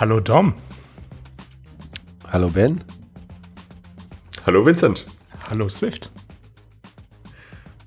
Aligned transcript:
Hallo 0.00 0.20
Dom. 0.20 0.54
Hallo 2.30 2.48
Ben. 2.50 2.84
Hallo 4.46 4.64
Vincent. 4.64 5.04
Hallo 5.50 5.68
Swift. 5.68 6.12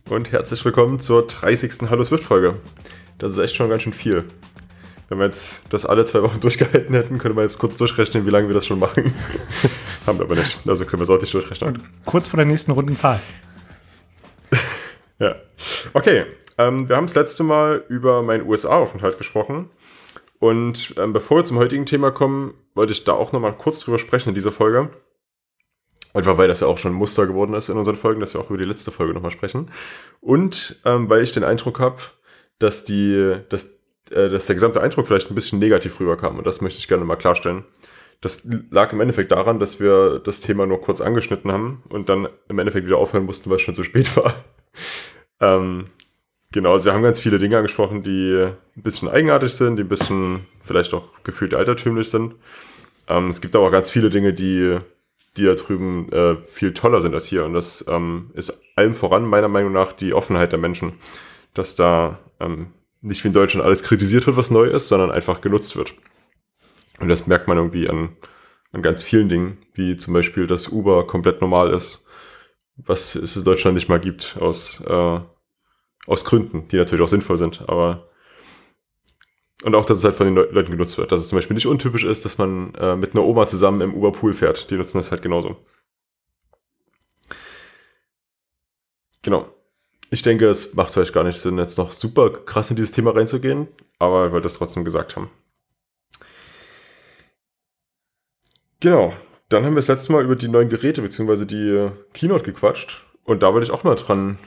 Und 0.09 0.29
herzlich 0.33 0.65
willkommen 0.65 0.99
zur 0.99 1.25
30. 1.25 1.89
Hallo 1.89 2.03
Swift 2.03 2.25
Folge. 2.25 2.57
Das 3.17 3.31
ist 3.31 3.37
echt 3.37 3.55
schon 3.55 3.69
ganz 3.69 3.83
schön 3.83 3.93
viel. 3.93 4.25
Wenn 5.07 5.19
wir 5.19 5.25
jetzt 5.25 5.71
das 5.71 5.85
alle 5.85 6.03
zwei 6.03 6.21
Wochen 6.21 6.39
durchgehalten 6.41 6.93
hätten, 6.93 7.17
könnte 7.17 7.33
man 7.33 7.45
jetzt 7.45 7.59
kurz 7.59 7.77
durchrechnen, 7.77 8.25
wie 8.25 8.29
lange 8.29 8.49
wir 8.49 8.55
das 8.55 8.65
schon 8.65 8.79
machen. 8.79 9.13
Haben 10.05 10.19
wir 10.19 10.25
aber 10.25 10.35
nicht. 10.35 10.59
Also 10.67 10.83
können 10.83 10.99
wir 10.99 11.05
sollte 11.05 11.27
durchrechnen. 11.27 11.75
Und 11.75 12.05
kurz 12.05 12.27
vor 12.27 12.35
der 12.35 12.45
nächsten 12.45 12.71
Rundenzahl. 12.71 13.21
ja. 15.19 15.35
Okay. 15.93 16.25
Ähm, 16.57 16.89
wir 16.89 16.97
haben 16.97 17.05
das 17.07 17.15
letzte 17.15 17.43
Mal 17.43 17.85
über 17.87 18.21
meinen 18.21 18.45
USA-Aufenthalt 18.45 19.17
gesprochen. 19.17 19.69
Und 20.41 20.95
ähm, 20.97 21.13
bevor 21.13 21.37
wir 21.37 21.43
zum 21.43 21.59
heutigen 21.59 21.85
Thema 21.85 22.09
kommen, 22.09 22.55
wollte 22.73 22.93
ich 22.93 23.03
da 23.03 23.13
auch 23.13 23.31
nochmal 23.31 23.55
kurz 23.55 23.79
drüber 23.79 23.99
sprechen 23.99 24.29
in 24.29 24.35
dieser 24.35 24.51
Folge. 24.51 24.89
Einfach 26.15 26.39
weil 26.39 26.47
das 26.47 26.61
ja 26.61 26.67
auch 26.67 26.79
schon 26.79 26.93
ein 26.93 26.97
Muster 26.97 27.27
geworden 27.27 27.53
ist 27.53 27.69
in 27.69 27.77
unseren 27.77 27.95
Folgen, 27.95 28.19
dass 28.19 28.33
wir 28.33 28.41
auch 28.41 28.49
über 28.49 28.57
die 28.57 28.65
letzte 28.65 28.89
Folge 28.89 29.13
nochmal 29.13 29.29
sprechen. 29.29 29.69
Und 30.19 30.81
ähm, 30.83 31.07
weil 31.11 31.21
ich 31.21 31.31
den 31.31 31.43
Eindruck 31.43 31.79
habe, 31.79 31.97
dass 32.57 32.85
dass, 32.85 33.79
äh, 34.09 34.29
dass 34.29 34.47
der 34.47 34.55
gesamte 34.55 34.81
Eindruck 34.81 35.05
vielleicht 35.05 35.29
ein 35.29 35.35
bisschen 35.35 35.59
negativ 35.59 35.99
rüberkam. 35.99 36.39
Und 36.39 36.47
das 36.47 36.59
möchte 36.59 36.79
ich 36.79 36.87
gerne 36.87 37.05
mal 37.05 37.17
klarstellen. 37.17 37.63
Das 38.19 38.49
lag 38.71 38.91
im 38.93 38.99
Endeffekt 38.99 39.31
daran, 39.31 39.59
dass 39.59 39.79
wir 39.79 40.17
das 40.17 40.39
Thema 40.39 40.65
nur 40.65 40.81
kurz 40.81 41.01
angeschnitten 41.01 41.51
haben 41.51 41.83
und 41.89 42.09
dann 42.09 42.27
im 42.49 42.57
Endeffekt 42.57 42.87
wieder 42.87 42.97
aufhören 42.97 43.25
mussten, 43.25 43.51
weil 43.51 43.57
es 43.57 43.61
schon 43.61 43.75
zu 43.75 43.83
spät 43.83 44.17
war. 44.17 44.43
ähm, 45.39 45.85
Genau, 46.51 46.73
also 46.73 46.85
wir 46.85 46.93
haben 46.93 47.03
ganz 47.03 47.19
viele 47.19 47.37
Dinge 47.37 47.57
angesprochen, 47.57 48.03
die 48.03 48.49
ein 48.75 48.83
bisschen 48.83 49.07
eigenartig 49.07 49.53
sind, 49.53 49.77
die 49.77 49.83
ein 49.83 49.87
bisschen 49.87 50.45
vielleicht 50.63 50.93
auch 50.93 51.07
gefühlt 51.23 51.55
altertümlich 51.55 52.09
sind. 52.09 52.35
Ähm, 53.07 53.29
es 53.29 53.39
gibt 53.39 53.55
aber 53.55 53.67
auch 53.67 53.71
ganz 53.71 53.89
viele 53.89 54.09
Dinge, 54.09 54.33
die, 54.33 54.77
die 55.37 55.45
da 55.45 55.53
drüben 55.53 56.11
äh, 56.11 56.35
viel 56.35 56.73
toller 56.73 56.99
sind 56.99 57.13
als 57.13 57.25
hier. 57.25 57.45
Und 57.45 57.53
das 57.53 57.85
ähm, 57.87 58.31
ist 58.33 58.61
allem 58.75 58.95
voran 58.95 59.25
meiner 59.25 59.47
Meinung 59.47 59.71
nach 59.71 59.93
die 59.93 60.13
Offenheit 60.13 60.51
der 60.51 60.59
Menschen, 60.59 60.93
dass 61.53 61.75
da 61.75 62.19
ähm, 62.41 62.73
nicht 62.99 63.23
wie 63.23 63.29
in 63.29 63.33
Deutschland 63.33 63.65
alles 63.65 63.83
kritisiert 63.83 64.27
wird, 64.27 64.35
was 64.35 64.51
neu 64.51 64.65
ist, 64.65 64.89
sondern 64.89 65.09
einfach 65.09 65.39
genutzt 65.39 65.77
wird. 65.77 65.95
Und 66.99 67.07
das 67.07 67.27
merkt 67.27 67.47
man 67.47 67.57
irgendwie 67.57 67.89
an, 67.89 68.09
an 68.73 68.81
ganz 68.81 69.01
vielen 69.01 69.29
Dingen, 69.29 69.57
wie 69.73 69.95
zum 69.95 70.13
Beispiel, 70.13 70.47
dass 70.47 70.67
Uber 70.67 71.07
komplett 71.07 71.39
normal 71.39 71.73
ist, 71.73 72.05
was 72.75 73.15
es 73.15 73.37
in 73.37 73.43
Deutschland 73.45 73.75
nicht 73.75 73.89
mal 73.89 73.99
gibt, 73.99 74.37
aus 74.39 74.81
äh, 74.81 75.19
aus 76.07 76.25
Gründen, 76.25 76.67
die 76.69 76.77
natürlich 76.77 77.03
auch 77.03 77.07
sinnvoll 77.07 77.37
sind, 77.37 77.61
aber 77.67 78.11
und 79.63 79.75
auch, 79.75 79.85
dass 79.85 79.99
es 79.99 80.03
halt 80.03 80.15
von 80.15 80.27
den 80.27 80.35
Le 80.35 80.49
Leuten 80.51 80.71
genutzt 80.71 80.97
wird. 80.97 81.11
Dass 81.11 81.21
es 81.21 81.27
zum 81.27 81.37
Beispiel 81.37 81.53
nicht 81.53 81.67
untypisch 81.67 82.03
ist, 82.03 82.25
dass 82.25 82.37
man 82.37 82.73
äh, 82.75 82.95
mit 82.95 83.13
einer 83.13 83.23
Oma 83.23 83.45
zusammen 83.45 83.81
im 83.81 83.93
Uber-Pool 83.93 84.33
fährt. 84.33 84.71
Die 84.71 84.75
nutzen 84.75 84.97
das 84.97 85.11
halt 85.11 85.21
genauso. 85.21 85.57
Genau. 89.21 89.45
Ich 90.09 90.23
denke, 90.23 90.47
es 90.49 90.73
macht 90.73 90.93
vielleicht 90.93 91.13
gar 91.13 91.23
nicht 91.23 91.39
Sinn, 91.39 91.57
jetzt 91.57 91.77
noch 91.77 91.91
super 91.91 92.31
krass 92.31 92.69
in 92.69 92.75
dieses 92.75 92.91
Thema 92.91 93.11
reinzugehen, 93.15 93.67
aber 93.99 94.25
ich 94.25 94.31
wollte 94.31 94.43
das 94.43 94.55
trotzdem 94.55 94.83
gesagt 94.83 95.15
haben. 95.15 95.29
Genau. 98.79 99.13
Dann 99.49 99.63
haben 99.63 99.73
wir 99.73 99.77
das 99.77 99.87
letzte 99.87 100.11
Mal 100.11 100.23
über 100.23 100.35
die 100.35 100.47
neuen 100.47 100.69
Geräte 100.69 101.01
bzw. 101.01 101.45
die 101.45 101.91
Keynote 102.13 102.43
gequatscht. 102.43 103.05
Und 103.23 103.43
da 103.43 103.53
würde 103.53 103.65
ich 103.65 103.71
auch 103.71 103.83
mal 103.83 103.95
dran 103.95 104.39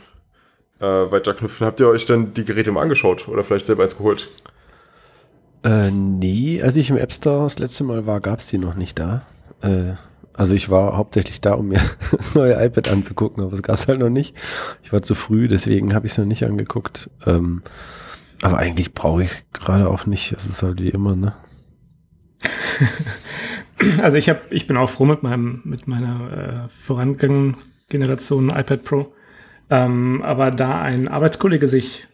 äh, 0.81 0.85
weiterknüpfen. 0.85 1.67
Habt 1.67 1.81
ihr 1.81 1.89
euch 1.89 2.07
denn 2.07 2.35
die 2.35 2.45
Geräte 2.45 2.73
mal 2.73 2.83
angeschaut 2.83 3.29
oder 3.29 3.45
vielleicht 3.45 3.67
selber 3.67 3.83
eins 3.83 3.97
geholt? 3.97 4.29
Äh, 5.63 5.91
nee, 5.91 6.63
als 6.63 6.77
ich 6.77 6.91
im 6.91 6.97
App 6.97 7.13
Store 7.13 7.45
das 7.45 7.59
letzte 7.59 7.85
Mal 7.85 8.07
war, 8.07 8.21
gab 8.21 8.39
es 8.39 8.47
die 8.47 8.59
noch 8.59 8.75
nicht 8.75 8.99
da. 8.99 9.23
Äh, 9.63 9.95
also 10.35 10.53
ich 10.53 10.69
war 10.69 10.97
hauptsächlich 10.97 11.41
da, 11.41 11.55
um 11.55 11.69
mir 11.69 11.81
das 12.11 12.35
neue 12.35 12.63
iPad 12.63 12.89
anzugucken, 12.89 13.43
aber 13.43 13.53
es 13.53 13.63
gab 13.63 13.77
es 13.77 13.89
halt 13.89 14.01
noch 14.01 14.11
nicht. 14.11 14.37
Ich 14.83 14.93
war 14.93 15.03
zu 15.03 15.15
früh, 15.15 15.49
deswegen 15.49 15.95
habe 15.95 16.07
ich 16.07 16.13
es 16.13 16.19
noch 16.19 16.27
nicht 16.27 16.45
angeguckt. 16.45 17.09
Ähm, 17.25 17.63
aber 18.43 18.59
eigentlich 18.59 18.93
brauche 18.95 19.23
ich 19.23 19.31
es 19.31 19.47
gerade 19.53 19.89
auch 19.89 20.07
nicht. 20.07 20.33
Es 20.33 20.45
ist 20.45 20.63
halt 20.63 20.83
wie 20.83 20.91
immer, 20.91 21.17
ne? 21.17 21.35
Also 24.03 24.17
ich 24.17 24.29
habe, 24.29 24.41
ich 24.51 24.67
bin 24.67 24.77
auch 24.77 24.89
froh 24.89 25.05
mit 25.05 25.23
meinem, 25.23 25.61
mit 25.65 25.89
meiner 25.89 26.67
äh, 26.67 26.69
vorangegangenen 26.69 27.57
Generation 27.89 28.51
iPad 28.51 28.85
Pro. 28.85 29.13
Ähm, 29.71 30.23
aber 30.23 30.51
da 30.51 30.81
ein 30.83 31.09
Arbeitskollege 31.09 31.69
sich, 31.69 32.07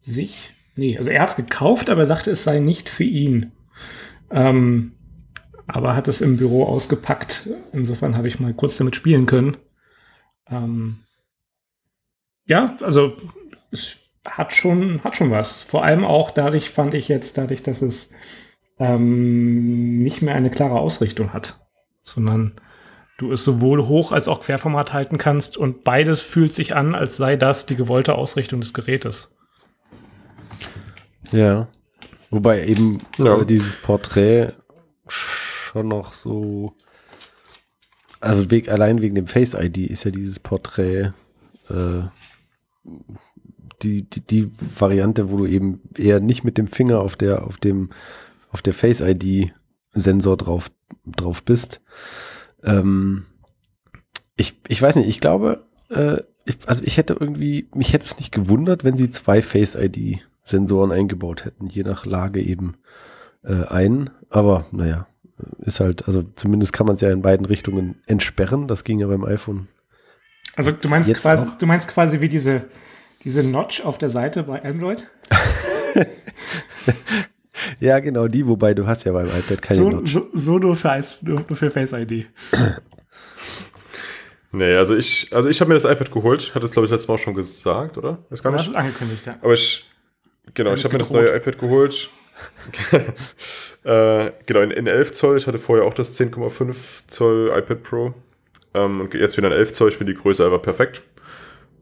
sich, 0.00 0.52
nee, 0.76 0.96
also 0.96 1.10
er 1.10 1.22
hat 1.22 1.30
es 1.30 1.36
gekauft, 1.36 1.90
aber 1.90 2.02
er 2.02 2.06
sagte, 2.06 2.30
es 2.30 2.44
sei 2.44 2.60
nicht 2.60 2.88
für 2.88 3.04
ihn. 3.04 3.52
Ähm, 4.30 4.92
aber 5.66 5.96
hat 5.96 6.08
es 6.08 6.20
im 6.20 6.36
Büro 6.36 6.64
ausgepackt. 6.64 7.48
Insofern 7.72 8.16
habe 8.16 8.28
ich 8.28 8.40
mal 8.40 8.54
kurz 8.54 8.76
damit 8.76 8.96
spielen 8.96 9.26
können. 9.26 9.56
Ähm, 10.48 10.98
ja, 12.46 12.76
also 12.80 13.16
es 13.70 13.98
hat 14.26 14.52
schon, 14.52 15.02
hat 15.04 15.16
schon 15.16 15.30
was. 15.30 15.62
Vor 15.62 15.84
allem 15.84 16.04
auch 16.04 16.30
dadurch 16.30 16.70
fand 16.70 16.94
ich 16.94 17.08
jetzt, 17.08 17.38
dadurch, 17.38 17.62
dass 17.62 17.82
es 17.82 18.12
ähm, 18.78 19.98
nicht 19.98 20.22
mehr 20.22 20.34
eine 20.34 20.50
klare 20.50 20.78
Ausrichtung 20.78 21.32
hat, 21.32 21.58
sondern 22.02 22.52
du 23.18 23.32
es 23.32 23.44
sowohl 23.44 23.86
hoch 23.86 24.12
als 24.12 24.28
auch 24.28 24.40
querformat 24.40 24.92
halten 24.92 25.18
kannst 25.18 25.56
und 25.56 25.84
beides 25.84 26.20
fühlt 26.20 26.52
sich 26.52 26.74
an, 26.74 26.94
als 26.94 27.16
sei 27.16 27.36
das 27.36 27.66
die 27.66 27.76
gewollte 27.76 28.14
Ausrichtung 28.14 28.60
des 28.60 28.74
Gerätes. 28.74 29.32
Ja. 31.30 31.68
Wobei 32.30 32.66
eben 32.66 32.98
ja. 33.18 33.40
äh, 33.40 33.46
dieses 33.46 33.76
Porträt 33.76 34.52
schon 35.06 35.88
noch 35.88 36.14
so. 36.14 36.74
Also 38.20 38.50
weg, 38.50 38.70
allein 38.70 39.02
wegen 39.02 39.14
dem 39.14 39.26
Face 39.26 39.54
ID 39.54 39.78
ist 39.78 40.04
ja 40.04 40.10
dieses 40.10 40.40
Porträt 40.40 41.12
äh, 41.68 42.02
die, 43.82 44.02
die, 44.02 44.20
die 44.20 44.50
Variante, 44.78 45.30
wo 45.30 45.36
du 45.36 45.46
eben 45.46 45.82
eher 45.96 46.20
nicht 46.20 46.42
mit 46.42 46.58
dem 46.58 46.66
Finger 46.66 47.00
auf 47.00 47.16
der, 47.16 47.44
auf 47.44 47.58
dem, 47.58 47.90
auf 48.50 48.62
der 48.62 48.74
Face 48.74 49.00
ID 49.00 49.52
Sensor 49.92 50.36
drauf, 50.36 50.70
drauf 51.04 51.42
bist, 51.42 51.80
ähm, 52.64 53.26
ich, 54.36 54.60
ich 54.68 54.80
weiß 54.80 54.96
nicht, 54.96 55.08
ich 55.08 55.20
glaube, 55.20 55.64
äh, 55.90 56.18
ich, 56.44 56.58
also 56.66 56.82
ich 56.84 56.96
hätte 56.96 57.16
irgendwie, 57.18 57.68
mich 57.74 57.92
hätte 57.92 58.04
es 58.04 58.16
nicht 58.18 58.32
gewundert, 58.32 58.84
wenn 58.84 58.96
sie 58.96 59.10
zwei 59.10 59.42
Face-ID-Sensoren 59.42 60.92
eingebaut 60.92 61.44
hätten, 61.44 61.66
je 61.66 61.82
nach 61.82 62.04
Lage 62.04 62.42
eben 62.42 62.76
äh, 63.42 63.64
ein. 63.66 64.10
Aber 64.28 64.66
naja, 64.72 65.06
ist 65.58 65.80
halt, 65.80 66.06
also 66.06 66.22
zumindest 66.22 66.72
kann 66.72 66.86
man 66.86 66.96
es 66.96 67.00
ja 67.00 67.10
in 67.10 67.22
beiden 67.22 67.46
Richtungen 67.46 68.02
entsperren. 68.06 68.68
Das 68.68 68.84
ging 68.84 68.98
ja 68.98 69.06
beim 69.06 69.24
iPhone. 69.24 69.68
Also 70.56 70.70
du 70.70 70.88
meinst 70.88 71.12
quasi, 71.14 71.46
auch. 71.46 71.58
du 71.58 71.66
meinst 71.66 71.88
quasi 71.88 72.20
wie 72.20 72.28
diese, 72.28 72.64
diese 73.24 73.42
Notch 73.42 73.80
auf 73.82 73.98
der 73.98 74.10
Seite 74.10 74.44
bei 74.44 74.62
Android? 74.62 75.06
Ja, 77.80 78.00
genau, 78.00 78.28
die, 78.28 78.46
wobei 78.46 78.74
du 78.74 78.86
hast 78.86 79.04
ja 79.04 79.12
beim 79.12 79.28
iPad 79.28 79.62
keine 79.62 79.80
so, 79.80 79.90
Notch. 79.90 80.12
So, 80.12 80.28
so 80.32 80.58
nur, 80.58 80.76
für, 80.76 81.00
nur, 81.22 81.44
nur 81.48 81.56
für 81.56 81.70
Face 81.70 81.92
ID. 81.92 82.26
Nee, 84.52 84.74
also 84.76 84.96
ich, 84.96 85.28
also 85.32 85.48
ich 85.48 85.60
habe 85.60 85.68
mir 85.68 85.74
das 85.74 85.84
iPad 85.84 86.12
geholt, 86.12 86.54
hatte 86.54 86.64
es 86.64 86.72
glaube 86.72 86.86
ich 86.86 86.92
letztes 86.92 87.08
Mal 87.08 87.14
auch 87.14 87.18
schon 87.18 87.34
gesagt, 87.34 87.98
oder? 87.98 88.18
Ist 88.30 88.42
gar 88.42 88.52
nicht. 88.52 88.74
angekündigt, 88.74 89.26
ja. 89.26 89.34
Aber 89.42 89.52
ich, 89.52 89.90
genau, 90.54 90.68
Damit 90.68 90.78
ich 90.78 90.84
habe 90.84 90.94
mir 90.94 90.98
das 90.98 91.10
neue 91.10 91.34
iPad 91.34 91.58
geholt. 91.58 92.10
äh, 93.84 94.30
genau, 94.46 94.60
in, 94.60 94.70
in 94.70 94.86
11 94.86 95.12
Zoll. 95.12 95.38
Ich 95.38 95.46
hatte 95.46 95.58
vorher 95.58 95.84
auch 95.84 95.94
das 95.94 96.18
10,5 96.18 96.74
Zoll 97.06 97.52
iPad 97.56 97.82
Pro. 97.82 98.14
Ähm, 98.74 99.00
und 99.00 99.14
jetzt 99.14 99.36
wieder 99.36 99.48
ein 99.48 99.52
11 99.52 99.72
Zoll. 99.72 99.88
Ich 99.88 99.96
finde 99.96 100.14
die 100.14 100.20
Größe 100.20 100.44
einfach 100.44 100.62
perfekt. 100.62 101.02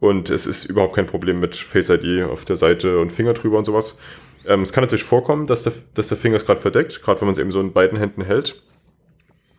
Und 0.00 0.30
es 0.30 0.46
ist 0.46 0.64
überhaupt 0.64 0.96
kein 0.96 1.06
Problem 1.06 1.40
mit 1.40 1.54
Face 1.54 1.88
ID 1.88 2.24
auf 2.24 2.44
der 2.44 2.56
Seite 2.56 2.98
und 2.98 3.12
Finger 3.12 3.34
drüber 3.34 3.58
und 3.58 3.64
sowas. 3.64 3.98
Ähm, 4.46 4.62
es 4.62 4.72
kann 4.72 4.82
natürlich 4.82 5.04
vorkommen, 5.04 5.46
dass 5.46 5.62
der, 5.62 5.72
dass 5.94 6.08
der 6.08 6.16
Finger 6.16 6.36
es 6.36 6.46
gerade 6.46 6.60
verdeckt, 6.60 7.02
gerade 7.02 7.20
wenn 7.20 7.26
man 7.26 7.32
es 7.32 7.38
eben 7.38 7.50
so 7.50 7.60
in 7.60 7.72
beiden 7.72 7.98
Händen 7.98 8.22
hält. 8.22 8.62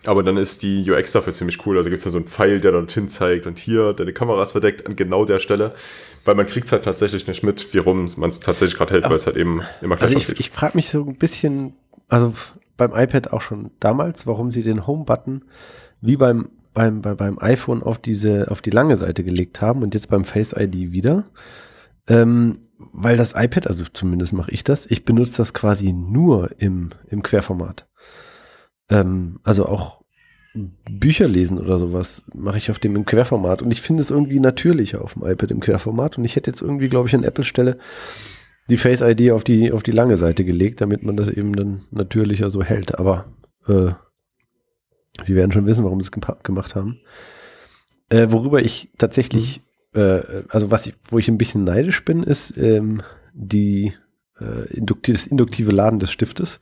Aber 0.06 0.21
dann 0.21 0.35
ist 0.35 0.63
die 0.63 0.89
UX 0.89 1.13
dafür 1.13 1.31
ziemlich 1.31 1.65
cool. 1.65 1.77
Also 1.77 1.89
gibt 1.89 1.97
es 1.97 2.03
da 2.03 2.09
so 2.09 2.18
einen 2.18 2.27
Pfeil, 2.27 2.59
der 2.59 2.74
dorthin 2.74 3.07
zeigt 3.07 3.47
und 3.47 3.57
hier, 3.57 3.94
deine 3.94 4.12
Kamera 4.12 4.44
ist 4.44 4.51
verdeckt 4.51 4.85
an 4.85 4.95
genau 4.95 5.24
der 5.24 5.39
Stelle. 5.39 5.74
Weil 6.25 6.35
man 6.35 6.45
kriegt 6.45 6.65
es 6.65 6.74
halt 6.74 6.83
tatsächlich 6.83 7.25
nicht 7.27 7.44
mit, 7.44 7.74
wie 7.74 7.77
rum 7.77 8.06
man 8.18 8.30
es 8.30 8.39
tatsächlich 8.41 8.77
gerade 8.77 8.94
hält, 8.94 9.06
weil 9.06 9.15
es 9.15 9.25
halt 9.25 9.38
eben 9.38 9.62
immer 9.81 9.95
gleich 9.95 10.15
also 10.15 10.31
ich, 10.33 10.39
Ich 10.39 10.50
frage 10.50 10.75
mich 10.75 10.89
so 10.89 11.06
ein 11.06 11.15
bisschen, 11.15 11.75
also 12.09 12.33
beim 12.75 12.91
iPad 12.94 13.31
auch 13.31 13.41
schon 13.41 13.71
damals, 13.80 14.27
warum 14.27 14.51
sie 14.51 14.63
den 14.63 14.85
Home-Button 14.85 15.45
wie 16.01 16.18
beim, 16.18 16.50
beim, 16.74 17.01
bei, 17.01 17.13
beim 17.13 17.39
iPhone 17.39 17.81
auf 17.81 17.97
diese, 17.97 18.51
auf 18.51 18.62
die 18.62 18.71
lange 18.71 18.97
Seite 18.97 19.24
gelegt 19.24 19.62
haben 19.62 19.83
und 19.83 19.94
jetzt 19.94 20.09
beim 20.09 20.25
Face 20.25 20.53
ID 20.53 20.91
wieder. 20.91 21.24
Ähm, 22.07 22.59
weil 22.91 23.18
das 23.18 23.33
iPad, 23.35 23.68
also 23.68 23.85
zumindest 23.91 24.33
mache 24.33 24.51
ich 24.51 24.63
das, 24.63 24.85
ich 24.89 25.06
benutze 25.06 25.38
das 25.38 25.53
quasi 25.53 25.94
nur 25.94 26.51
im, 26.59 26.89
im 27.09 27.24
Querformat. 27.24 27.88
Ähm, 28.89 29.39
also 29.44 29.65
auch 29.65 30.03
Bücher 30.53 31.27
lesen 31.27 31.57
oder 31.57 31.77
sowas 31.77 32.25
mache 32.33 32.57
ich 32.57 32.69
auf 32.69 32.77
dem 32.77 32.95
im 32.95 33.06
Querformat 33.06 33.62
und 33.62 33.71
ich 33.71 33.81
finde 33.81 34.01
es 34.01 34.12
irgendwie 34.12 34.39
natürlicher 34.39 35.01
auf 35.01 35.13
dem 35.13 35.25
iPad 35.25 35.51
im 35.51 35.62
Querformat 35.62 36.18
und 36.18 36.25
ich 36.25 36.35
hätte 36.35 36.51
jetzt 36.51 36.62
irgendwie, 36.62 36.89
glaube 36.89 37.07
ich, 37.07 37.15
an 37.15 37.24
Apple-Stelle 37.24 37.80
die 38.69 38.77
Face 38.77 39.01
ID 39.01 39.31
auf 39.31 39.44
die, 39.44 39.71
auf 39.71 39.83
die 39.83 39.91
lange 39.91 40.18
Seite 40.18 40.45
gelegt, 40.45 40.81
damit 40.81 41.03
man 41.03 41.18
das 41.18 41.27
eben 41.27 41.53
dann 41.56 41.85
natürlicher 41.91 42.50
so 42.50 42.63
hält. 42.63 42.97
Aber 43.00 43.25
Äh, 43.68 43.94
Sie 45.21 45.35
werden 45.35 45.51
schon 45.51 45.65
wissen, 45.65 45.83
warum 45.83 46.01
sie 46.01 46.09
es 46.12 46.44
gemacht 46.44 46.75
haben. 46.75 47.00
Äh, 48.09 48.27
worüber 48.30 48.62
ich 48.62 48.89
tatsächlich, 48.97 49.59
mhm. 49.59 49.63
Äh, 49.94 50.44
also 50.50 50.72
was 50.72 50.86
ich, 50.86 50.94
wo 51.10 51.19
ich 51.19 51.28
ein 51.28 51.38
bisschen 51.38 51.63
neidisch 51.63 52.04
bin, 52.06 52.24
ist 52.24 52.57
ähm, 52.57 53.01
die 53.34 53.94
äh, 54.40 54.74
induktiv, 54.74 55.16
das 55.16 55.28
induktive 55.28 55.72
Laden 55.72 56.00
des 56.00 56.12
Stiftes. 56.12 56.60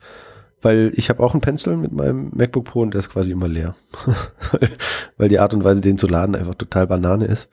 Weil 0.61 0.91
ich 0.95 1.09
habe 1.09 1.23
auch 1.23 1.33
einen 1.33 1.41
Pencil 1.41 1.75
mit 1.75 1.91
meinem 1.91 2.31
MacBook 2.35 2.65
Pro 2.65 2.81
und 2.81 2.93
der 2.93 2.99
ist 2.99 3.09
quasi 3.09 3.31
immer 3.31 3.47
leer. 3.47 3.75
weil 5.17 5.27
die 5.27 5.39
Art 5.39 5.53
und 5.53 5.63
Weise, 5.63 5.81
den 5.81 5.97
zu 5.97 6.07
laden, 6.07 6.35
einfach 6.35 6.55
total 6.55 6.85
Banane 6.85 7.25
ist. 7.25 7.49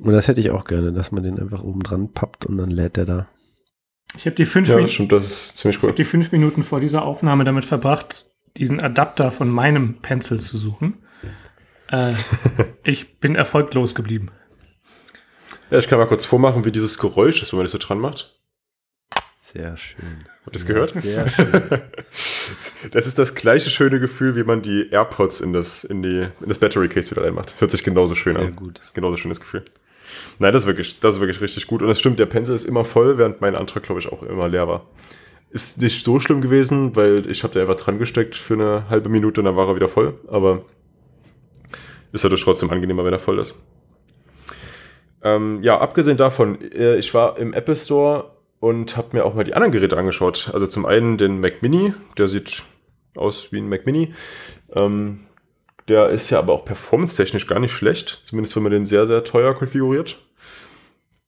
Und 0.00 0.12
das 0.12 0.26
hätte 0.26 0.40
ich 0.40 0.50
auch 0.50 0.64
gerne, 0.64 0.92
dass 0.92 1.12
man 1.12 1.22
den 1.22 1.38
einfach 1.38 1.62
oben 1.62 1.82
dran 1.82 2.12
pappt 2.12 2.46
und 2.46 2.56
dann 2.56 2.70
lädt 2.70 2.96
der 2.96 3.04
da. 3.04 3.28
Ich 4.16 4.26
habe 4.26 4.36
die 4.36 4.44
fünf 4.44 4.68
ja, 4.68 4.76
Minuten. 4.76 5.08
das 5.08 5.24
ist 5.24 5.58
ziemlich 5.58 5.82
cool. 5.82 5.90
Ich 5.90 5.96
die 5.96 6.04
fünf 6.04 6.32
Minuten 6.32 6.62
vor 6.62 6.80
dieser 6.80 7.04
Aufnahme 7.04 7.44
damit 7.44 7.64
verbracht, 7.64 8.26
diesen 8.56 8.80
Adapter 8.80 9.30
von 9.30 9.50
meinem 9.50 9.96
Pencil 10.00 10.40
zu 10.40 10.56
suchen. 10.56 10.94
Äh, 11.90 12.12
ich 12.84 13.18
bin 13.18 13.34
erfolglos 13.34 13.94
geblieben. 13.94 14.30
Ja, 15.74 15.80
ich 15.80 15.88
kann 15.88 15.98
mal 15.98 16.06
kurz 16.06 16.24
vormachen, 16.24 16.64
wie 16.64 16.70
dieses 16.70 16.98
Geräusch 16.98 17.42
ist, 17.42 17.50
wenn 17.50 17.56
man 17.56 17.64
das 17.64 17.72
so 17.72 17.78
dran 17.78 17.98
macht. 17.98 18.32
Sehr 19.40 19.76
schön. 19.76 20.24
Habt 20.46 20.46
ihr 20.46 20.52
das 20.52 20.66
gehört? 20.66 20.92
Sehr 21.02 21.28
schön. 21.28 21.50
das 22.92 23.08
ist 23.08 23.18
das 23.18 23.34
gleiche 23.34 23.70
schöne 23.70 23.98
Gefühl, 23.98 24.36
wie 24.36 24.44
man 24.44 24.62
die 24.62 24.88
AirPods 24.92 25.40
in 25.40 25.52
das, 25.52 25.82
in 25.82 26.04
die, 26.04 26.28
in 26.40 26.48
das 26.48 26.60
Battery 26.60 26.88
Case 26.88 27.10
wieder 27.10 27.24
reinmacht. 27.24 27.56
Hört 27.58 27.72
sich 27.72 27.82
genauso 27.82 28.14
schön 28.14 28.34
Sehr 28.34 28.44
an. 28.44 28.54
Gut. 28.54 28.78
Das 28.78 28.86
ist 28.86 28.94
genauso 28.94 29.16
schönes 29.16 29.40
Gefühl. 29.40 29.64
Nein, 30.38 30.52
das 30.52 30.62
ist 30.62 30.68
wirklich, 30.68 31.00
das 31.00 31.16
ist 31.16 31.20
wirklich 31.20 31.40
richtig 31.40 31.66
gut. 31.66 31.82
Und 31.82 31.88
es 31.88 31.98
stimmt, 31.98 32.20
der 32.20 32.26
Pencil 32.26 32.54
ist 32.54 32.62
immer 32.62 32.84
voll, 32.84 33.18
während 33.18 33.40
mein 33.40 33.56
Antrag, 33.56 33.82
glaube 33.82 34.00
ich, 34.00 34.12
auch 34.12 34.22
immer 34.22 34.46
leer 34.46 34.68
war. 34.68 34.86
Ist 35.50 35.82
nicht 35.82 36.04
so 36.04 36.20
schlimm 36.20 36.40
gewesen, 36.40 36.94
weil 36.94 37.28
ich 37.28 37.42
habe 37.42 37.52
da 37.52 37.58
einfach 37.58 37.74
dran 37.74 37.98
gesteckt 37.98 38.36
für 38.36 38.54
eine 38.54 38.88
halbe 38.90 39.08
Minute 39.08 39.40
und 39.40 39.46
dann 39.46 39.56
war 39.56 39.66
er 39.66 39.74
wieder 39.74 39.88
voll. 39.88 40.20
Aber 40.28 40.66
ist 42.12 42.22
dadurch 42.22 42.44
trotzdem 42.44 42.70
angenehmer, 42.70 43.04
wenn 43.04 43.12
er 43.12 43.18
voll 43.18 43.40
ist. 43.40 43.56
Ähm, 45.24 45.62
ja, 45.62 45.80
abgesehen 45.80 46.18
davon, 46.18 46.60
äh, 46.60 46.96
ich 46.96 47.14
war 47.14 47.38
im 47.38 47.54
Apple 47.54 47.76
Store 47.76 48.30
und 48.60 48.96
habe 48.96 49.16
mir 49.16 49.24
auch 49.24 49.34
mal 49.34 49.44
die 49.44 49.54
anderen 49.54 49.72
Geräte 49.72 49.96
angeschaut. 49.96 50.50
Also 50.52 50.66
zum 50.66 50.86
einen 50.86 51.16
den 51.18 51.40
Mac 51.40 51.62
Mini, 51.62 51.94
der 52.18 52.28
sieht 52.28 52.62
aus 53.16 53.50
wie 53.50 53.58
ein 53.58 53.68
Mac 53.68 53.86
Mini. 53.86 54.14
Ähm, 54.72 55.26
der 55.88 56.08
ist 56.10 56.30
ja 56.30 56.38
aber 56.38 56.52
auch 56.52 56.64
performance-technisch 56.64 57.46
gar 57.46 57.58
nicht 57.58 57.72
schlecht, 57.72 58.22
zumindest 58.24 58.54
wenn 58.56 58.62
man 58.62 58.72
den 58.72 58.86
sehr, 58.86 59.06
sehr 59.06 59.24
teuer 59.24 59.54
konfiguriert. 59.54 60.18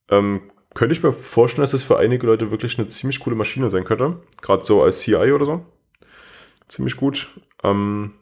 Ähm, 0.09 0.51
könnte 0.73 0.93
ich 0.93 1.03
mir 1.03 1.13
vorstellen, 1.13 1.63
dass 1.63 1.73
es 1.73 1.83
für 1.83 1.97
einige 1.97 2.25
Leute 2.27 2.51
wirklich 2.51 2.77
eine 2.77 2.87
ziemlich 2.87 3.19
coole 3.19 3.35
Maschine 3.35 3.69
sein 3.69 3.83
könnte. 3.83 4.19
Gerade 4.41 4.63
so 4.63 4.83
als 4.83 4.99
CI 4.99 5.31
oder 5.31 5.45
so. 5.45 5.65
Ziemlich 6.67 6.95
gut. 6.97 7.33
Ähm, 7.63 8.13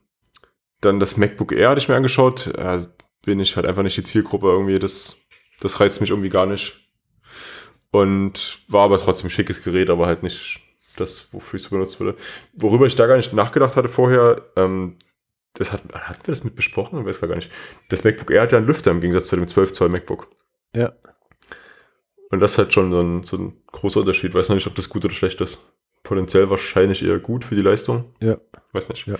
dann 0.79 0.99
das 0.99 1.17
MacBook 1.17 1.51
Air 1.51 1.69
hatte 1.69 1.79
ich 1.79 1.89
mir 1.89 1.95
angeschaut. 1.95 2.47
Äh, 2.47 2.79
bin 3.25 3.39
ich 3.39 3.55
halt 3.55 3.65
einfach 3.65 3.83
nicht 3.83 3.97
die 3.97 4.03
Zielgruppe 4.03 4.47
irgendwie. 4.47 4.79
Das, 4.79 5.24
das 5.59 5.79
reizt 5.79 6.01
mich 6.01 6.09
irgendwie 6.09 6.29
gar 6.29 6.45
nicht. 6.45 6.79
Und 7.91 8.59
war 8.67 8.83
aber 8.83 8.97
trotzdem 8.97 9.29
schickes 9.29 9.63
Gerät, 9.63 9.89
aber 9.89 10.05
halt 10.05 10.23
nicht 10.23 10.59
das, 10.97 11.27
wofür 11.31 11.57
ich 11.57 11.63
es 11.63 11.69
benutzt 11.69 11.99
würde. 11.99 12.17
Worüber 12.53 12.87
ich 12.87 12.95
da 12.95 13.07
gar 13.07 13.17
nicht 13.17 13.33
nachgedacht 13.33 13.75
hatte 13.75 13.89
vorher, 13.89 14.41
ähm, 14.55 14.97
das 15.53 15.71
hat, 15.71 15.81
hatten 15.93 16.27
wir 16.27 16.33
das 16.33 16.43
mit 16.43 16.55
besprochen? 16.55 16.99
Ich 16.99 17.05
weiß 17.05 17.21
gar 17.21 17.35
nicht. 17.35 17.51
Das 17.89 18.03
MacBook 18.03 18.31
Air 18.31 18.41
hat 18.41 18.51
ja 18.51 18.57
einen 18.57 18.67
Lüfter 18.67 18.91
im 18.91 18.99
Gegensatz 18.99 19.27
zu 19.27 19.35
dem 19.37 19.47
12 19.47 19.71
Zoll 19.71 19.89
MacBook. 19.89 20.27
Ja. 20.75 20.93
Und 22.29 22.41
das 22.41 22.53
ist 22.53 22.57
halt 22.57 22.73
schon 22.73 22.91
so 22.91 22.99
ein, 22.99 23.23
so 23.23 23.37
ein 23.37 23.53
großer 23.71 24.01
Unterschied. 24.01 24.33
Weiß 24.33 24.49
noch 24.49 24.55
nicht, 24.55 24.67
ob 24.67 24.75
das 24.75 24.89
gut 24.89 25.05
oder 25.05 25.13
schlecht 25.13 25.39
ist. 25.39 25.71
Potenziell 26.03 26.49
wahrscheinlich 26.49 27.03
eher 27.03 27.19
gut 27.19 27.45
für 27.45 27.55
die 27.55 27.61
Leistung. 27.61 28.13
Ja. 28.19 28.37
Weiß 28.73 28.89
nicht. 28.89 29.07
Ja. 29.07 29.15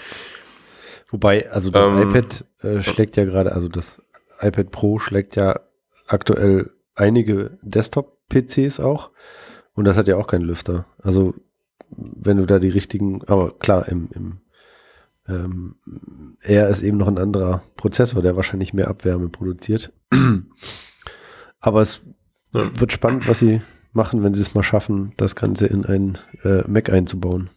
Wobei, 1.08 1.50
also 1.50 1.70
das 1.72 1.88
ähm, 1.88 2.10
iPad 2.10 2.46
äh, 2.62 2.82
schlägt 2.82 3.16
ja 3.16 3.24
gerade, 3.24 3.54
also 3.54 3.70
das 3.70 4.02
iPad 4.42 4.72
Pro 4.72 5.00
schlägt 5.00 5.36
ja 5.38 5.62
aktuell 6.08 6.72
einige 6.96 7.58
Desktop-PCs 7.62 8.80
auch. 8.80 9.12
Und 9.74 9.86
das 9.86 9.98
hat 9.98 10.08
ja 10.08 10.18
auch 10.18 10.28
keinen 10.28 10.46
Lüfter. 10.46 10.86
Also 11.02 11.34
wenn 11.90 12.38
du 12.38 12.46
da 12.46 12.60
die 12.60 12.70
richtigen, 12.70 13.24
aber 13.26 13.58
klar, 13.58 13.88
im, 13.88 14.10
im 14.14 14.42
ähm, 15.28 15.76
er 16.42 16.70
ist 16.70 16.84
eben 16.84 16.98
noch 16.98 17.08
ein 17.08 17.18
anderer 17.18 17.64
Prozessor, 17.76 18.22
der 18.22 18.36
wahrscheinlich 18.36 18.74
mehr 18.74 18.88
Abwärme 18.88 19.30
produziert. 19.30 19.92
aber 21.60 21.82
es 21.82 22.04
ja. 22.56 22.72
Wird 22.80 22.94
spannend, 22.94 23.28
was 23.28 23.40
sie 23.40 23.62
machen, 23.92 24.24
wenn 24.24 24.34
sie 24.34 24.42
es 24.42 24.56
mal 24.56 24.64
schaffen, 24.64 25.12
das 25.18 25.36
Ganze 25.36 25.68
in 25.68 25.86
ein 25.86 26.18
äh, 26.44 26.64
Mac 26.68 26.90
einzubauen. 26.90 27.50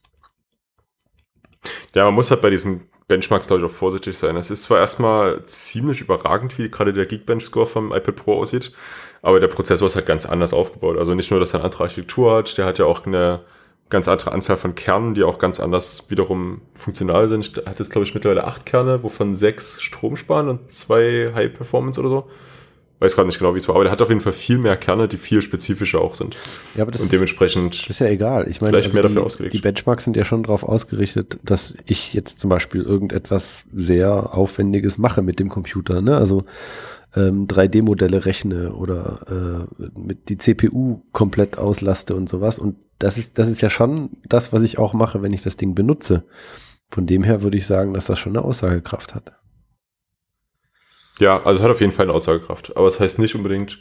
Ja, 1.95 2.05
man 2.05 2.15
muss 2.15 2.31
halt 2.31 2.43
bei 2.43 2.51
diesen 2.51 2.83
Benchmarks, 3.09 3.47
glaube 3.47 3.65
ich, 3.65 3.71
auch 3.71 3.75
vorsichtig 3.75 4.17
sein. 4.17 4.37
Es 4.37 4.51
ist 4.51 4.65
zwar 4.65 4.79
erstmal 4.79 5.45
ziemlich 5.47 6.03
überragend, 6.03 6.59
wie 6.59 6.71
gerade 6.71 6.93
der 6.93 7.07
Geekbench-Score 7.07 7.67
vom 7.67 7.93
iPad 7.93 8.17
Pro 8.17 8.35
aussieht, 8.35 8.73
aber 9.23 9.41
der 9.41 9.49
Prozessor 9.49 9.87
ist 9.87 9.97
halt 9.97 10.07
ganz 10.07 10.27
anders 10.27 10.53
aufgebaut. 10.53 10.99
Also 10.99 11.15
nicht 11.15 11.31
nur, 11.31 11.41
dass 11.41 11.55
er 11.55 11.61
eine 11.61 11.65
andere 11.65 11.85
Architektur 11.85 12.37
hat, 12.37 12.57
der 12.59 12.67
hat 12.67 12.79
ja 12.79 12.85
auch 12.85 13.07
eine 13.07 13.41
ganz 13.89 14.07
andere 14.07 14.33
Anzahl 14.33 14.59
von 14.59 14.75
Kernen, 14.75 15.15
die 15.15 15.25
auch 15.25 15.39
ganz 15.39 15.59
anders 15.59 16.11
wiederum 16.11 16.61
funktional 16.75 17.29
sind. 17.29 17.63
Hat 17.67 17.79
jetzt, 17.79 17.91
glaube 17.91 18.07
ich, 18.07 18.13
mittlerweile 18.13 18.45
acht 18.45 18.67
Kerne, 18.67 19.03
wovon 19.03 19.35
sechs 19.35 19.83
Strom 19.83 20.17
sparen 20.17 20.49
und 20.49 20.71
zwei 20.71 21.33
High 21.35 21.53
Performance 21.53 21.99
oder 21.99 22.11
so 22.11 22.31
weiß 23.01 23.15
gerade 23.15 23.29
nicht 23.29 23.39
genau, 23.39 23.55
wie 23.55 23.59
es 23.59 23.69
war, 23.69 23.77
aber 23.77 23.85
der 23.85 23.93
hat 23.93 24.03
auf 24.03 24.09
jeden 24.09 24.21
Fall 24.21 24.33
viel 24.33 24.59
mehr 24.59 24.77
Kerne, 24.77 25.09
die 25.09 25.19
viel 25.19 25.43
spezifischer 25.43 26.01
auch 26.01 26.15
sind. 26.15 26.37
Ja, 26.75 26.83
aber 26.83 26.93
das 26.93 27.03
und 27.03 27.13
dementsprechend 27.13 27.75
ist, 27.75 27.91
ist 27.91 27.99
ja 28.01 28.09
egal. 28.09 28.49
Ich 28.49 28.61
meine, 28.61 28.73
vielleicht 28.73 28.89
also 28.89 28.95
mehr 28.95 29.03
die, 29.03 29.15
dafür 29.15 29.27
ausgelegt. 29.27 29.55
Die 29.55 29.61
Benchmarks 29.61 30.05
sind 30.05 30.17
ja 30.17 30.25
schon 30.25 30.43
darauf 30.43 30.65
ausgerichtet, 30.65 31.39
dass 31.45 31.75
ich 31.87 32.13
jetzt 32.15 32.41
zum 32.41 32.51
Beispiel 32.51 32.83
irgendetwas 32.83 33.65
sehr 33.73 34.35
Aufwendiges 34.35 34.99
mache 34.99 35.23
mit 35.23 35.39
dem 35.39 35.49
Computer. 35.49 36.01
Ne? 36.01 36.17
Also 36.17 36.45
ähm, 37.15 37.47
3D-Modelle 37.47 38.25
rechne 38.27 38.73
oder 38.73 39.67
äh, 39.79 39.89
mit 39.99 40.29
die 40.29 40.39
CPU 40.39 41.03
komplett 41.13 41.57
auslaste 41.57 42.15
und 42.15 42.29
sowas. 42.29 42.59
Und 42.59 42.77
das 42.99 43.17
ist, 43.17 43.39
das 43.39 43.49
ist 43.49 43.61
ja 43.61 43.71
schon 43.71 44.11
das, 44.29 44.53
was 44.53 44.63
ich 44.63 44.79
auch 44.79 44.93
mache, 44.93 45.23
wenn 45.23 45.33
ich 45.33 45.43
das 45.43 45.57
Ding 45.57 45.75
benutze. 45.75 46.25
Von 46.91 47.07
dem 47.07 47.23
her 47.23 47.43
würde 47.43 47.57
ich 47.57 47.67
sagen, 47.67 47.95
dass 47.95 48.07
das 48.07 48.19
schon 48.19 48.37
eine 48.37 48.45
Aussagekraft 48.45 49.15
hat. 49.15 49.38
Ja, 51.19 51.43
also 51.43 51.59
es 51.59 51.65
hat 51.65 51.71
auf 51.71 51.81
jeden 51.81 51.93
Fall 51.93 52.07
eine 52.07 52.15
Aussagekraft. 52.15 52.77
Aber 52.77 52.87
es 52.87 52.95
das 52.95 53.01
heißt 53.01 53.19
nicht 53.19 53.35
unbedingt, 53.35 53.79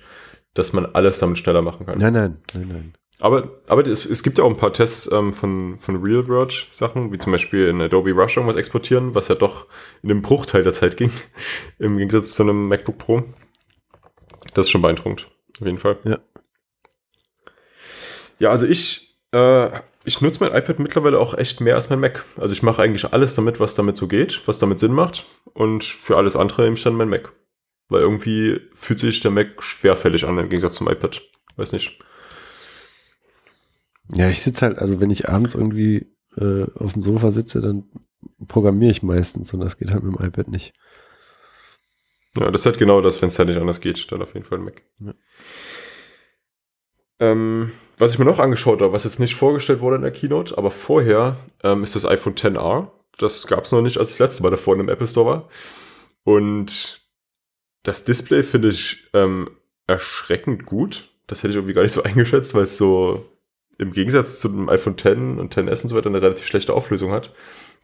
dass 0.54 0.74
man 0.74 0.86
alles 0.86 1.20
damit 1.20 1.38
schneller 1.38 1.62
machen 1.62 1.86
kann. 1.86 1.98
Nein, 1.98 2.14
nein, 2.14 2.38
nein, 2.54 2.68
nein. 2.68 2.94
Aber, 3.20 3.50
aber 3.68 3.86
es, 3.88 4.06
es 4.06 4.22
gibt 4.22 4.38
ja 4.38 4.44
auch 4.44 4.50
ein 4.50 4.58
paar 4.58 4.74
Tests 4.74 5.10
ähm, 5.12 5.34
von, 5.34 5.80
von 5.80 6.04
Real-World-Sachen, 6.04 7.12
wie 7.12 7.18
zum 7.18 7.32
Beispiel 7.32 7.68
in 7.68 7.82
Adobe 7.82 8.12
Rush 8.12 8.38
irgendwas 8.38 8.58
exportieren, 8.58 9.16
was 9.16 9.28
ja 9.28 9.36
doch 9.36 9.66
in 10.04 10.12
einem 10.12 10.22
Bruchteil 10.22 10.62
der 10.62 10.74
Zeit 10.74 10.98
ging, 10.98 11.12
im 11.80 11.98
Gegensatz 11.98 12.36
zu 12.36 12.44
einem 12.44 12.68
MacBook 12.68 12.98
Pro. 13.00 13.24
Das 14.54 14.68
ist 14.68 14.72
schon 14.72 14.84
beeindruckend, 14.84 15.30
auf 15.60 15.66
jeden 15.66 15.80
Fall. 15.80 15.98
Ja. 16.04 16.20
Ja, 18.40 18.50
also 18.52 18.68
ich 18.68 19.18
äh, 19.32 19.70
ich 20.08 20.22
nutze 20.22 20.42
mein 20.42 20.58
iPad 20.58 20.80
mittlerweile 20.80 21.20
auch 21.20 21.38
echt 21.38 21.60
mehr 21.60 21.76
als 21.76 21.90
mein 21.90 22.00
Mac. 22.00 22.24
Also 22.38 22.54
ich 22.54 22.64
mache 22.64 22.82
eigentlich 22.82 23.12
alles 23.12 23.36
damit, 23.36 23.60
was 23.60 23.76
damit 23.76 23.98
so 23.98 24.08
geht, 24.08 24.42
was 24.48 24.58
damit 24.58 24.80
Sinn 24.80 24.94
macht. 24.94 25.26
Und 25.54 25.84
für 25.84 26.16
alles 26.16 26.38
andere 26.38 26.62
nehme 26.62 26.78
ich 26.78 26.84
dann 26.84 26.96
mein 26.96 27.10
Mac. 27.10 27.34
Weil 27.90 28.02
irgendwie 28.02 28.62
fühlt 28.74 29.00
sich 29.00 29.20
der 29.20 29.32
Mac 29.32 29.62
schwerfällig 29.62 30.26
an 30.26 30.38
im 30.38 30.48
Gegensatz 30.48 30.76
zum 30.76 30.88
iPad. 30.88 31.22
Weiß 31.58 31.74
nicht. 31.74 32.00
Ja, 34.14 34.30
ich 34.30 34.42
sitze 34.42 34.66
halt, 34.66 34.78
also 34.78 35.02
wenn 35.02 35.10
ich 35.10 35.28
abends 35.28 35.56
irgendwie 35.56 36.08
äh, 36.38 36.66
auf 36.76 36.94
dem 36.94 37.04
Sofa 37.04 37.30
sitze, 37.30 37.60
dann 37.60 37.90
programmiere 38.48 38.92
ich 38.92 39.04
meistens 39.04 39.54
und 39.54 39.60
das 39.60 39.78
geht 39.78 39.92
halt 39.92 40.04
mit 40.04 40.18
dem 40.18 40.26
iPad 40.26 40.48
nicht. 40.48 40.74
Ja, 42.38 42.50
das 42.50 42.62
ist 42.62 42.66
halt 42.66 42.78
genau 42.78 43.02
das, 43.02 43.22
wenn 43.22 43.28
es 43.28 43.38
halt 43.38 43.50
nicht 43.50 43.60
anders 43.60 43.82
geht, 43.82 44.10
dann 44.10 44.22
auf 44.22 44.34
jeden 44.36 44.46
Fall 44.46 44.60
ein 44.60 44.64
Mac. 44.64 44.84
Ja. 45.00 45.14
Ähm, 47.20 47.72
was 47.98 48.14
ich 48.14 48.20
mir 48.20 48.26
noch 48.26 48.40
angeschaut 48.40 48.82
habe, 48.82 48.94
was 48.94 49.04
jetzt 49.04 49.20
nicht 49.20 49.36
vorgestellt 49.36 49.80
wurde 49.80 49.96
in 49.96 50.04
der 50.04 50.12
Keynote, 50.12 50.58
aber 50.58 50.70
vorher 50.70 51.38
ähm, 51.64 51.84
ist 51.84 51.96
das 51.96 52.06
iPhone 52.06 52.36
XR. 52.36 52.92
Das 53.18 53.48
gab 53.48 53.64
es 53.64 53.72
noch 53.72 53.82
nicht, 53.82 53.98
als 53.98 54.10
das 54.10 54.20
letzte 54.20 54.44
Mal 54.44 54.52
davor 54.52 54.76
in 54.76 54.82
einem 54.82 54.90
Apple 54.90 55.08
Store 55.08 55.26
war. 55.26 55.50
Und 56.24 57.02
das 57.84 58.06
Display 58.06 58.44
finde 58.44 58.70
ich 58.70 59.08
ähm, 59.14 59.50
erschreckend 59.88 60.66
gut. 60.66 61.10
Das 61.26 61.40
hätte 61.40 61.52
ich 61.52 61.56
irgendwie 61.56 61.74
gar 61.74 61.84
nicht 61.84 61.94
so 61.94 62.04
eingeschätzt, 62.04 62.54
weil 62.54 62.64
es 62.64 62.78
so 62.78 63.26
im 63.80 63.92
Gegensatz 63.92 64.40
zu 64.40 64.50
dem 64.50 64.70
iPhone 64.70 64.94
X 64.94 65.06
und 65.06 65.56
XS 65.56 65.84
und 65.84 65.90
so 65.90 65.96
weiter 65.96 66.10
eine 66.10 66.22
relativ 66.22 66.46
schlechte 66.46 66.74
Auflösung 66.74 67.12
hat. 67.12 67.34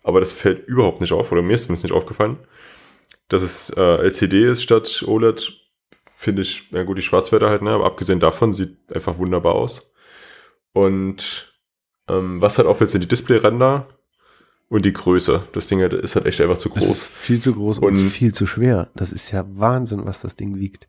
Aber 0.04 0.20
das 0.20 0.32
fällt 0.32 0.68
überhaupt 0.68 1.02
nicht 1.02 1.14
auf, 1.14 1.32
oder 1.32 1.42
mir 1.42 1.54
ist 1.54 1.64
zumindest 1.64 1.86
nicht 1.86 1.94
aufgefallen. 1.94 2.38
Dass 3.30 3.42
es 3.42 3.70
äh, 3.72 3.82
LCD 3.82 4.52
ist 4.52 4.64
statt 4.64 5.04
OLED, 5.08 5.63
finde 6.24 6.42
ich, 6.42 6.70
ja 6.72 6.84
gut, 6.84 6.98
die 6.98 7.02
Schwarzwälder 7.02 7.50
halt, 7.50 7.62
ne? 7.62 7.72
aber 7.72 7.86
abgesehen 7.86 8.20
davon 8.20 8.54
sieht 8.54 8.78
einfach 8.94 9.18
wunderbar 9.18 9.56
aus. 9.56 9.94
Und 10.74 11.54
ähm, 12.08 12.42
was 12.42 12.58
halt 12.58 12.68
auffällt, 12.68 12.90
sind 12.90 13.02
die 13.02 13.08
Displayränder 13.08 13.88
und 14.70 14.86
die 14.86 14.94
Größe. 14.94 15.44
Das 15.52 15.68
Ding 15.68 15.82
ist 15.82 16.16
halt 16.16 16.26
echt 16.26 16.42
einfach 16.42 16.58
zu 16.58 16.70
groß. 16.70 17.04
Viel 17.04 17.42
zu 17.42 17.54
groß 17.54 17.80
und, 17.80 17.86
und, 17.86 18.10
viel 18.10 18.34
zu 18.34 18.48
schwer. 18.48 18.90
Das 18.96 19.12
ist 19.12 19.32
ja 19.32 19.46
Wahnsinn, 19.48 20.06
was 20.06 20.22
das 20.22 20.36
Ding 20.36 20.58
wiegt. 20.58 20.88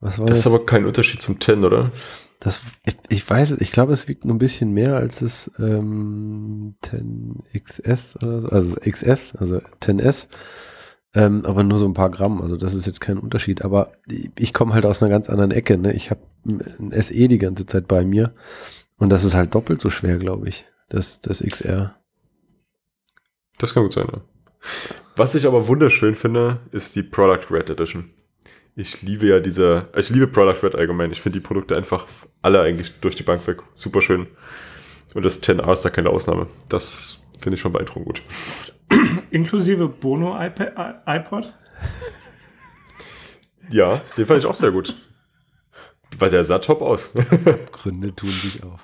Was 0.00 0.18
war 0.18 0.26
das? 0.26 0.34
Das 0.34 0.40
ist 0.40 0.46
aber 0.46 0.64
kein 0.64 0.84
Unterschied 0.86 1.20
zum 1.20 1.40
10, 1.40 1.64
oder? 1.64 1.90
Das, 2.38 2.62
ich, 2.84 2.96
ich 3.08 3.28
weiß 3.28 3.50
es, 3.50 3.60
ich 3.60 3.72
glaube, 3.72 3.92
es 3.92 4.08
wiegt 4.08 4.24
nur 4.24 4.34
ein 4.34 4.38
bisschen 4.38 4.72
mehr 4.72 4.96
als 4.96 5.18
das 5.18 5.50
ähm, 5.58 6.76
10XS 6.84 8.16
oder 8.22 8.40
so, 8.40 8.48
also 8.48 8.76
XS, 8.76 9.34
also 9.36 9.60
10S. 9.82 10.28
Ähm, 11.12 11.44
aber 11.44 11.64
nur 11.64 11.78
so 11.78 11.86
ein 11.86 11.94
paar 11.94 12.10
Gramm, 12.10 12.40
also 12.40 12.56
das 12.56 12.72
ist 12.72 12.86
jetzt 12.86 13.00
kein 13.00 13.18
Unterschied. 13.18 13.62
Aber 13.62 13.88
ich 14.38 14.54
komme 14.54 14.74
halt 14.74 14.86
aus 14.86 15.02
einer 15.02 15.10
ganz 15.10 15.28
anderen 15.28 15.50
Ecke. 15.50 15.76
Ne? 15.76 15.92
Ich 15.92 16.10
habe 16.10 16.20
ein 16.44 16.92
SE 17.02 17.28
die 17.28 17.38
ganze 17.38 17.66
Zeit 17.66 17.88
bei 17.88 18.04
mir 18.04 18.32
und 18.96 19.10
das 19.10 19.24
ist 19.24 19.34
halt 19.34 19.54
doppelt 19.54 19.80
so 19.80 19.90
schwer, 19.90 20.18
glaube 20.18 20.48
ich, 20.48 20.66
das, 20.88 21.20
das 21.20 21.42
XR. 21.42 21.96
Das 23.58 23.74
kann 23.74 23.82
gut 23.82 23.92
sein, 23.92 24.06
ja. 24.10 24.20
Was 25.16 25.34
ich 25.34 25.46
aber 25.46 25.66
wunderschön 25.66 26.14
finde, 26.14 26.60
ist 26.70 26.94
die 26.96 27.02
Product 27.02 27.50
Red 27.50 27.70
Edition. 27.70 28.10
Ich 28.76 29.02
liebe 29.02 29.26
ja 29.26 29.40
diese, 29.40 29.88
ich 29.96 30.10
liebe 30.10 30.28
Product 30.28 30.62
Red 30.62 30.74
allgemein. 30.74 31.10
Ich 31.10 31.20
finde 31.20 31.40
die 31.40 31.46
Produkte 31.46 31.76
einfach 31.76 32.06
alle 32.40 32.60
eigentlich 32.60 33.00
durch 33.00 33.16
die 33.16 33.22
Bank 33.22 33.46
weg 33.46 33.58
super 33.74 34.00
schön. 34.00 34.28
Und 35.14 35.24
das 35.24 35.42
10A 35.42 35.72
ist 35.72 35.84
da 35.84 35.90
keine 35.90 36.10
Ausnahme. 36.10 36.46
Das 36.68 37.18
finde 37.38 37.56
ich 37.56 37.60
schon 37.60 37.72
beeindruckend 37.72 38.06
gut. 38.06 38.22
Inklusive 39.30 39.88
Bono 39.88 40.36
iPad, 40.40 41.02
iPod? 41.06 41.52
Ja, 43.70 44.00
den 44.16 44.26
fand 44.26 44.40
ich 44.40 44.46
auch 44.46 44.54
sehr 44.54 44.70
gut. 44.72 44.94
Weil 46.18 46.30
der 46.30 46.42
sah 46.44 46.58
top 46.58 46.82
aus. 46.82 47.10
Gründe 47.72 48.14
tun 48.14 48.28
sich 48.28 48.60
auf. 48.64 48.80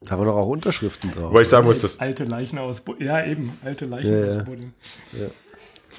da 0.00 0.16
waren 0.16 0.26
doch 0.26 0.36
auch 0.36 0.46
Unterschriften 0.46 1.10
drauf. 1.10 1.32
Weil 1.34 1.42
ich 1.42 1.48
sagen 1.48 1.66
muss, 1.66 1.80
dass. 1.82 1.98
Alte 2.00 2.24
Leichen 2.24 2.58
aus 2.58 2.80
Bo 2.80 2.94
Ja, 2.98 3.24
eben, 3.26 3.58
alte 3.64 3.86
Leichen 3.86 4.20
Ja, 4.22 4.26
aus 4.28 4.36
ja. 4.36 4.42
Boden. 4.44 4.74
Ja. 5.12 5.26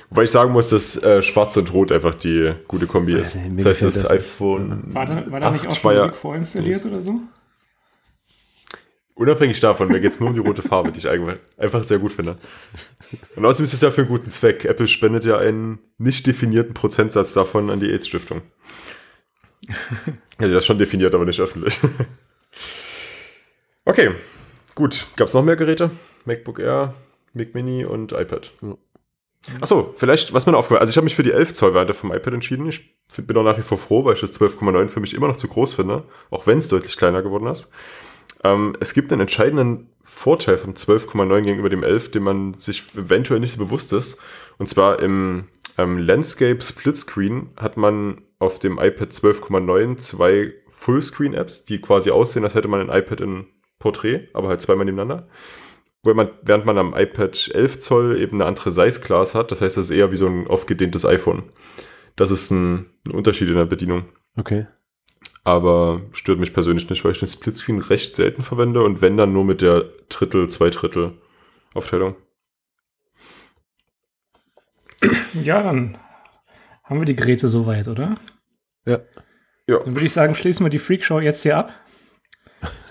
Wobei 0.10 0.24
ich 0.24 0.32
sagen 0.32 0.51
muss, 0.53 0.70
dass 0.70 1.01
äh, 1.03 1.22
Schwarz 1.22 1.58
und 1.58 1.74
Rot 1.74 1.91
einfach 1.91 2.15
die 2.15 2.53
gute 2.68 2.88
Kombi 2.88 3.13
ist. 3.20 3.36
mir 3.36 3.50
Das 3.58 3.65
heißt, 3.65 3.84
das 3.84 4.01
das. 4.03 4.10
iPhone. 4.10 4.94
War 4.94 5.06
da, 5.06 5.29
war 5.32 5.39
da 5.39 5.51
nicht 5.51 5.65
auch 5.68 5.72
8 5.72 5.82
schon 5.82 5.94
ja- 5.96 6.01
Musik 6.03 6.15
vorinstalliert 6.15 6.86
oder 6.86 7.01
so? 7.01 7.20
Unabhängig 9.20 9.60
davon, 9.60 9.90
mir 9.90 10.00
geht 10.00 10.14
es 10.14 10.22
nur 10.22 10.30
um 10.30 10.34
die 10.34 10.40
rote 10.40 10.62
Farbe, 10.62 10.94
die 10.94 11.00
ich 11.00 11.10
eigentlich 11.10 11.36
einfach 11.58 11.84
sehr 11.84 12.00
gut 12.00 12.14
finde. 12.14 12.38
Und 13.36 13.46
außerdem 13.46 13.66
ist 13.66 13.74
es 13.74 13.82
ja 13.82 13.92
für 13.92 14.00
einen 14.00 14.10
guten 14.10 14.30
Zweck. 14.30 14.64
Apple 14.64 14.88
spendet 14.88 15.26
ja 15.26 15.38
einen 15.38 15.80
nicht 15.98 16.26
definierten 16.26 16.74
Prozentsatz 16.74 17.34
davon 17.34 17.70
an 17.70 17.82
die 17.82 17.92
AIDS-Stiftung. 17.92 18.42
Die 20.42 20.50
das 20.50 20.66
schon 20.66 20.80
definiert, 20.80 21.14
aber 21.14 21.26
nicht 21.26 21.42
öffentlich. 21.42 21.78
Okay, 23.84 24.12
gut. 24.74 25.08
Gab 25.18 25.28
es 25.28 25.34
noch 25.34 25.44
mehr 25.44 25.58
Geräte? 25.58 25.92
MacBook 26.24 26.60
Air, 26.60 26.94
Mac 27.34 27.54
Mini 27.54 27.84
und 27.84 28.14
iPad. 28.14 28.54
Achso, 29.60 29.94
vielleicht, 29.98 30.34
was 30.34 30.46
mir 30.46 30.56
aufgefallen 30.56 30.80
Also 30.80 30.92
ich 30.92 30.98
habe 30.98 31.04
mich 31.04 31.16
für 31.16 31.24
die 31.24 31.32
11 31.32 31.54
Zoll 31.54 31.74
Variante 31.74 31.94
vom 31.94 32.14
iPad 32.14 32.36
entschieden. 32.36 32.70
Ich 32.70 32.96
bin 33.18 33.36
auch 33.36 33.44
nach 33.44 33.58
wie 33.58 33.64
vor 33.64 33.78
froh, 33.78 34.06
weil 34.06 34.14
ich 34.14 34.22
das 34.22 34.40
12,9 34.40 34.88
für 34.88 35.02
mich 35.02 35.14
immer 35.14 35.28
noch 35.28 35.38
zu 35.38 35.50
groß 35.50 35.74
finde, 35.74 36.06
auch 36.30 36.48
wenn 36.48 36.60
es 36.60 36.70
deutlich 36.70 36.96
kleiner 36.96 37.22
geworden 37.22 37.48
ist. 37.48 37.70
Ähm, 38.44 38.76
es 38.80 38.94
gibt 38.94 39.12
einen 39.12 39.22
entscheidenden 39.22 39.90
Vorteil 40.02 40.58
vom 40.58 40.74
12,9 40.74 41.42
gegenüber 41.42 41.70
dem 41.70 41.84
11, 41.84 42.12
den 42.12 42.24
man 42.24 42.54
sich 42.56 42.84
eventuell 42.96 43.40
nicht 43.40 43.54
so 43.54 43.60
bewusst 43.60 43.94
ist. 43.94 44.18
Und 44.58 44.68
zwar 44.68 45.00
im 45.00 45.48
ähm, 45.78 45.98
Landscape 45.98 46.62
Split 46.62 46.98
Screen 46.98 47.50
hat 47.58 47.78
man 47.78 48.22
auf 48.40 48.60
dem 48.60 48.80
iPad 48.80 49.10
12,9 49.10 49.98
zwei 49.98 50.54
Fullscreen-Apps, 50.70 51.66
die 51.66 51.82
quasi 51.82 52.12
aussehen, 52.12 52.46
als 52.46 52.56
hätte 52.56 52.70
man 52.70 52.90
ein 52.90 52.98
iPad 52.98 53.22
in 53.22 53.48
Portrait, 53.80 54.30
aber 54.34 54.48
halt 54.50 54.62
zweimal 54.62 54.86
nebeneinander. 54.86 55.28
Man, 56.04 56.30
während 56.42 56.66
man 56.66 56.78
am 56.78 56.96
iPad 56.96 57.52
11 57.54 57.80
Zoll 57.80 58.18
eben 58.22 58.38
eine 58.38 58.46
andere 58.46 58.72
Size-Class 58.72 59.36
hat, 59.36 59.52
das 59.52 59.62
heißt, 59.62 59.76
das 59.76 59.86
ist 59.90 59.96
eher 59.96 60.12
wie 60.12 60.16
so 60.16 60.28
ein 60.28 60.48
aufgedehntes 60.48 61.06
iPhone. 61.06 61.44
Das 62.16 62.32
ist 62.32 62.52
ein, 62.52 62.90
ein 63.06 63.12
Unterschied 63.12 63.50
in 63.50 63.56
der 63.56 63.66
Bedienung. 63.66 64.06
Okay. 64.38 64.68
Aber 65.43 66.01
stört 66.12 66.39
mich 66.39 66.53
persönlich 66.53 66.89
nicht, 66.89 67.03
weil 67.03 67.13
ich 67.13 67.19
den 67.19 67.27
Splitscreen 67.27 67.79
recht 67.79 68.15
selten 68.15 68.43
verwende 68.43 68.84
und 68.84 69.01
wenn 69.01 69.17
dann 69.17 69.34
nur 69.34 69.46
mit 69.46 69.62
der 69.62 69.86
Drittel, 70.10 70.50
Zweidrittel 70.50 71.13
Aufteilung. 71.74 72.15
Ja, 75.34 75.63
dann 75.63 75.98
haben 76.84 77.00
wir 77.00 77.05
die 77.05 77.15
Geräte 77.15 77.48
soweit, 77.48 77.88
oder? 77.88 78.15
Ja. 78.86 79.00
Ja. 79.67 79.79
Dann 79.79 79.96
würde 79.96 80.05
ich 80.05 80.13
sagen, 80.13 80.36
schließen 80.36 80.65
wir 80.65 80.72
die 80.72 80.79
Freakshow 80.79 81.19
jetzt 81.19 81.43
hier 81.43 81.58
ab. 81.58 81.74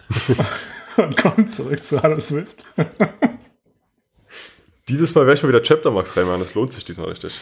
Und 0.96 1.16
kommen 1.16 1.48
zurück 1.48 1.82
zu 1.82 2.02
Hallo 2.02 2.20
Swift. 2.20 2.64
Dieses 4.88 5.14
Mal 5.14 5.26
werde 5.26 5.34
ich 5.34 5.42
mal 5.42 5.50
wieder 5.50 5.62
Chaptermarks 5.62 6.16
reinmachen, 6.16 6.40
das 6.40 6.54
lohnt 6.54 6.72
sich 6.72 6.84
diesmal 6.84 7.08
richtig. 7.08 7.38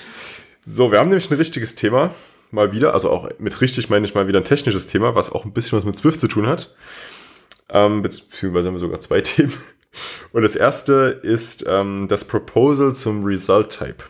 So, 0.64 0.90
wir 0.90 0.98
haben 0.98 1.08
nämlich 1.08 1.30
ein 1.30 1.36
richtiges 1.36 1.74
Thema, 1.74 2.14
mal 2.50 2.72
wieder, 2.72 2.94
also 2.94 3.10
auch 3.10 3.28
mit 3.38 3.60
richtig 3.60 3.90
meine 3.90 4.06
ich 4.06 4.14
mal 4.14 4.28
wieder 4.28 4.40
ein 4.40 4.44
technisches 4.44 4.86
Thema, 4.86 5.14
was 5.14 5.30
auch 5.30 5.44
ein 5.44 5.52
bisschen 5.52 5.78
was 5.78 5.84
mit 5.84 5.96
Swift 5.96 6.20
zu 6.20 6.28
tun 6.28 6.46
hat. 6.46 6.74
Ähm, 7.68 8.02
beziehungsweise 8.02 8.68
haben 8.68 8.74
wir 8.74 8.80
sogar 8.80 9.00
zwei 9.00 9.20
Themen. 9.22 9.52
Und 10.32 10.42
das 10.42 10.56
erste 10.56 11.20
ist 11.22 11.64
ähm, 11.66 12.06
das 12.08 12.24
Proposal 12.24 12.94
zum 12.94 13.24
Result 13.24 13.70
Type. 13.70 14.04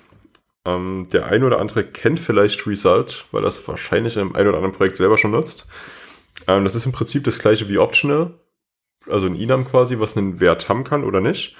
Ähm, 0.64 1.08
der 1.12 1.26
ein 1.26 1.44
oder 1.44 1.60
andere 1.60 1.84
kennt 1.84 2.18
vielleicht 2.18 2.66
Result, 2.66 3.26
weil 3.30 3.42
das 3.42 3.66
wahrscheinlich 3.68 4.16
in 4.16 4.22
einem 4.22 4.34
ein 4.34 4.48
oder 4.48 4.56
anderen 4.56 4.74
Projekt 4.74 4.96
selber 4.96 5.16
schon 5.16 5.30
nutzt. 5.30 5.68
Ähm, 6.46 6.64
das 6.64 6.74
ist 6.74 6.86
im 6.86 6.92
Prinzip 6.92 7.24
das 7.24 7.38
gleiche 7.38 7.68
wie 7.68 7.78
Optional, 7.78 8.34
also 9.08 9.26
ein 9.26 9.36
Enum 9.36 9.64
quasi, 9.64 10.00
was 10.00 10.16
einen 10.16 10.40
Wert 10.40 10.68
haben 10.68 10.84
kann 10.84 11.04
oder 11.04 11.20
nicht. 11.20 11.56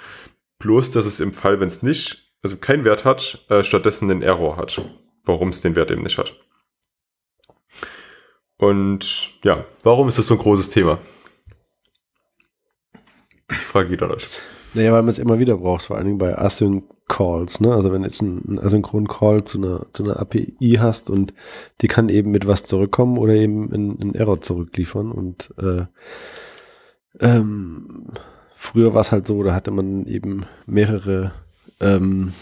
Bloß, 0.59 0.91
dass 0.91 1.05
es 1.05 1.19
im 1.19 1.33
Fall, 1.33 1.59
wenn 1.59 1.67
es 1.67 1.83
nicht, 1.83 2.33
also 2.41 2.57
keinen 2.57 2.83
Wert 2.83 3.05
hat, 3.05 3.45
äh, 3.49 3.63
stattdessen 3.63 4.11
einen 4.11 4.21
Error 4.21 4.57
hat. 4.57 4.81
Warum 5.23 5.49
es 5.49 5.61
den 5.61 5.75
Wert 5.75 5.91
eben 5.91 6.03
nicht 6.03 6.17
hat. 6.17 6.33
Und 8.57 9.43
ja, 9.43 9.65
warum 9.83 10.07
ist 10.07 10.17
das 10.17 10.27
so 10.27 10.35
ein 10.35 10.39
großes 10.39 10.69
Thema? 10.69 10.99
Die 13.51 13.55
Frage 13.55 13.89
geht 13.89 14.01
an 14.01 14.11
euch. 14.11 14.27
Naja, 14.73 14.91
weil 14.91 15.01
man 15.01 15.09
es 15.09 15.19
immer 15.19 15.39
wieder 15.39 15.57
braucht, 15.57 15.85
vor 15.85 15.95
allen 15.95 16.05
Dingen 16.05 16.17
bei 16.17 16.37
Async-Calls, 16.37 17.61
ne? 17.61 17.73
Also 17.73 17.91
wenn 17.91 18.01
du 18.01 18.07
jetzt 18.07 18.21
einen, 18.21 18.59
Asynchron-Call 18.59 19.43
zu 19.43 19.57
einer, 19.59 19.85
zu 19.93 20.03
einer 20.03 20.19
API 20.19 20.77
hast 20.79 21.09
und 21.09 21.33
die 21.81 21.87
kann 21.87 22.09
eben 22.09 22.31
mit 22.31 22.47
was 22.47 22.63
zurückkommen 22.65 23.17
oder 23.17 23.33
eben 23.33 23.73
einen, 23.73 24.01
einen 24.01 24.15
Error 24.15 24.41
zurückliefern 24.41 25.11
und 25.11 25.53
äh, 25.57 25.85
ähm, 27.19 28.07
früher 28.55 28.93
war 28.93 29.01
es 29.01 29.11
halt 29.11 29.27
so, 29.27 29.41
da 29.43 29.55
hatte 29.55 29.71
man 29.71 30.05
eben 30.05 30.45
mehrere 30.65 31.31
ähm, 31.79 32.33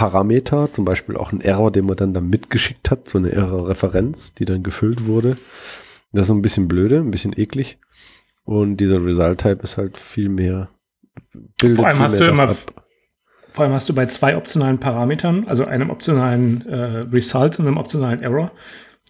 Parameter, 0.00 0.72
zum 0.72 0.86
Beispiel 0.86 1.18
auch 1.18 1.30
einen 1.30 1.42
Error, 1.42 1.70
den 1.70 1.84
man 1.84 1.94
dann 1.94 2.14
da 2.14 2.22
mitgeschickt 2.22 2.90
hat, 2.90 3.10
so 3.10 3.18
eine 3.18 3.32
Error-Referenz, 3.32 4.32
die 4.32 4.46
dann 4.46 4.62
gefüllt 4.62 5.04
wurde. 5.04 5.36
Das 6.10 6.22
ist 6.22 6.28
so 6.28 6.34
ein 6.34 6.40
bisschen 6.40 6.68
blöde, 6.68 7.00
ein 7.00 7.10
bisschen 7.10 7.38
eklig. 7.38 7.76
Und 8.44 8.78
dieser 8.78 9.04
Result-Type 9.04 9.62
ist 9.62 9.76
halt 9.76 9.98
viel 9.98 10.30
mehr 10.30 10.70
bildet 11.58 11.76
Vor 11.76 11.86
allem 11.86 11.96
viel 11.96 12.04
hast 12.04 12.18
du 12.18 12.24
immer 12.24 12.48
ab. 12.48 12.56
Vor 13.50 13.64
allem 13.66 13.74
hast 13.74 13.90
du 13.90 13.94
bei 13.94 14.06
zwei 14.06 14.38
optionalen 14.38 14.80
Parametern, 14.80 15.44
also 15.46 15.66
einem 15.66 15.90
optionalen 15.90 16.66
äh, 16.66 17.00
Result 17.12 17.58
und 17.58 17.66
einem 17.66 17.76
optionalen 17.76 18.22
Error, 18.22 18.52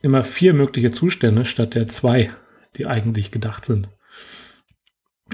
immer 0.02 0.24
vier 0.24 0.54
mögliche 0.54 0.90
Zustände 0.90 1.44
statt 1.44 1.76
der 1.76 1.86
zwei, 1.86 2.32
die 2.76 2.86
eigentlich 2.86 3.30
gedacht 3.30 3.64
sind. 3.64 3.88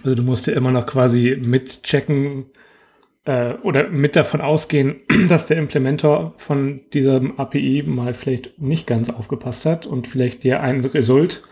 Also 0.04 0.16
du 0.16 0.22
musst 0.22 0.48
ja 0.48 0.52
immer 0.52 0.70
noch 0.70 0.84
quasi 0.84 1.34
mitchecken 1.40 2.50
äh, 3.26 3.54
oder 3.62 3.88
mit 3.88 4.16
davon 4.16 4.40
ausgehen, 4.40 5.02
dass 5.28 5.46
der 5.46 5.58
Implementor 5.58 6.34
von 6.36 6.88
diesem 6.92 7.38
API 7.38 7.82
mal 7.84 8.14
vielleicht 8.14 8.58
nicht 8.60 8.86
ganz 8.86 9.10
aufgepasst 9.10 9.66
hat 9.66 9.86
und 9.86 10.08
vielleicht 10.08 10.44
dir 10.44 10.60
ein 10.60 10.84
Result 10.84 11.42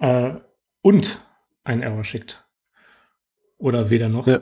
äh, 0.00 0.32
und 0.82 1.20
ein 1.62 1.82
Error 1.82 2.04
schickt. 2.04 2.44
Oder 3.58 3.90
weder 3.90 4.08
noch. 4.08 4.26
Ja. 4.26 4.40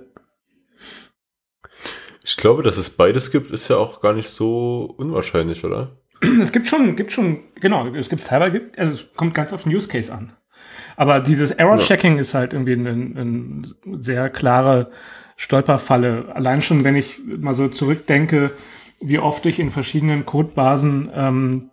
Ich 2.25 2.37
glaube, 2.37 2.63
dass 2.63 2.79
es 2.79 2.91
beides 2.91 3.33
gibt, 3.33 3.51
ist 3.51 3.69
ja 3.69 3.77
auch 3.77 4.01
gar 4.01 4.13
nicht 4.13 4.29
so 4.29 4.95
unwahrscheinlich, 4.97 5.65
oder? 5.65 5.99
Es 6.41 6.53
gibt 6.53 6.67
schon, 6.67 6.95
gibt 6.97 7.13
schon, 7.13 7.45
genau, 7.61 7.87
es 7.95 8.09
gibt 8.09 8.23
gibt, 8.53 8.79
also 8.79 8.93
es 8.93 9.13
kommt 9.15 9.35
ganz 9.35 9.53
auf 9.53 9.65
den 9.65 9.75
Use 9.75 9.89
Case 9.89 10.13
an. 10.13 10.37
Aber 10.97 11.21
dieses 11.21 11.53
Error-Checking 11.53 12.19
ist 12.19 12.35
halt 12.35 12.53
irgendwie 12.53 12.73
eine 12.73 12.91
ein 12.91 13.75
sehr 14.01 14.31
klare 14.31 14.91
Stolperfalle. 15.39 16.35
Allein 16.35 16.61
schon, 16.63 16.83
wenn 16.83 16.97
ich 16.97 17.21
mal 17.25 17.55
so 17.55 17.69
zurückdenke, 17.69 18.51
wie 19.01 19.21
oft 19.21 19.47
ich 19.47 19.61
in 19.61 19.71
verschiedenen 19.71 20.27
Codebasen 20.27 21.09
ähm, 21.15 21.71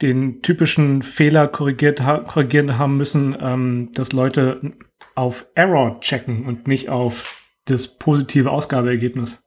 den 0.00 0.40
typischen 0.40 1.02
Fehler 1.02 1.46
korrigiert 1.46 2.00
ha 2.00 2.20
korrigieren 2.20 2.78
haben 2.78 2.96
müssen, 2.96 3.36
ähm, 3.38 3.90
dass 3.92 4.12
Leute 4.12 4.72
auf 5.14 5.46
Error 5.54 6.00
checken 6.00 6.46
und 6.46 6.66
nicht 6.66 6.88
auf 6.88 7.26
das 7.66 7.86
positive 7.86 8.50
Ausgabeergebnis. 8.50 9.44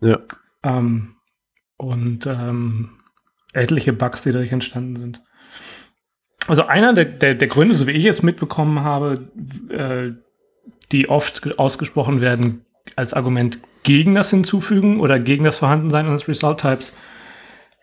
Ja. 0.00 0.18
Ähm, 0.64 1.14
und 1.76 2.26
ähm, 2.26 2.98
etliche 3.52 3.92
Bugs, 3.92 4.24
die 4.24 4.32
dadurch 4.32 4.50
entstanden 4.50 4.96
sind. 4.96 5.22
Also 6.48 6.64
einer 6.64 6.92
der, 6.92 7.04
der, 7.04 7.36
der 7.36 7.48
Gründe, 7.48 7.76
so 7.76 7.86
wie 7.86 7.92
ich 7.92 8.04
es 8.04 8.24
mitbekommen 8.24 8.80
habe, 8.80 9.30
äh, 9.70 10.23
die 10.94 11.08
oft 11.08 11.58
ausgesprochen 11.58 12.20
werden 12.20 12.64
als 12.94 13.14
Argument 13.14 13.58
gegen 13.82 14.14
das 14.14 14.30
Hinzufügen 14.30 15.00
oder 15.00 15.18
gegen 15.18 15.44
das 15.44 15.58
Vorhandensein 15.58 16.06
eines 16.06 16.28
Result 16.28 16.60
Types, 16.60 16.94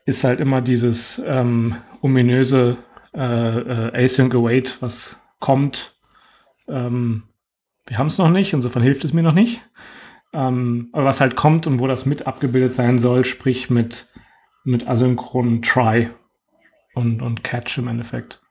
ist 0.06 0.24
halt 0.24 0.40
immer 0.40 0.62
dieses 0.62 1.22
ähm, 1.26 1.76
ominöse 2.02 2.78
äh, 3.14 3.20
äh, 3.20 4.06
Async 4.06 4.34
Await, 4.34 4.82
was 4.82 5.18
kommt. 5.40 5.96
Ähm, 6.70 7.24
wir 7.86 7.98
haben 7.98 8.08
es 8.08 8.18
noch 8.18 8.30
nicht, 8.30 8.54
insofern 8.54 8.82
hilft 8.82 9.04
es 9.04 9.12
mir 9.12 9.24
noch 9.24 9.34
nicht. 9.34 9.62
Ähm, 10.34 10.90
aber 10.94 11.06
was 11.06 11.20
halt 11.20 11.36
kommt 11.36 11.68
und 11.68 11.80
wo 11.80 11.88
das 11.88 12.06
mit 12.06 12.26
abgebildet 12.26 12.74
sein 12.74 12.98
soll, 12.98 13.26
sprich 13.26 13.70
mit, 13.70 14.08
mit 14.64 14.88
asynchronen 14.88 15.62
Try 15.62 16.10
und, 16.94 17.22
und 17.22 17.44
Catch 17.44 17.78
im 17.80 17.90
Endeffekt. 17.90 18.42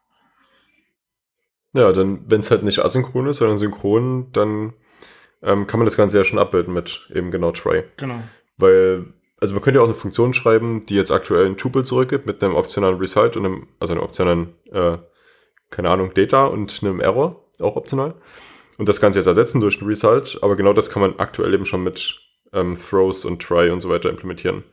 Ja, 1.72 1.92
dann, 1.92 2.24
wenn 2.26 2.40
es 2.40 2.50
halt 2.50 2.62
nicht 2.62 2.80
asynchron 2.80 3.28
ist, 3.28 3.38
sondern 3.38 3.58
synchron, 3.58 4.32
dann 4.32 4.72
ähm, 5.42 5.66
kann 5.66 5.78
man 5.78 5.86
das 5.86 5.96
Ganze 5.96 6.18
ja 6.18 6.24
schon 6.24 6.38
abbilden 6.38 6.74
mit 6.74 7.08
eben 7.14 7.30
genau 7.30 7.52
Try. 7.52 7.84
Genau. 7.96 8.20
Weil, 8.56 9.06
also 9.40 9.54
man 9.54 9.62
könnte 9.62 9.78
ja 9.78 9.82
auch 9.82 9.88
eine 9.88 9.94
Funktion 9.94 10.34
schreiben, 10.34 10.80
die 10.80 10.96
jetzt 10.96 11.12
aktuell 11.12 11.46
ein 11.46 11.56
Tuple 11.56 11.84
zurückgibt 11.84 12.26
mit 12.26 12.42
einem 12.42 12.56
optionalen 12.56 12.98
Result 12.98 13.36
und 13.36 13.46
einem, 13.46 13.68
also 13.78 13.92
einem 13.92 14.02
optionalen, 14.02 14.54
äh, 14.72 14.98
keine 15.70 15.90
Ahnung, 15.90 16.12
Data 16.12 16.46
und 16.46 16.80
einem 16.82 17.00
Error, 17.00 17.48
auch 17.60 17.76
optional. 17.76 18.14
Und 18.78 18.88
das 18.88 19.00
Ganze 19.00 19.18
jetzt 19.18 19.26
ersetzen 19.26 19.60
durch 19.60 19.80
ein 19.80 19.86
Result, 19.86 20.38
aber 20.42 20.56
genau 20.56 20.72
das 20.72 20.90
kann 20.90 21.02
man 21.02 21.18
aktuell 21.18 21.54
eben 21.54 21.66
schon 21.66 21.84
mit 21.84 22.18
ähm, 22.52 22.76
Throws 22.76 23.24
und 23.24 23.40
Try 23.40 23.70
und 23.70 23.80
so 23.80 23.88
weiter 23.88 24.10
implementieren. 24.10 24.64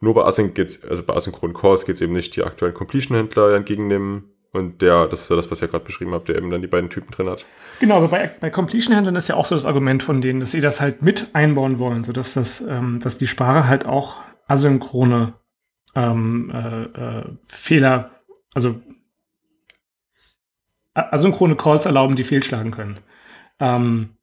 Nur 0.00 0.14
bei 0.14 0.24
Async 0.24 0.54
geht's, 0.54 0.84
also 0.84 1.02
bei 1.02 1.14
asynchronen 1.14 1.56
Calls 1.56 1.86
geht's 1.86 2.02
eben 2.02 2.12
nicht 2.12 2.36
die 2.36 2.42
aktuellen 2.42 2.74
Completion-Händler 2.74 3.54
entgegennehmen 3.54 4.35
und 4.56 4.82
der, 4.82 5.06
das 5.06 5.22
ist 5.22 5.30
ja 5.30 5.36
das, 5.36 5.50
was 5.50 5.62
ihr 5.62 5.68
gerade 5.68 5.84
beschrieben 5.84 6.12
habt, 6.12 6.28
der 6.28 6.36
eben 6.36 6.50
dann 6.50 6.62
die 6.62 6.66
beiden 6.66 6.90
Typen 6.90 7.10
drin 7.10 7.28
hat. 7.28 7.44
Genau, 7.80 7.96
aber 7.96 8.08
bei, 8.08 8.28
bei 8.40 8.50
Completion-Händlern 8.50 9.16
ist 9.16 9.28
ja 9.28 9.36
auch 9.36 9.46
so 9.46 9.54
das 9.54 9.64
Argument 9.64 10.02
von 10.02 10.20
denen, 10.20 10.40
dass 10.40 10.52
sie 10.52 10.60
das 10.60 10.80
halt 10.80 11.02
mit 11.02 11.30
einbauen 11.34 11.78
wollen, 11.78 12.04
sodass 12.04 12.34
das, 12.34 12.60
ähm, 12.60 13.00
dass 13.00 13.18
die 13.18 13.26
Sprache 13.26 13.68
halt 13.68 13.86
auch 13.86 14.16
asynchrone 14.48 15.34
ähm, 15.94 16.50
äh, 16.54 16.82
äh, 16.84 17.24
Fehler, 17.44 18.10
also 18.54 18.80
asynchrone 20.94 21.56
Calls 21.56 21.86
erlauben, 21.86 22.16
die 22.16 22.24
fehlschlagen 22.24 22.70
können. 22.70 23.00
Ähm, 23.60 24.16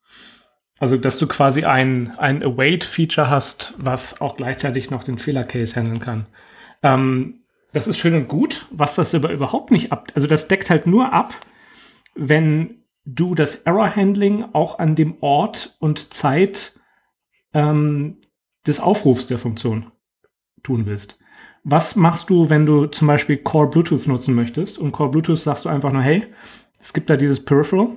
also, 0.80 0.98
dass 0.98 1.18
du 1.18 1.28
quasi 1.28 1.64
ein, 1.64 2.14
ein 2.18 2.44
Await-Feature 2.44 3.30
hast, 3.30 3.74
was 3.78 4.22
auch 4.22 4.36
gleichzeitig 4.36 4.90
noch 4.90 5.04
den 5.04 5.18
Fehler-Case 5.18 5.76
handeln 5.76 6.00
kann. 6.00 6.26
Ähm, 6.82 7.43
das 7.74 7.88
ist 7.88 7.98
schön 7.98 8.16
und 8.16 8.28
gut, 8.28 8.68
was 8.72 8.96
das 8.96 9.14
aber 9.14 9.32
überhaupt 9.32 9.72
nicht 9.72 9.92
ab, 9.92 10.12
also 10.16 10.28
das 10.28 10.48
deckt 10.48 10.70
halt 10.70 10.88
nur 10.88 11.12
ab, 11.12 11.34
wenn 12.16 12.84
du 13.06 13.36
das 13.36 13.56
Error-Handling 13.56 14.46
auch 14.54 14.80
an 14.80 14.96
dem 14.96 15.18
Ort 15.22 15.76
und 15.80 16.14
Zeit 16.14 16.80
ähm, 17.54 18.18
des 18.66 18.80
Aufrufs 18.80 19.28
der 19.28 19.40
Funktion 19.40 19.92
tun 20.62 20.86
willst. 20.86 21.20
Was 21.64 21.96
machst 21.96 22.30
du, 22.30 22.50
wenn 22.50 22.66
du 22.66 22.88
zum 22.88 23.08
Beispiel 23.08 23.38
Core 23.38 23.70
Bluetooth 23.70 24.08
nutzen 24.08 24.36
möchtest? 24.36 24.78
Und 24.78 24.92
Core 24.92 25.12
Bluetooth 25.12 25.40
sagst 25.40 25.66
du 25.66 25.70
einfach 25.70 25.92
nur, 25.92 26.02
hey, 26.02 26.26
es 26.80 26.94
gibt 26.94 27.10
da 27.10 27.18
dieses 27.18 27.44
Peripheral, 27.44 27.90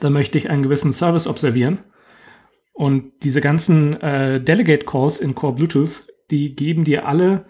da 0.00 0.10
möchte 0.10 0.38
ich 0.38 0.50
einen 0.50 0.62
gewissen 0.62 0.92
Service 0.92 1.26
observieren. 1.26 1.84
Und 2.72 3.12
diese 3.22 3.40
ganzen 3.40 4.00
äh, 4.00 4.40
Delegate 4.42 4.84
Calls 4.84 5.20
in 5.20 5.34
Core 5.34 5.54
Bluetooth, 5.54 6.06
die 6.30 6.54
geben 6.54 6.84
dir 6.84 7.06
alle 7.06 7.46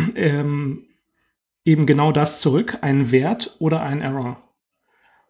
ähm, 0.14 0.84
eben 1.64 1.86
genau 1.86 2.12
das 2.12 2.40
zurück, 2.40 2.78
einen 2.80 3.12
Wert 3.12 3.56
oder 3.58 3.82
einen 3.82 4.00
Error. 4.00 4.42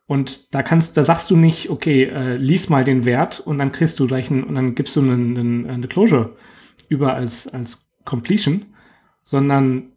Und 0.06 0.54
da 0.54 0.62
kannst, 0.62 0.96
da 0.96 1.04
sagst 1.04 1.30
du 1.30 1.36
nicht, 1.36 1.70
okay, 1.70 2.04
äh, 2.04 2.36
lies 2.36 2.68
mal 2.68 2.84
den 2.84 3.04
Wert 3.04 3.40
und 3.40 3.58
dann 3.58 3.72
kriegst 3.72 3.98
du 3.98 4.06
gleich 4.06 4.30
einen, 4.30 4.44
und 4.44 4.54
dann 4.54 4.74
gibst 4.74 4.96
du 4.96 5.00
einen, 5.00 5.36
einen, 5.36 5.70
eine 5.70 5.88
Closure 5.88 6.36
über 6.88 7.14
als, 7.14 7.48
als 7.48 7.86
Completion, 8.04 8.66
sondern 9.22 9.92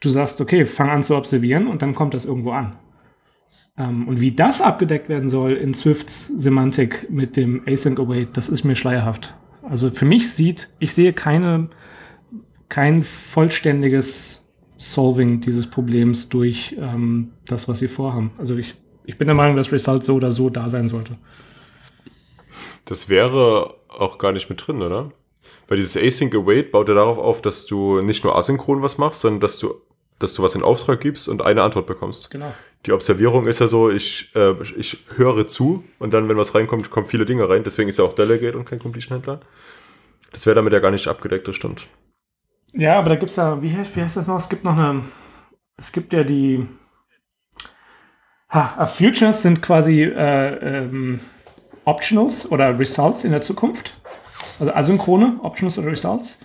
du 0.00 0.10
sagst, 0.10 0.40
okay, 0.40 0.66
fang 0.66 0.90
an 0.90 1.02
zu 1.02 1.16
observieren 1.16 1.66
und 1.66 1.82
dann 1.82 1.94
kommt 1.94 2.14
das 2.14 2.24
irgendwo 2.24 2.50
an. 2.50 2.78
Ähm, 3.76 4.06
und 4.06 4.20
wie 4.20 4.32
das 4.32 4.60
abgedeckt 4.60 5.08
werden 5.08 5.28
soll 5.28 5.52
in 5.52 5.74
Swifts 5.74 6.28
Semantik 6.28 7.10
mit 7.10 7.36
dem 7.36 7.66
Async 7.66 7.98
Await, 7.98 8.36
das 8.36 8.48
ist 8.48 8.64
mir 8.64 8.76
schleierhaft. 8.76 9.34
Also 9.62 9.90
für 9.90 10.04
mich 10.04 10.30
sieht, 10.30 10.68
ich 10.78 10.92
sehe 10.92 11.12
keine 11.12 11.70
kein 12.74 13.04
vollständiges 13.04 14.42
Solving 14.76 15.40
dieses 15.40 15.70
Problems 15.70 16.28
durch 16.28 16.74
ähm, 16.76 17.30
das, 17.46 17.68
was 17.68 17.78
sie 17.78 17.86
vorhaben. 17.86 18.32
Also 18.36 18.56
ich, 18.56 18.74
ich 19.04 19.16
bin 19.16 19.28
der 19.28 19.36
Meinung, 19.36 19.56
dass 19.56 19.70
Result 19.70 20.04
so 20.04 20.16
oder 20.16 20.32
so 20.32 20.50
da 20.50 20.68
sein 20.68 20.88
sollte. 20.88 21.16
Das 22.84 23.08
wäre 23.08 23.76
auch 23.88 24.18
gar 24.18 24.32
nicht 24.32 24.50
mit 24.50 24.66
drin, 24.66 24.82
oder? 24.82 25.12
Weil 25.68 25.76
dieses 25.76 25.94
Async 25.94 26.34
Await 26.34 26.72
baut 26.72 26.88
ja 26.88 26.94
darauf 26.94 27.16
auf, 27.16 27.40
dass 27.40 27.64
du 27.64 28.00
nicht 28.00 28.24
nur 28.24 28.36
asynchron 28.36 28.82
was 28.82 28.98
machst, 28.98 29.20
sondern 29.20 29.38
dass 29.38 29.58
du, 29.58 29.74
dass 30.18 30.34
du 30.34 30.42
was 30.42 30.56
in 30.56 30.64
Auftrag 30.64 31.00
gibst 31.00 31.28
und 31.28 31.42
eine 31.42 31.62
Antwort 31.62 31.86
bekommst. 31.86 32.32
Genau. 32.32 32.52
Die 32.86 32.90
Observierung 32.90 33.46
ist 33.46 33.60
ja 33.60 33.68
so, 33.68 33.88
ich, 33.88 34.32
äh, 34.34 34.54
ich 34.76 34.98
höre 35.14 35.46
zu 35.46 35.84
und 36.00 36.12
dann, 36.12 36.28
wenn 36.28 36.36
was 36.36 36.56
reinkommt, 36.56 36.90
kommen 36.90 37.06
viele 37.06 37.24
Dinge 37.24 37.48
rein. 37.48 37.62
Deswegen 37.62 37.88
ist 37.88 38.00
ja 38.00 38.04
auch 38.04 38.14
Delegate 38.14 38.58
und 38.58 38.64
kein 38.64 38.80
Completion-Händler. 38.80 39.38
Das 40.32 40.44
wäre 40.44 40.56
damit 40.56 40.72
ja 40.72 40.80
gar 40.80 40.90
nicht 40.90 41.06
abgedeckt, 41.06 41.46
das 41.46 41.54
stimmt. 41.54 41.86
Ja, 42.74 42.98
aber 42.98 43.10
da 43.10 43.16
gibt 43.16 43.30
es 43.30 43.36
ja, 43.36 43.62
wie, 43.62 43.72
wie 43.72 44.02
heißt 44.02 44.16
das 44.16 44.26
noch? 44.26 44.36
Es 44.36 44.48
gibt 44.48 44.64
noch 44.64 44.76
eine, 44.76 45.02
es 45.76 45.92
gibt 45.92 46.12
ja 46.12 46.24
die, 46.24 46.66
ha, 48.50 48.86
Futures 48.86 49.42
sind 49.42 49.62
quasi 49.62 50.02
äh, 50.02 50.78
ähm, 50.84 51.20
Optionals 51.84 52.50
oder 52.50 52.78
Results 52.78 53.24
in 53.24 53.32
der 53.32 53.42
Zukunft. 53.42 54.00
Also 54.58 54.72
asynchrone 54.72 55.38
Optionals 55.42 55.78
oder 55.78 55.88
Results. 55.88 56.40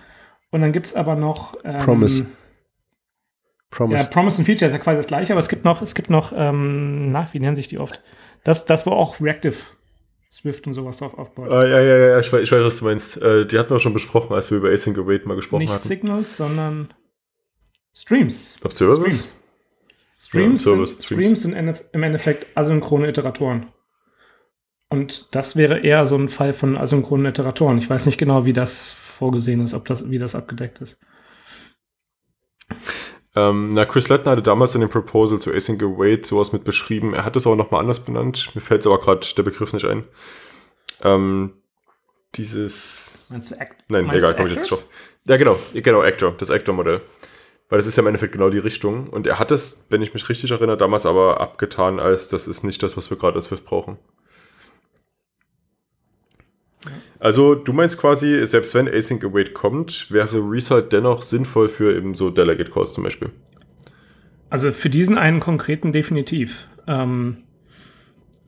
Und 0.51 0.61
dann 0.61 0.71
gibt 0.71 0.87
es 0.87 0.95
aber 0.95 1.15
noch 1.15 1.55
ähm, 1.63 1.79
Promise. 1.79 2.25
Promise. 3.69 4.03
Ja, 4.03 4.07
Promise 4.07 4.39
und 4.39 4.45
Feature 4.45 4.65
ist 4.67 4.73
ja 4.73 4.79
quasi 4.79 4.97
das 4.97 5.07
gleiche, 5.07 5.33
aber 5.33 5.39
es 5.39 5.49
gibt 5.49 5.63
noch, 5.63 5.81
es 5.81 5.93
gibt 5.93 6.09
noch, 6.09 6.33
ähm, 6.35 7.07
na, 7.07 7.27
wie 7.31 7.39
nennen 7.39 7.55
sich 7.55 7.67
die 7.67 7.77
oft? 7.77 8.01
Das, 8.43 8.65
das 8.65 8.85
wo 8.85 8.91
auch 8.91 9.21
Reactive 9.21 9.57
Swift 10.31 10.67
und 10.67 10.73
sowas 10.73 10.97
drauf 10.97 11.17
aufbaut. 11.17 11.49
Ah, 11.49 11.65
ja, 11.65 11.79
ja, 11.81 11.97
ja, 11.97 12.19
ich 12.19 12.31
weiß, 12.31 12.43
ich 12.43 12.51
weiß, 12.51 12.63
was 12.63 12.77
du 12.77 12.85
meinst. 12.85 13.21
Äh, 13.21 13.47
die 13.47 13.57
hatten 13.57 13.71
wir 13.71 13.79
schon 13.79 13.93
besprochen, 13.93 14.33
als 14.33 14.51
wir 14.51 14.59
über 14.59 14.69
Async 14.69 14.97
Await 14.97 15.25
mal 15.25 15.35
gesprochen 15.35 15.61
Nicht 15.61 15.73
hatten. 15.73 15.89
Nicht 15.89 16.01
Signals, 16.01 16.37
sondern 16.37 16.93
Streams. 17.93 18.55
Observers? 18.63 18.99
Streams. 18.99 19.33
Streams, 20.19 20.65
ja, 20.65 20.85
sind, 20.85 21.03
Streams 21.03 21.41
sind 21.41 21.53
im 21.53 22.03
Endeffekt 22.03 22.45
asynchrone 22.55 23.07
Iteratoren. 23.07 23.67
Und 24.89 25.35
das 25.35 25.55
wäre 25.55 25.79
eher 25.79 26.07
so 26.07 26.15
ein 26.15 26.29
Fall 26.29 26.51
von 26.51 26.77
asynchronen 26.77 27.27
Iteratoren. 27.27 27.77
Ich 27.77 27.89
weiß 27.89 28.07
nicht 28.07 28.17
genau, 28.17 28.45
wie 28.45 28.53
das 28.53 28.91
vorgesehen 28.91 29.61
ist, 29.61 29.75
ob 29.75 29.85
das, 29.85 30.09
wie 30.09 30.17
das 30.17 30.35
abgedeckt 30.35 30.81
ist. 30.81 30.99
Ähm, 33.35 33.71
na, 33.71 33.85
Chris 33.85 34.09
Lettner 34.09 34.31
hatte 34.31 34.41
damals 34.41 34.75
in 34.75 34.81
dem 34.81 34.89
Proposal 34.89 35.39
zu 35.39 35.53
Async 35.53 35.83
Await 35.83 36.25
sowas 36.25 36.51
mit 36.51 36.63
beschrieben. 36.63 37.13
Er 37.13 37.25
hat 37.25 37.35
es 37.35 37.45
aber 37.45 37.55
nochmal 37.55 37.81
anders 37.81 37.99
benannt. 37.99 38.51
Mir 38.55 38.61
fällt 38.61 38.81
es 38.81 38.87
aber 38.87 38.99
gerade 38.99 39.25
der 39.35 39.43
Begriff 39.43 39.71
nicht 39.73 39.85
ein. 39.85 40.03
Ähm, 41.03 41.53
dieses. 42.35 43.25
Meinst 43.29 43.51
du 43.51 43.55
Act? 43.55 43.83
Nein, 43.87 44.05
Meinst 44.05 44.23
egal, 44.23 44.35
komme 44.35 44.49
ich 44.49 44.55
jetzt 44.55 44.71
drauf. 44.71 44.83
Ja, 45.25 45.37
genau, 45.37 45.55
genau, 45.73 46.01
Actor, 46.01 46.33
das 46.37 46.49
Actor-Modell. 46.49 47.01
Weil 47.69 47.77
das 47.77 47.85
ist 47.85 47.97
ja 47.97 48.01
im 48.01 48.07
Endeffekt 48.07 48.33
genau 48.33 48.49
die 48.49 48.57
Richtung. 48.57 49.09
Und 49.09 49.27
er 49.27 49.37
hat 49.37 49.51
es, 49.51 49.85
wenn 49.89 50.01
ich 50.01 50.13
mich 50.15 50.27
richtig 50.27 50.49
erinnere, 50.49 50.77
damals 50.77 51.05
aber 51.05 51.39
abgetan, 51.39 51.99
als 51.99 52.27
das 52.27 52.47
ist 52.47 52.63
nicht 52.63 52.81
das, 52.81 52.97
was 52.97 53.11
wir 53.11 53.17
gerade 53.17 53.35
als 53.35 53.45
Swift 53.45 53.65
brauchen. 53.65 53.99
Also 57.19 57.53
du 57.53 57.73
meinst 57.73 57.97
quasi, 57.97 58.45
selbst 58.47 58.73
wenn 58.73 58.87
Async 58.87 59.23
Await 59.23 59.53
kommt, 59.53 60.09
wäre 60.09 60.39
Result 60.39 60.93
dennoch 60.93 61.21
sinnvoll 61.21 61.67
für 61.67 61.95
eben 61.95 62.15
so 62.15 62.29
Delegate 62.29 62.71
Calls 62.71 62.93
zum 62.93 63.03
Beispiel? 63.03 63.29
Also 64.49 64.71
für 64.71 64.89
diesen 64.89 65.17
einen 65.17 65.41
konkreten 65.41 65.91
definitiv. 65.91 66.67
Ähm, 66.87 67.43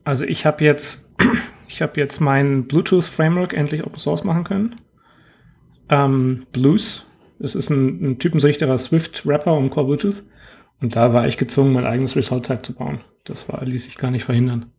also 0.04 0.24
ich 0.24 0.46
habe 0.46 0.64
jetzt, 0.64 1.06
ich 1.68 1.82
habe 1.82 2.00
jetzt 2.00 2.20
mein 2.20 2.64
Bluetooth 2.64 3.04
Framework 3.04 3.52
endlich 3.52 3.84
Open 3.84 3.98
Source 3.98 4.24
machen 4.24 4.44
können. 4.44 4.76
Ähm, 5.90 6.46
Blues, 6.52 7.04
das 7.38 7.54
ist 7.54 7.68
ein, 7.68 8.12
ein 8.12 8.18
typensichterer 8.18 8.78
Swift 8.78 9.26
Wrapper 9.26 9.52
um 9.52 9.68
Core 9.68 9.86
Bluetooth. 9.86 10.22
Und 10.80 10.96
da 10.96 11.12
war 11.12 11.28
ich 11.28 11.36
gezwungen, 11.36 11.74
mein 11.74 11.86
eigenes 11.86 12.16
Result 12.16 12.46
Type 12.46 12.62
zu 12.62 12.72
bauen. 12.72 13.02
Das 13.24 13.48
war, 13.48 13.64
ließ 13.64 13.84
sich 13.84 13.98
gar 13.98 14.10
nicht 14.10 14.24
verhindern. 14.24 14.72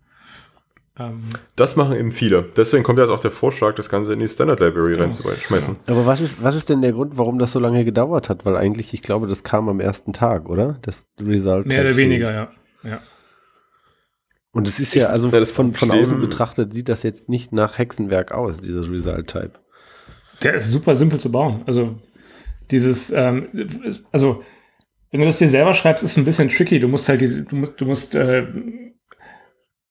Ähm, 1.00 1.24
das 1.56 1.76
machen 1.76 1.96
eben 1.96 2.12
viele. 2.12 2.46
Deswegen 2.56 2.84
kommt 2.84 3.00
jetzt 3.00 3.10
auch 3.10 3.20
der 3.20 3.32
Vorschlag, 3.32 3.74
das 3.76 3.90
Ganze 3.90 4.14
in 4.14 4.20
die 4.20 4.28
Standard 4.28 4.60
Library 4.60 4.92
genau. 4.92 5.04
reinzuschmeißen. 5.04 5.78
Aber 5.88 6.06
was 6.06 6.22
ist, 6.22 6.44
was 6.44 6.56
ist 6.56 6.70
denn 6.70 6.82
der 6.82 6.92
Grund, 6.92 7.18
warum 7.18 7.40
das 7.40 7.52
so 7.52 7.60
lange 7.60 7.84
gedauert 7.84 8.30
hat? 8.30 8.46
Weil 8.46 8.58
eigentlich, 8.58 8.94
ich 8.94 9.02
glaube, 9.02 9.28
das 9.28 9.44
kam 9.44 9.70
am 9.70 9.80
ersten 9.80 10.14
Tag, 10.14 10.48
oder? 10.50 10.78
Das 10.84 11.08
Result. 11.20 11.68
Mehr 11.68 11.82
oder 11.82 11.98
weniger, 11.98 12.32
ja. 12.32 12.52
ja. 12.84 13.00
Und 14.52 14.68
es 14.68 14.80
ist 14.80 14.94
ja, 14.94 15.08
also 15.08 15.30
ja, 15.30 15.44
von, 15.46 15.74
von 15.74 15.90
außen 15.90 16.22
betrachtet, 16.22 16.74
sieht 16.76 16.88
das 16.88 17.02
jetzt 17.02 17.28
nicht 17.28 17.52
nach 17.54 17.80
Hexenwerk 17.80 18.32
aus, 18.32 18.62
dieses 18.62 18.88
Result-Type. 18.88 19.54
Der 20.44 20.54
ist 20.54 20.70
super 20.70 20.96
simpel 20.96 21.20
zu 21.20 21.32
bauen. 21.32 21.64
Also 21.66 21.96
dieses, 22.70 23.10
ähm, 23.10 23.48
also 24.12 24.44
wenn 25.10 25.22
du 25.22 25.26
das 25.26 25.40
dir 25.40 25.50
selber 25.50 25.74
schreibst, 25.74 26.04
ist 26.04 26.12
es 26.12 26.18
ein 26.18 26.26
bisschen 26.26 26.50
tricky. 26.50 26.80
Du 26.80 26.88
musst 26.88 27.10
halt 27.10 27.22
du 27.22 27.56
musst, 27.56 27.82
du 27.82 27.86
musst 27.86 28.16
äh, 28.16 28.48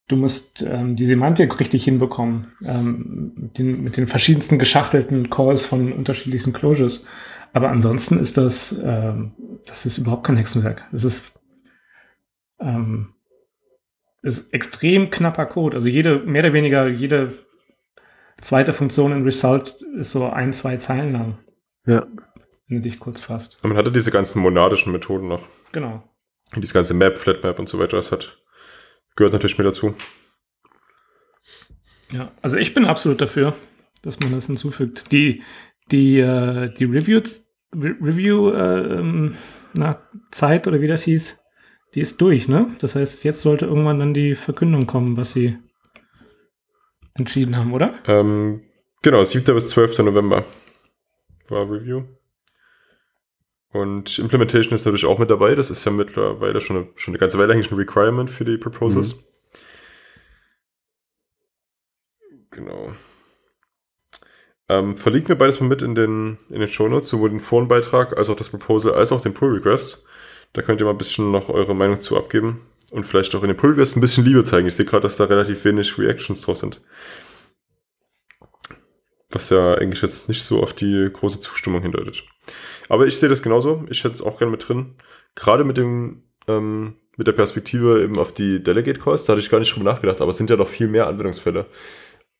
du 0.07 0.15
musst 0.15 0.61
ähm, 0.61 0.95
die 0.95 1.05
Semantik 1.05 1.59
richtig 1.59 1.83
hinbekommen, 1.83 2.47
ähm, 2.65 3.33
mit, 3.35 3.57
den, 3.57 3.83
mit 3.83 3.97
den 3.97 4.07
verschiedensten 4.07 4.59
geschachtelten 4.59 5.29
Calls 5.29 5.65
von 5.65 5.93
unterschiedlichsten 5.93 6.53
Closures. 6.53 7.05
Aber 7.53 7.69
ansonsten 7.69 8.19
ist 8.19 8.37
das, 8.37 8.77
ähm, 8.83 9.33
das 9.65 9.85
ist 9.85 9.99
überhaupt 9.99 10.25
kein 10.25 10.37
Hexenwerk. 10.37 10.87
Das 10.91 11.03
ist, 11.03 11.39
ähm, 12.59 13.13
ist 14.23 14.53
extrem 14.53 15.09
knapper 15.09 15.45
Code. 15.45 15.77
Also 15.77 15.89
jede, 15.89 16.19
mehr 16.19 16.43
oder 16.43 16.53
weniger 16.53 16.87
jede 16.87 17.33
zweite 18.41 18.73
Funktion 18.73 19.11
in 19.11 19.23
Result 19.23 19.83
ist 19.97 20.11
so 20.11 20.25
ein, 20.25 20.53
zwei 20.53 20.77
Zeilen 20.77 21.13
lang. 21.13 21.37
Ja. 21.85 22.05
Wenn 22.67 22.77
du 22.77 22.81
dich 22.81 22.99
kurz 22.99 23.21
fasst. 23.21 23.63
Und 23.63 23.69
man 23.69 23.77
hatte 23.77 23.91
diese 23.91 24.11
ganzen 24.11 24.41
monadischen 24.41 24.91
Methoden 24.91 25.27
noch. 25.27 25.47
Genau. 25.71 26.03
Diese 26.55 26.73
ganze 26.73 26.93
Map, 26.93 27.17
Flatmap 27.17 27.59
und 27.59 27.67
so 27.67 27.79
weiter, 27.79 27.97
das 27.97 28.11
hat, 28.11 28.42
gehört 29.15 29.33
natürlich 29.33 29.57
mit 29.57 29.67
dazu. 29.67 29.95
Ja, 32.11 32.31
also 32.41 32.57
ich 32.57 32.73
bin 32.73 32.85
absolut 32.85 33.21
dafür, 33.21 33.55
dass 34.03 34.19
man 34.19 34.31
das 34.31 34.45
hinzufügt. 34.47 35.11
Die, 35.11 35.41
die, 35.91 36.19
äh, 36.19 36.71
die 36.73 36.85
Reviews, 36.85 37.47
Re 37.75 37.95
Review, 37.99 38.51
äh, 38.51 38.99
ähm, 38.99 39.35
na, 39.73 40.01
Zeit 40.31 40.67
oder 40.67 40.79
wie 40.81 40.87
das 40.87 41.03
hieß, 41.03 41.39
die 41.95 42.01
ist 42.01 42.21
durch, 42.21 42.47
ne? 42.47 42.67
Das 42.79 42.95
heißt, 42.95 43.23
jetzt 43.23 43.41
sollte 43.41 43.65
irgendwann 43.65 43.99
dann 43.99 44.13
die 44.13 44.35
Verkündung 44.35 44.85
kommen, 44.85 45.17
was 45.17 45.31
sie 45.31 45.57
entschieden 47.15 47.55
haben, 47.57 47.73
oder? 47.73 47.95
Ähm, 48.07 48.61
genau, 49.01 49.23
7. 49.23 49.53
bis 49.53 49.69
12. 49.69 49.99
November 49.99 50.45
war 51.49 51.69
Review. 51.69 52.03
Und 53.73 54.19
Implementation 54.19 54.75
ist 54.75 54.85
natürlich 54.85 55.05
auch 55.05 55.17
mit 55.17 55.31
dabei. 55.31 55.55
Das 55.55 55.71
ist 55.71 55.83
ja 55.83 55.91
mittlerweile 55.91 56.61
schon 56.61 56.77
eine, 56.77 56.87
schon 56.95 57.11
eine 57.11 57.19
ganze 57.19 57.39
Weile 57.39 57.53
eigentlich 57.53 57.71
ein 57.71 57.77
Requirement 57.77 58.29
für 58.29 58.45
die 58.45 58.57
Proposals. 58.57 59.15
Mhm. 59.15 59.19
Genau. 62.51 62.93
Ähm, 64.69 64.95
verlinkt 64.95 65.27
mir 65.27 65.35
beides 65.35 65.59
mal 65.59 65.67
mit 65.67 65.81
in 65.81 65.95
den, 65.95 66.37
in 66.49 66.59
den 66.59 66.69
Shownotes, 66.69 67.09
sowohl 67.09 67.31
den 67.31 67.39
Forenbeitrag 67.39 68.15
als 68.15 68.29
auch 68.29 68.35
das 68.35 68.49
Proposal, 68.49 68.93
als 68.93 69.11
auch 69.11 69.21
den 69.21 69.33
Pull 69.33 69.55
Request. 69.55 70.05
Da 70.53 70.61
könnt 70.61 70.79
ihr 70.79 70.85
mal 70.85 70.91
ein 70.91 70.99
bisschen 70.99 71.31
noch 71.31 71.49
eure 71.49 71.75
Meinung 71.75 71.99
zu 71.99 72.15
abgeben 72.15 72.61
und 72.91 73.05
vielleicht 73.05 73.33
auch 73.33 73.41
in 73.41 73.47
den 73.47 73.57
Pull 73.57 73.71
Request 73.71 73.97
ein 73.97 74.01
bisschen 74.01 74.23
Liebe 74.23 74.43
zeigen. 74.43 74.67
Ich 74.67 74.75
sehe 74.75 74.85
gerade, 74.85 75.01
dass 75.01 75.17
da 75.17 75.25
relativ 75.25 75.65
wenig 75.65 75.97
Reactions 75.97 76.41
drauf 76.41 76.57
sind. 76.57 76.79
Was 79.31 79.49
ja 79.49 79.73
eigentlich 79.73 80.03
jetzt 80.03 80.29
nicht 80.29 80.43
so 80.43 80.61
auf 80.61 80.73
die 80.73 81.09
große 81.11 81.41
Zustimmung 81.41 81.81
hindeutet. 81.81 82.23
Aber 82.89 83.07
ich 83.07 83.17
sehe 83.17 83.29
das 83.29 83.41
genauso. 83.41 83.85
Ich 83.89 84.03
hätte 84.03 84.13
es 84.13 84.21
auch 84.21 84.37
gerne 84.37 84.51
mit 84.51 84.67
drin. 84.67 84.95
Gerade 85.35 85.63
mit 85.63 85.77
dem, 85.77 86.23
ähm, 86.47 86.95
mit 87.17 87.27
der 87.27 87.33
Perspektive 87.33 88.03
eben 88.03 88.17
auf 88.17 88.33
die 88.33 88.63
Delegate 88.63 88.99
Calls, 88.99 89.25
da 89.25 89.33
hatte 89.33 89.41
ich 89.41 89.49
gar 89.49 89.59
nicht 89.59 89.75
drüber 89.75 89.91
nachgedacht, 89.91 90.21
aber 90.21 90.31
es 90.31 90.37
sind 90.37 90.49
ja 90.49 90.55
noch 90.55 90.67
viel 90.67 90.87
mehr 90.87 91.07
Anwendungsfälle. 91.07 91.67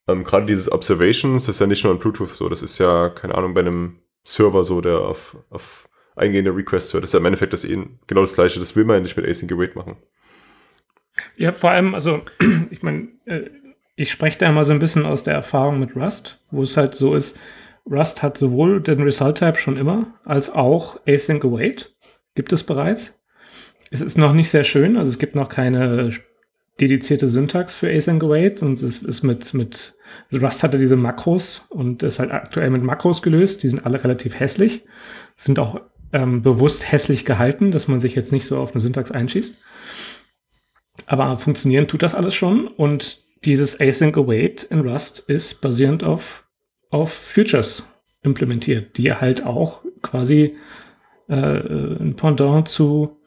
Ähm, 0.08 0.24
gerade 0.24 0.46
dieses 0.46 0.70
Observations, 0.70 1.46
das 1.46 1.56
ist 1.56 1.60
ja 1.60 1.66
nicht 1.66 1.84
nur 1.84 1.92
in 1.92 1.98
Bluetooth 1.98 2.30
so, 2.30 2.48
das 2.48 2.62
ist 2.62 2.78
ja, 2.78 3.08
keine 3.08 3.34
Ahnung, 3.34 3.54
bei 3.54 3.60
einem 3.60 4.00
Server 4.24 4.64
so, 4.64 4.80
der 4.80 4.98
auf, 5.00 5.36
auf 5.50 5.88
eingehende 6.16 6.54
Requests 6.54 6.92
hört. 6.92 7.02
Das 7.02 7.10
ist 7.10 7.14
ja 7.14 7.20
im 7.20 7.26
Endeffekt 7.26 7.52
das 7.52 7.64
eh 7.64 7.74
genau 8.06 8.20
das 8.20 8.34
gleiche. 8.34 8.60
Das 8.60 8.76
will 8.76 8.84
man 8.84 8.96
ja 8.96 9.02
nicht 9.02 9.16
mit 9.16 9.26
Async 9.26 9.52
Await 9.52 9.76
machen. 9.76 9.96
Ja, 11.36 11.52
vor 11.52 11.70
allem, 11.70 11.94
also, 11.94 12.22
ich 12.70 12.82
meine, 12.82 13.08
äh, 13.26 13.50
ich 13.96 14.10
spreche 14.10 14.38
da 14.38 14.48
immer 14.48 14.64
so 14.64 14.72
ein 14.72 14.78
bisschen 14.78 15.06
aus 15.06 15.22
der 15.22 15.34
Erfahrung 15.34 15.78
mit 15.78 15.94
Rust, 15.94 16.40
wo 16.50 16.62
es 16.62 16.76
halt 16.76 16.94
so 16.94 17.14
ist, 17.14 17.38
Rust 17.90 18.22
hat 18.22 18.38
sowohl 18.38 18.80
den 18.80 19.02
Result 19.02 19.38
Type 19.38 19.58
schon 19.58 19.76
immer, 19.76 20.14
als 20.24 20.50
auch 20.50 21.00
Async 21.06 21.44
Await. 21.44 21.94
Gibt 22.34 22.52
es 22.52 22.62
bereits. 22.62 23.20
Es 23.90 24.00
ist 24.00 24.18
noch 24.18 24.32
nicht 24.32 24.50
sehr 24.50 24.64
schön, 24.64 24.96
also 24.96 25.10
es 25.10 25.18
gibt 25.18 25.34
noch 25.34 25.48
keine 25.48 26.10
dedizierte 26.80 27.28
Syntax 27.28 27.76
für 27.76 27.90
Async 27.90 28.22
Await 28.24 28.62
und 28.62 28.82
es 28.82 29.02
ist 29.02 29.22
mit, 29.22 29.54
mit 29.54 29.94
also 30.32 30.44
Rust 30.44 30.62
hatte 30.62 30.78
diese 30.78 30.96
Makros 30.96 31.62
und 31.68 32.02
ist 32.02 32.18
halt 32.18 32.32
aktuell 32.32 32.70
mit 32.70 32.82
Makros 32.82 33.22
gelöst. 33.22 33.62
Die 33.62 33.68
sind 33.68 33.86
alle 33.86 34.02
relativ 34.02 34.40
hässlich, 34.40 34.84
sind 35.36 35.58
auch 35.58 35.80
ähm, 36.12 36.42
bewusst 36.42 36.90
hässlich 36.90 37.24
gehalten, 37.24 37.70
dass 37.70 37.86
man 37.86 38.00
sich 38.00 38.14
jetzt 38.14 38.32
nicht 38.32 38.46
so 38.46 38.58
auf 38.58 38.72
eine 38.72 38.80
Syntax 38.80 39.10
einschießt. 39.10 39.60
Aber 41.06 41.38
funktionieren 41.38 41.86
tut 41.86 42.02
das 42.02 42.14
alles 42.14 42.34
schon 42.34 42.66
und 42.66 43.22
dieses 43.44 43.78
Async 43.78 44.16
Await 44.16 44.64
in 44.64 44.80
Rust 44.80 45.20
ist 45.20 45.60
basierend 45.60 46.02
auf, 46.02 46.43
auf 46.94 47.12
Futures 47.12 47.92
implementiert, 48.22 48.96
die 48.96 49.12
halt 49.12 49.44
auch 49.44 49.82
quasi 50.00 50.56
äh, 51.28 51.34
ein 51.34 52.14
Pendant 52.16 52.68
zu, 52.68 53.18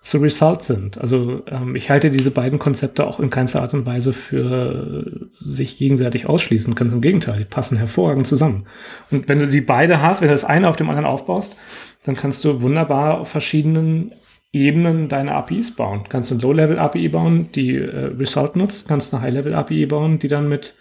zu 0.00 0.18
Result 0.18 0.62
sind. 0.62 0.98
Also 0.98 1.42
ähm, 1.46 1.74
ich 1.74 1.90
halte 1.90 2.10
diese 2.10 2.30
beiden 2.30 2.58
Konzepte 2.58 3.06
auch 3.06 3.18
in 3.18 3.30
keinster 3.30 3.62
Art 3.62 3.74
und 3.74 3.86
Weise 3.86 4.12
für 4.12 5.30
sich 5.32 5.78
gegenseitig 5.78 6.28
ausschließen. 6.28 6.74
Ganz 6.74 6.92
im 6.92 7.00
Gegenteil, 7.00 7.38
die 7.38 7.44
passen 7.44 7.78
hervorragend 7.78 8.26
zusammen. 8.26 8.66
Und 9.10 9.28
wenn 9.28 9.38
du 9.38 9.48
die 9.48 9.62
beide 9.62 10.02
hast, 10.02 10.20
wenn 10.20 10.28
du 10.28 10.34
das 10.34 10.44
eine 10.44 10.68
auf 10.68 10.76
dem 10.76 10.90
anderen 10.90 11.06
aufbaust, 11.06 11.56
dann 12.04 12.16
kannst 12.16 12.44
du 12.44 12.62
wunderbar 12.62 13.20
auf 13.20 13.28
verschiedenen 13.28 14.12
Ebenen 14.52 15.08
deine 15.08 15.32
APIs 15.32 15.74
bauen. 15.74 16.02
Kannst 16.08 16.32
eine 16.32 16.40
Low-Level-API 16.40 17.08
bauen, 17.08 17.50
die 17.54 17.76
äh, 17.76 18.12
Result 18.18 18.56
nutzt, 18.56 18.88
kannst 18.88 19.14
eine 19.14 19.22
High-Level-API 19.22 19.86
bauen, 19.86 20.18
die 20.18 20.28
dann 20.28 20.48
mit, 20.48 20.74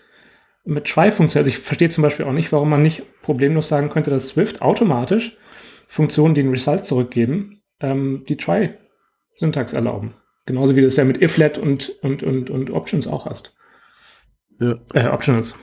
mit 0.70 0.86
Try 0.86 1.12
funktioniert. 1.12 1.48
Also 1.48 1.58
ich 1.58 1.64
verstehe 1.64 1.90
zum 1.90 2.02
Beispiel 2.02 2.26
auch 2.26 2.32
nicht, 2.32 2.52
warum 2.52 2.70
man 2.70 2.82
nicht 2.82 3.04
problemlos 3.22 3.68
sagen 3.68 3.90
könnte, 3.90 4.10
dass 4.10 4.30
Swift 4.30 4.62
automatisch 4.62 5.38
Funktionen, 5.88 6.36
die 6.36 6.42
einen 6.42 6.52
Result 6.52 6.86
zurückgeben, 6.86 7.62
ähm, 7.80 8.24
die 8.30 8.38
Try-Syntax 8.38 9.74
erlauben. 9.74 10.14
Genauso 10.46 10.76
wie 10.76 10.82
du 10.82 10.88
es 10.88 10.96
ja 10.96 11.04
mit 11.04 11.22
iflet 11.22 11.58
und, 11.58 11.90
und, 12.02 12.24
und, 12.24 12.50
und 12.50 12.72
Options 12.72 13.08
auch 13.08 13.26
hast. 13.26 13.56
Ja. 14.60 14.76
Äh, 14.94 15.08
Optionals. 15.08 15.56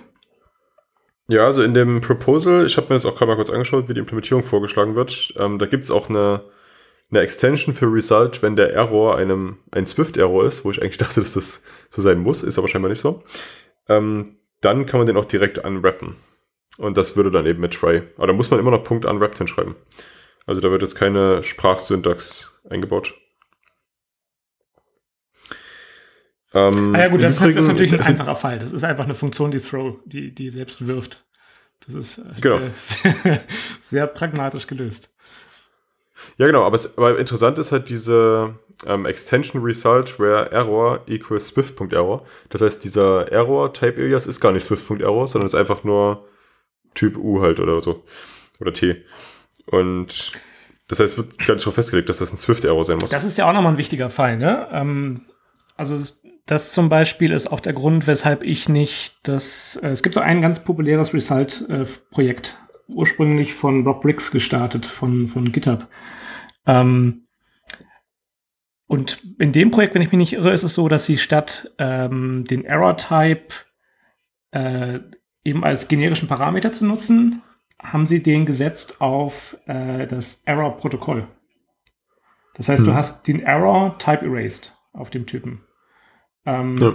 Ja, 1.29 1.45
also 1.45 1.63
in 1.63 1.75
dem 1.75 2.01
Proposal, 2.01 2.67
ich 2.67 2.77
habe 2.77 2.89
mir 2.89 2.95
das 2.95 3.07
auch 3.07 3.17
gerade 3.17 3.31
mal 3.31 3.37
kurz 3.37 3.51
angeschaut, 3.51 3.89
wie 3.89 3.95
die 3.95 4.01
Implementierung 4.01 4.43
vorgeschlagen 4.43 4.95
wird. 4.95 5.35
Ähm, 5.39 5.59
da 5.59 5.67
gibt 5.67 5.85
es 5.85 5.91
auch 5.91 6.09
eine 6.09 6.43
eine 7.11 7.21
Extension 7.21 7.75
für 7.75 7.93
Result, 7.93 8.43
wenn 8.43 8.57
der 8.57 8.73
Error 8.73 9.17
einem, 9.17 9.59
ein 9.71 9.87
Swift-Error 9.87 10.45
ist, 10.45 10.65
wo 10.65 10.71
ich 10.71 10.83
eigentlich 10.83 10.99
dachte, 10.99 11.21
dass 11.21 11.35
das 11.35 11.65
so 11.89 12.03
sein 12.03 12.19
muss, 12.19 12.43
ist 12.43 12.59
aber 12.59 12.69
scheinbar 12.69 12.91
nicht 12.91 13.01
so. 13.01 13.23
Ähm, 13.89 14.37
dann 14.67 14.85
kann 14.85 14.99
man 14.99 15.07
den 15.07 15.17
auch 15.17 15.25
direkt 15.25 15.59
unwrappen. 15.59 16.17
Und 16.77 16.97
das 16.97 17.17
würde 17.17 17.31
dann 17.31 17.47
eben 17.47 17.61
mit 17.61 17.73
Try. 17.73 18.03
Aber 18.17 18.27
da 18.27 18.33
muss 18.33 18.51
man 18.51 18.59
immer 18.61 18.73
noch 18.73 18.83
Punkt 18.83 19.07
unwrapped 19.07 19.39
hinschreiben. 19.39 19.77
Also 20.45 20.61
da 20.61 20.71
wird 20.71 20.83
jetzt 20.83 20.97
keine 20.97 21.43
Sprachsyntax 21.43 22.61
eingebaut. 22.69 23.15
Ähm, 26.53 26.95
ah 26.95 26.99
ja 26.99 27.09
gut, 27.09 27.23
das, 27.23 27.41
Übrigen, 27.41 27.59
ist, 27.59 27.67
natürlich 27.67 27.93
ein 27.93 28.01
einfacher 28.01 28.35
Fall. 28.35 28.59
Das 28.59 28.73
ist 28.73 28.83
einfach 28.85 29.05
eine 29.05 29.15
Funktion, 29.15 29.51
die 29.51 29.61
Throw, 29.61 29.99
die, 30.05 30.35
die 30.35 30.51
selbst 30.51 30.87
wirft. 30.87 31.25
Das 31.87 31.95
ist 31.95 32.19
äh, 32.19 32.23
genau. 32.41 32.59
sehr, 32.75 33.15
sehr, 33.23 33.41
sehr 33.81 34.07
pragmatisch 34.07 34.67
gelöst. 34.67 35.16
Ja, 36.39 36.47
genau, 36.47 36.65
aber, 36.65 36.77
es, 36.77 36.97
aber 36.97 37.19
interessant 37.19 37.59
ist 37.59 37.73
halt 37.73 37.89
diese 37.89 38.55
ähm, 38.87 39.07
Extension 39.07 39.63
Result 39.63 40.19
where 40.19 40.51
Error 40.53 41.01
equals 41.07 41.49
Swift.error. 41.49 42.25
Das 42.49 42.63
heißt, 42.63 42.85
dieser 42.85 43.31
Error 43.33 43.73
Type 43.73 44.01
Alias 44.01 44.27
ist 44.27 44.41
gar 44.41 44.53
nicht 44.53 44.65
Swift.error, 44.65 45.27
sondern 45.27 45.47
ist 45.47 45.55
einfach 45.55 45.85
nur 45.85 46.27
Typ 46.95 47.17
U 47.17 47.43
halt 47.43 47.61
oder 47.61 47.81
so. 47.81 48.05
Oder 48.61 48.73
T. 48.73 49.05
Und 49.67 50.33
das 50.89 51.01
heißt, 51.01 51.13
es 51.13 51.17
wird 51.19 51.39
gar 51.39 51.55
nicht 51.55 51.65
festgelegt, 51.65 52.09
dass 52.09 52.19
das 52.19 52.33
ein 52.33 52.37
Swift-Error 52.37 52.85
sein 52.85 52.99
muss. 52.99 53.11
Das 53.11 53.25
ist 53.25 53.37
ja 53.37 53.49
auch 53.49 53.53
nochmal 53.53 53.73
ein 53.73 53.79
wichtiger 53.79 54.09
Fall, 54.09 54.37
ne? 54.37 54.69
Ähm, 54.71 55.23
also 55.77 55.99
das 56.47 56.73
zum 56.73 56.89
Beispiel 56.89 57.33
ist 57.33 57.51
auch 57.51 57.59
der 57.59 57.73
Grund, 57.73 58.07
weshalb 58.07 58.45
ich 58.45 58.69
nicht 58.69 59.17
das. 59.25 59.77
Äh, 59.83 59.89
es 59.89 60.03
gibt 60.03 60.15
so 60.15 60.21
ein 60.21 60.41
ganz 60.41 60.61
populäres 60.61 61.13
Result-Projekt, 61.13 62.49
äh, 62.49 62.66
ursprünglich 62.89 63.55
von 63.55 63.87
Rob 63.87 64.03
Briggs 64.03 64.31
gestartet, 64.31 64.87
von, 64.87 65.29
von 65.29 65.53
GitHub. 65.53 65.89
Ähm, 66.67 67.27
und 68.87 69.23
in 69.39 69.53
dem 69.53 69.71
Projekt, 69.71 69.95
wenn 69.95 70.03
ich 70.03 70.13
mich 70.13 70.19
nicht 70.19 70.33
irre, 70.35 70.53
ist 70.53 70.63
es 70.63 70.75
so, 70.75 70.89
dass 70.89 71.07
sie 71.07 71.17
statt 71.17 71.75
ähm, 71.79 72.45
den 72.45 72.65
Error-Type 72.65 73.55
äh, 74.53 75.01
eben 75.45 75.65
als 75.65 75.89
generischen 75.89 76.29
Parameter 76.29 76.73
zu 76.73 76.87
nutzen, 76.87 77.43
haben 77.83 78.07
sie 78.07 78.23
den 78.23 78.47
gesetzt 78.47 79.01
auf 79.01 79.57
äh, 79.67 80.07
das 80.07 80.43
Error-Protokoll. 80.45 81.27
Das 82.55 82.69
heißt, 82.69 82.81
hm. 82.81 82.87
du 82.87 82.95
hast 82.95 83.27
den 83.29 83.41
Error 83.41 83.99
Type 83.99 84.25
erased 84.25 84.77
auf 84.93 85.11
dem 85.11 85.27
Typen. 85.27 85.63
Ähm, 86.47 86.77
ja. 86.79 86.95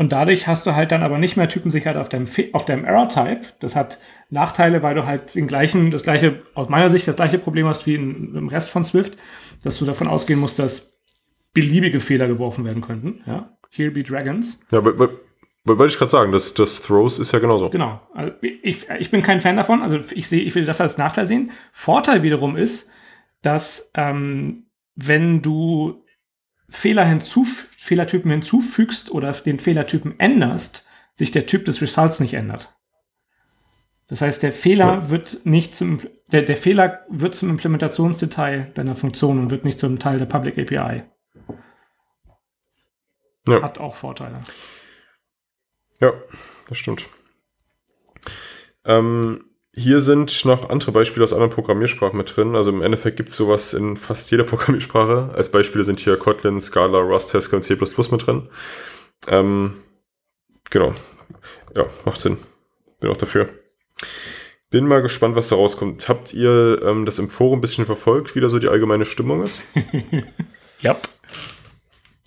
Und 0.00 0.12
dadurch 0.12 0.46
hast 0.46 0.66
du 0.66 0.74
halt 0.74 0.92
dann 0.92 1.02
aber 1.02 1.18
nicht 1.18 1.36
mehr 1.36 1.46
Typensicherheit 1.46 1.98
auf 1.98 2.08
deinem, 2.08 2.26
auf 2.54 2.64
deinem 2.64 2.86
Error-Type. 2.86 3.42
Das 3.58 3.76
hat 3.76 3.98
Nachteile, 4.30 4.82
weil 4.82 4.94
du 4.94 5.04
halt 5.04 5.34
den 5.34 5.46
gleichen, 5.46 5.90
das 5.90 6.04
gleiche, 6.04 6.40
aus 6.54 6.70
meiner 6.70 6.88
Sicht 6.88 7.06
das 7.06 7.16
gleiche 7.16 7.38
Problem 7.38 7.66
hast 7.66 7.86
wie 7.86 7.96
in, 7.96 8.34
im 8.34 8.48
Rest 8.48 8.70
von 8.70 8.82
Swift, 8.82 9.18
dass 9.62 9.76
du 9.76 9.84
davon 9.84 10.08
ausgehen 10.08 10.40
musst, 10.40 10.58
dass 10.58 10.98
beliebige 11.52 12.00
Fehler 12.00 12.28
geworfen 12.28 12.64
werden 12.64 12.80
könnten. 12.80 13.20
Ja? 13.26 13.58
Here 13.68 13.90
be 13.90 14.02
Dragons. 14.02 14.58
Ja, 14.70 14.78
aber, 14.78 14.94
aber 14.94 15.10
wollte 15.66 15.92
ich 15.92 15.98
gerade 15.98 16.10
sagen, 16.10 16.32
das, 16.32 16.54
das 16.54 16.80
Throws 16.80 17.18
ist 17.18 17.32
ja 17.32 17.38
genauso. 17.38 17.68
Genau. 17.68 18.00
Also 18.14 18.32
ich, 18.40 18.88
ich 18.88 19.10
bin 19.10 19.22
kein 19.22 19.42
Fan 19.42 19.58
davon. 19.58 19.82
Also 19.82 20.00
ich 20.14 20.26
sehe, 20.26 20.40
ich 20.40 20.54
will 20.54 20.64
das 20.64 20.80
als 20.80 20.96
Nachteil 20.96 21.26
sehen. 21.26 21.50
Vorteil 21.74 22.22
wiederum 22.22 22.56
ist, 22.56 22.88
dass 23.42 23.90
ähm, 23.94 24.64
wenn 24.94 25.42
du 25.42 26.02
Fehler 26.70 27.04
hinzuf 27.04 27.69
Fehlertypen 27.82 28.30
hinzufügst 28.30 29.10
oder 29.10 29.32
den 29.32 29.58
Fehlertypen 29.58 30.20
änderst, 30.20 30.84
sich 31.14 31.30
der 31.30 31.46
Typ 31.46 31.64
des 31.64 31.80
Results 31.80 32.20
nicht 32.20 32.34
ändert. 32.34 32.76
Das 34.06 34.20
heißt, 34.20 34.42
der 34.42 34.52
Fehler 34.52 35.08
wird 35.08 35.46
nicht 35.46 35.74
zum, 35.74 36.02
der, 36.30 36.42
der 36.42 36.58
Fehler 36.58 37.06
wird 37.08 37.34
zum 37.34 37.48
Implementationsdetail 37.48 38.70
deiner 38.74 38.96
Funktion 38.96 39.38
und 39.38 39.50
wird 39.50 39.64
nicht 39.64 39.80
zum 39.80 39.98
Teil 39.98 40.18
der 40.18 40.26
Public 40.26 40.58
API. 40.58 41.04
ja. 43.48 43.62
hat 43.62 43.78
auch 43.78 43.96
Vorteile. 43.96 44.34
Ja, 46.00 46.12
das 46.68 46.76
stimmt. 46.76 47.08
Ähm, 48.84 49.49
hier 49.74 50.00
sind 50.00 50.44
noch 50.44 50.68
andere 50.68 50.90
Beispiele 50.90 51.22
aus 51.22 51.32
anderen 51.32 51.52
Programmiersprachen 51.52 52.16
mit 52.16 52.36
drin. 52.36 52.56
Also 52.56 52.70
im 52.70 52.82
Endeffekt 52.82 53.16
gibt 53.16 53.28
es 53.28 53.36
sowas 53.36 53.72
in 53.72 53.96
fast 53.96 54.30
jeder 54.30 54.44
Programmiersprache. 54.44 55.32
Als 55.34 55.50
Beispiele 55.50 55.84
sind 55.84 56.00
hier 56.00 56.16
Kotlin, 56.16 56.58
Scala, 56.60 56.98
Rust, 56.98 57.34
Haskell 57.34 57.56
und 57.56 57.62
C++ 57.62 57.76
mit 57.76 58.26
drin. 58.26 58.48
Ähm, 59.28 59.74
genau. 60.70 60.92
Ja, 61.76 61.86
macht 62.04 62.18
Sinn. 62.18 62.38
Bin 63.00 63.10
auch 63.10 63.16
dafür. 63.16 63.48
Bin 64.70 64.86
mal 64.86 65.02
gespannt, 65.02 65.36
was 65.36 65.48
da 65.48 65.56
rauskommt. 65.56 66.08
Habt 66.08 66.32
ihr 66.32 66.80
ähm, 66.84 67.04
das 67.04 67.18
im 67.18 67.28
Forum 67.28 67.58
ein 67.58 67.60
bisschen 67.60 67.86
verfolgt, 67.86 68.34
wie 68.34 68.40
da 68.40 68.48
so 68.48 68.58
die 68.58 68.68
allgemeine 68.68 69.04
Stimmung 69.04 69.42
ist? 69.42 69.62
ja. 70.80 70.96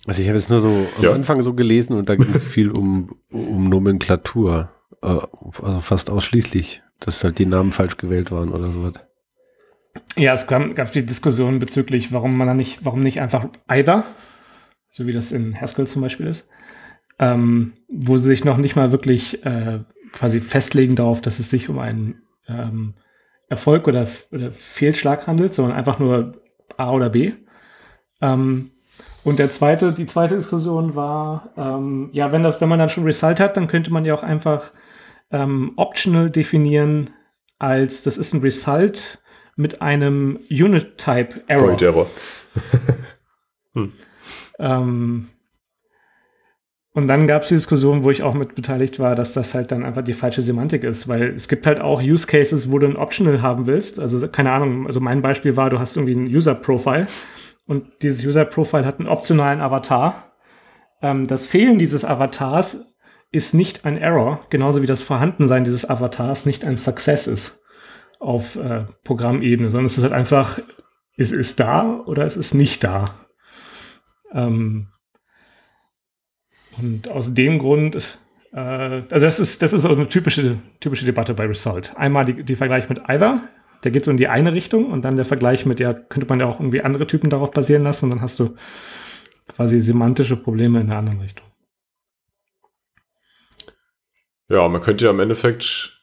Also 0.06 0.20
ich 0.20 0.28
habe 0.28 0.36
es 0.36 0.50
nur 0.50 0.60
so 0.60 0.86
am 0.96 1.02
ja. 1.02 1.12
Anfang 1.12 1.42
so 1.42 1.54
gelesen 1.54 1.96
und 1.96 2.08
da 2.08 2.16
ging 2.16 2.34
es 2.34 2.42
viel 2.42 2.70
um, 2.70 3.16
um 3.30 3.68
Nomenklatur. 3.68 4.70
Äh, 5.00 5.06
also 5.06 5.80
fast 5.80 6.10
ausschließlich, 6.10 6.82
dass 7.04 7.22
halt 7.22 7.38
die 7.38 7.46
Namen 7.46 7.72
falsch 7.72 7.98
gewählt 7.98 8.32
waren 8.32 8.50
oder 8.50 8.70
sowas. 8.70 8.94
Ja, 10.16 10.32
es 10.32 10.46
gab, 10.46 10.74
gab 10.74 10.90
die 10.92 11.04
Diskussion 11.04 11.58
bezüglich, 11.58 12.12
warum 12.12 12.36
man 12.36 12.56
nicht, 12.56 12.84
warum 12.84 13.00
nicht 13.00 13.20
einfach 13.20 13.46
either, 13.68 14.04
so 14.90 15.06
wie 15.06 15.12
das 15.12 15.30
in 15.30 15.60
Haskell 15.60 15.86
zum 15.86 16.02
Beispiel 16.02 16.26
ist, 16.26 16.48
ähm, 17.18 17.74
wo 17.88 18.16
sie 18.16 18.28
sich 18.28 18.44
noch 18.44 18.56
nicht 18.56 18.74
mal 18.74 18.90
wirklich 18.90 19.44
äh, 19.44 19.80
quasi 20.12 20.40
festlegen 20.40 20.96
darauf, 20.96 21.20
dass 21.20 21.38
es 21.40 21.50
sich 21.50 21.68
um 21.68 21.78
einen 21.78 22.22
ähm, 22.48 22.94
Erfolg 23.48 23.86
oder, 23.86 24.08
oder, 24.32 24.52
Fehlschlag 24.52 25.26
handelt, 25.26 25.54
sondern 25.54 25.76
einfach 25.76 25.98
nur 25.98 26.40
A 26.76 26.90
oder 26.90 27.10
B. 27.10 27.34
Ähm, 28.20 28.70
und 29.24 29.38
der 29.38 29.50
zweite, 29.50 29.92
die 29.92 30.06
zweite 30.06 30.36
Diskussion 30.36 30.94
war, 30.94 31.50
ähm, 31.56 32.08
ja, 32.12 32.32
wenn 32.32 32.42
das, 32.42 32.60
wenn 32.60 32.68
man 32.68 32.78
dann 32.78 32.90
schon 32.90 33.04
Result 33.04 33.40
hat, 33.40 33.56
dann 33.56 33.68
könnte 33.68 33.92
man 33.92 34.04
ja 34.04 34.14
auch 34.14 34.22
einfach 34.22 34.72
ähm, 35.30 35.72
optional 35.76 36.30
definieren 36.30 37.10
als 37.58 38.02
das 38.02 38.18
ist 38.18 38.34
ein 38.34 38.40
Result 38.40 39.22
mit 39.56 39.80
einem 39.80 40.40
Unit-Type 40.50 41.44
Error. 41.46 41.72
Void 41.72 41.82
Error. 41.82 42.06
hm. 43.74 43.92
ähm, 44.58 45.28
und 46.92 47.08
dann 47.08 47.26
gab 47.26 47.42
es 47.42 47.48
die 47.48 47.54
Diskussion, 47.54 48.04
wo 48.04 48.10
ich 48.10 48.22
auch 48.22 48.34
mit 48.34 48.54
beteiligt 48.54 49.00
war, 49.00 49.16
dass 49.16 49.32
das 49.32 49.52
halt 49.54 49.72
dann 49.72 49.84
einfach 49.84 50.02
die 50.02 50.12
falsche 50.12 50.42
Semantik 50.42 50.84
ist, 50.84 51.08
weil 51.08 51.34
es 51.34 51.48
gibt 51.48 51.66
halt 51.66 51.80
auch 51.80 52.00
Use 52.00 52.26
Cases, 52.26 52.70
wo 52.70 52.78
du 52.78 52.86
ein 52.86 52.96
Optional 52.96 53.42
haben 53.42 53.66
willst. 53.66 53.98
Also 53.98 54.28
keine 54.28 54.52
Ahnung, 54.52 54.86
also 54.86 55.00
mein 55.00 55.20
Beispiel 55.20 55.56
war, 55.56 55.70
du 55.70 55.80
hast 55.80 55.96
irgendwie 55.96 56.14
ein 56.14 56.26
User 56.26 56.54
Profile 56.54 57.08
und 57.66 57.86
dieses 58.02 58.24
User 58.24 58.44
Profile 58.44 58.86
hat 58.86 59.00
einen 59.00 59.08
optionalen 59.08 59.60
Avatar. 59.60 60.32
Ähm, 61.02 61.26
das 61.26 61.46
Fehlen 61.46 61.78
dieses 61.78 62.04
Avatars 62.04 62.93
ist 63.34 63.52
nicht 63.52 63.84
ein 63.84 63.98
Error, 63.98 64.46
genauso 64.48 64.80
wie 64.80 64.86
das 64.86 65.02
Vorhandensein 65.02 65.64
dieses 65.64 65.88
Avatars 65.88 66.46
nicht 66.46 66.64
ein 66.64 66.76
Success 66.76 67.26
ist 67.26 67.62
auf 68.20 68.56
äh, 68.56 68.86
Programmebene, 69.02 69.70
sondern 69.70 69.86
es 69.86 69.98
ist 69.98 70.04
halt 70.04 70.12
einfach, 70.12 70.60
es 71.16 71.32
ist 71.32 71.60
da 71.60 72.00
oder 72.06 72.24
es 72.24 72.36
ist 72.36 72.54
nicht 72.54 72.82
da. 72.84 73.04
Ähm, 74.32 74.88
und 76.78 77.10
aus 77.10 77.34
dem 77.34 77.58
Grund, 77.58 78.18
äh, 78.52 78.58
also 78.58 79.26
das 79.26 79.40
ist, 79.40 79.62
das 79.62 79.72
ist 79.72 79.82
so 79.82 79.88
eine 79.88 80.08
typische, 80.08 80.56
typische 80.80 81.04
Debatte 81.04 81.34
bei 81.34 81.46
Result. 81.46 81.92
Einmal 81.96 82.24
die, 82.24 82.44
die 82.44 82.56
Vergleich 82.56 82.88
mit 82.88 83.08
either, 83.08 83.42
der 83.82 83.90
geht 83.90 84.04
so 84.04 84.10
in 84.10 84.16
die 84.16 84.28
eine 84.28 84.54
Richtung 84.54 84.90
und 84.90 85.04
dann 85.04 85.16
der 85.16 85.24
Vergleich 85.24 85.66
mit, 85.66 85.80
ja, 85.80 85.92
könnte 85.92 86.28
man 86.28 86.40
ja 86.40 86.46
auch 86.46 86.60
irgendwie 86.60 86.82
andere 86.82 87.06
Typen 87.06 87.30
darauf 87.30 87.50
basieren 87.50 87.82
lassen 87.82 88.06
und 88.06 88.10
dann 88.10 88.20
hast 88.22 88.38
du 88.40 88.54
quasi 89.48 89.80
semantische 89.80 90.36
Probleme 90.36 90.80
in 90.80 90.88
der 90.88 90.98
anderen 90.98 91.20
Richtung. 91.20 91.46
Ja, 94.48 94.68
man 94.68 94.82
könnte 94.82 95.04
ja 95.04 95.10
im 95.10 95.20
Endeffekt, 95.20 96.00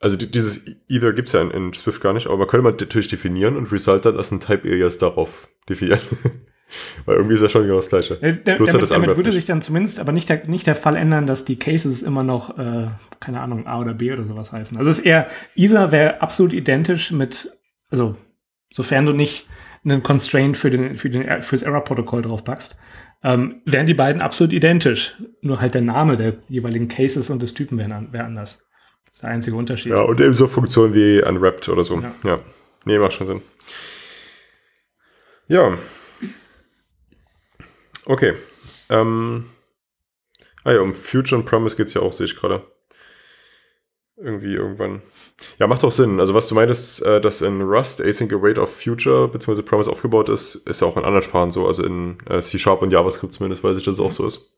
also 0.00 0.16
dieses 0.16 0.66
Either 0.88 1.12
gibt 1.12 1.28
es 1.28 1.32
ja 1.32 1.40
in, 1.40 1.50
in, 1.50 1.72
Swift 1.72 2.02
gar 2.02 2.12
nicht, 2.12 2.26
aber 2.26 2.36
man 2.36 2.46
könnte 2.46 2.64
man 2.64 2.76
natürlich 2.76 3.08
definieren 3.08 3.56
und 3.56 3.72
Result 3.72 4.04
dann 4.04 4.16
als 4.16 4.30
ein 4.30 4.40
Type 4.40 4.68
Alias 4.68 4.98
darauf 4.98 5.48
definieren. 5.68 6.00
Weil 7.04 7.16
irgendwie 7.16 7.34
ist 7.34 7.42
ja 7.42 7.48
schon 7.48 7.62
genau 7.62 7.76
das 7.76 7.88
Gleiche. 7.88 8.20
Äh, 8.20 8.34
der, 8.42 8.56
Bloß 8.56 8.72
damit, 8.72 8.90
damit 8.90 9.16
würde 9.16 9.32
sich 9.32 9.44
dann 9.44 9.62
zumindest 9.62 10.00
aber 10.00 10.12
nicht 10.12 10.28
der, 10.28 10.46
nicht 10.46 10.66
der 10.66 10.74
Fall 10.74 10.96
ändern, 10.96 11.26
dass 11.26 11.44
die 11.44 11.58
Cases 11.58 12.02
immer 12.02 12.24
noch, 12.24 12.58
äh, 12.58 12.88
keine 13.20 13.40
Ahnung, 13.40 13.66
A 13.66 13.78
oder 13.80 13.94
B 13.94 14.12
oder 14.12 14.26
sowas 14.26 14.52
heißen. 14.52 14.76
Also 14.76 14.90
es 14.90 14.98
ist 14.98 15.06
eher, 15.06 15.28
either 15.54 15.92
wäre 15.92 16.20
absolut 16.20 16.52
identisch 16.52 17.12
mit, 17.12 17.56
also 17.88 18.16
sofern 18.72 19.06
du 19.06 19.12
nicht 19.12 19.46
einen 19.84 20.02
Constraint 20.02 20.56
für 20.56 20.70
den, 20.70 20.96
für 20.96 21.08
den, 21.08 21.42
fürs 21.42 21.62
Error-Protokoll 21.62 22.22
draufpackst, 22.22 22.76
ähm, 23.22 23.62
wären 23.64 23.86
die 23.86 23.94
beiden 23.94 24.22
absolut 24.22 24.52
identisch. 24.52 25.16
Nur 25.40 25.60
halt 25.60 25.74
der 25.74 25.82
Name 25.82 26.16
der 26.16 26.34
jeweiligen 26.48 26.88
Cases 26.88 27.28
und 27.30 27.42
des 27.42 27.54
Typen 27.54 27.78
wären, 27.78 28.12
wäre 28.12 28.24
anders. 28.24 28.66
Das 29.06 29.14
ist 29.14 29.22
der 29.22 29.30
einzige 29.30 29.56
Unterschied. 29.56 29.92
Ja, 29.92 30.02
und 30.02 30.20
ebenso 30.20 30.48
Funktionen 30.48 30.94
wie 30.94 31.22
Unwrapped 31.22 31.68
oder 31.68 31.84
so. 31.84 32.00
Ja. 32.00 32.14
ja. 32.24 32.38
Nee, 32.84 32.98
macht 32.98 33.14
schon 33.14 33.26
Sinn. 33.26 33.42
Ja, 35.48 35.76
Okay. 38.06 38.34
Ähm, 38.88 39.50
ah 40.62 40.72
ja, 40.72 40.80
um 40.80 40.94
Future 40.94 41.40
und 41.40 41.44
Promise 41.44 41.76
geht 41.76 41.88
es 41.88 41.94
ja 41.94 42.02
auch, 42.02 42.12
sehe 42.12 42.26
ich 42.26 42.36
gerade. 42.36 42.64
Irgendwie 44.16 44.54
irgendwann. 44.54 45.02
Ja, 45.58 45.66
macht 45.66 45.82
doch 45.82 45.92
Sinn. 45.92 46.18
Also 46.18 46.34
was 46.34 46.48
du 46.48 46.54
meintest, 46.54 47.02
äh, 47.02 47.20
dass 47.20 47.42
in 47.42 47.60
Rust 47.60 48.00
Async 48.00 48.32
Await 48.32 48.58
of 48.58 48.70
Future 48.70 49.28
bzw. 49.28 49.62
Promise 49.62 49.90
aufgebaut 49.90 50.28
ist, 50.28 50.54
ist 50.54 50.80
ja 50.80 50.86
auch 50.86 50.96
in 50.96 51.04
anderen 51.04 51.22
Sprachen 51.22 51.50
so. 51.50 51.66
Also 51.66 51.84
in 51.84 52.18
äh, 52.28 52.40
C-Sharp 52.40 52.82
und 52.82 52.92
JavaScript 52.92 53.34
zumindest 53.34 53.62
weiß 53.62 53.76
ich, 53.76 53.84
dass 53.84 53.96
es 53.96 54.00
auch 54.00 54.10
so 54.10 54.26
ist. 54.26 54.52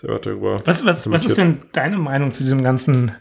Was, 0.00 0.84
was, 0.84 1.10
was 1.10 1.24
ist 1.24 1.38
denn 1.38 1.62
deine 1.72 1.98
Meinung 1.98 2.30
zu 2.30 2.44
diesem 2.44 2.62
ganzen 2.62 3.12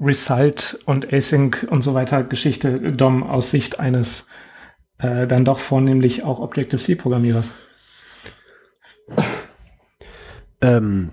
Result 0.00 0.78
und 0.84 1.12
Async 1.12 1.66
und 1.68 1.82
so 1.82 1.94
weiter 1.94 2.22
Geschichte, 2.22 2.92
Dom, 2.92 3.24
aus 3.24 3.50
Sicht 3.50 3.80
eines 3.80 4.26
äh, 4.98 5.26
dann 5.26 5.44
doch 5.44 5.58
vornehmlich 5.58 6.22
auch 6.22 6.38
Objective-C-Programmierers? 6.38 7.50
Ähm, 10.60 11.10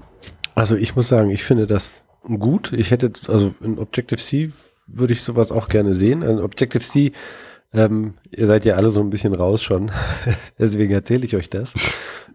also 0.54 0.76
ich 0.76 0.96
muss 0.96 1.10
sagen, 1.10 1.32
ich 1.32 1.44
finde 1.44 1.66
das 1.66 2.04
gut. 2.24 2.72
Ich 2.72 2.92
hätte, 2.92 3.12
also 3.28 3.56
in 3.62 3.80
Objective-C 3.80 4.52
würde 4.98 5.14
ich 5.14 5.24
sowas 5.24 5.52
auch 5.52 5.68
gerne 5.68 5.94
sehen. 5.94 6.24
Also 6.24 6.44
Objective-C, 6.44 7.12
ähm, 7.74 8.16
ihr 8.32 8.48
seid 8.48 8.66
ja 8.66 8.76
alle 8.76 8.90
so 8.90 9.02
ein 9.02 9.10
bisschen 9.10 9.34
raus 9.34 9.64
schon, 9.64 9.92
deswegen 10.60 10.94
erzähle 10.94 11.26
ich 11.26 11.36
euch 11.36 11.50
das. 11.50 11.72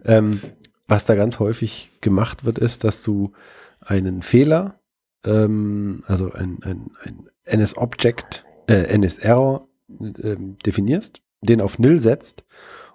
ähm, 0.05 0.40
was 0.88 1.05
da 1.05 1.14
ganz 1.14 1.38
häufig 1.38 1.90
gemacht 2.01 2.45
wird, 2.45 2.59
ist, 2.59 2.85
dass 2.85 3.03
du 3.03 3.33
einen 3.81 4.23
Fehler, 4.23 4.81
ähm, 5.25 6.05
also 6.07 6.33
ein, 6.33 6.59
ein, 6.62 6.90
ein 7.03 7.29
NS-Object, 7.45 8.45
äh, 8.69 8.85
NS-Error 8.95 9.69
äh, 10.01 10.37
definierst, 10.64 11.23
den 11.40 11.61
auf 11.61 11.79
Nil 11.79 12.01
setzt 12.01 12.45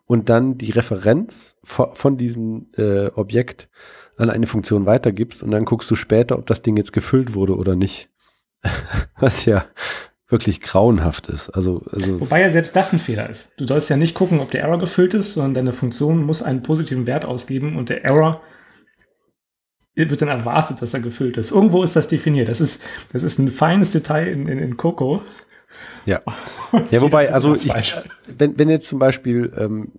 und 0.05 0.29
dann 0.29 0.57
die 0.57 0.71
Referenz 0.71 1.55
von 1.63 2.17
diesem 2.17 2.67
äh, 2.75 3.07
Objekt 3.07 3.69
an 4.17 4.29
eine 4.29 4.47
Funktion 4.47 4.85
weitergibst 4.85 5.41
und 5.41 5.51
dann 5.51 5.65
guckst 5.65 5.89
du 5.89 5.95
später, 5.95 6.37
ob 6.37 6.45
das 6.47 6.61
Ding 6.61 6.75
jetzt 6.77 6.93
gefüllt 6.93 7.33
wurde 7.33 7.55
oder 7.55 7.75
nicht. 7.75 8.10
Was 9.19 9.45
ja 9.45 9.65
wirklich 10.29 10.61
grauenhaft 10.61 11.27
ist. 11.27 11.49
Also, 11.49 11.83
also 11.91 12.21
Wobei 12.21 12.41
ja 12.41 12.49
selbst 12.49 12.75
das 12.75 12.93
ein 12.93 12.99
Fehler 12.99 13.29
ist. 13.29 13.51
Du 13.57 13.67
sollst 13.67 13.89
ja 13.89 13.97
nicht 13.97 14.15
gucken, 14.15 14.39
ob 14.39 14.49
der 14.49 14.61
Error 14.61 14.79
gefüllt 14.79 15.13
ist, 15.13 15.33
sondern 15.33 15.53
deine 15.53 15.73
Funktion 15.73 16.23
muss 16.23 16.41
einen 16.41 16.63
positiven 16.63 17.05
Wert 17.05 17.25
ausgeben 17.25 17.77
und 17.77 17.89
der 17.89 18.05
Error 18.05 18.41
wird 19.93 20.21
dann 20.21 20.29
erwartet, 20.29 20.81
dass 20.81 20.93
er 20.93 21.01
gefüllt 21.01 21.37
ist. 21.37 21.51
Irgendwo 21.51 21.83
ist 21.83 21.95
das 21.95 22.07
definiert. 22.07 22.47
Das 22.47 22.61
ist, 22.61 22.81
das 23.11 23.23
ist 23.23 23.39
ein 23.39 23.49
feines 23.49 23.91
Detail 23.91 24.27
in, 24.27 24.47
in, 24.47 24.57
in 24.57 24.77
Coco. 24.77 25.21
Ja. 26.05 26.21
Ja, 26.89 27.01
wobei, 27.01 27.33
also 27.33 27.53
ich, 27.53 27.93
wenn, 28.37 28.57
wenn 28.57 28.69
jetzt 28.69 28.87
zum 28.87 28.97
Beispiel 28.97 29.51
ähm, 29.57 29.91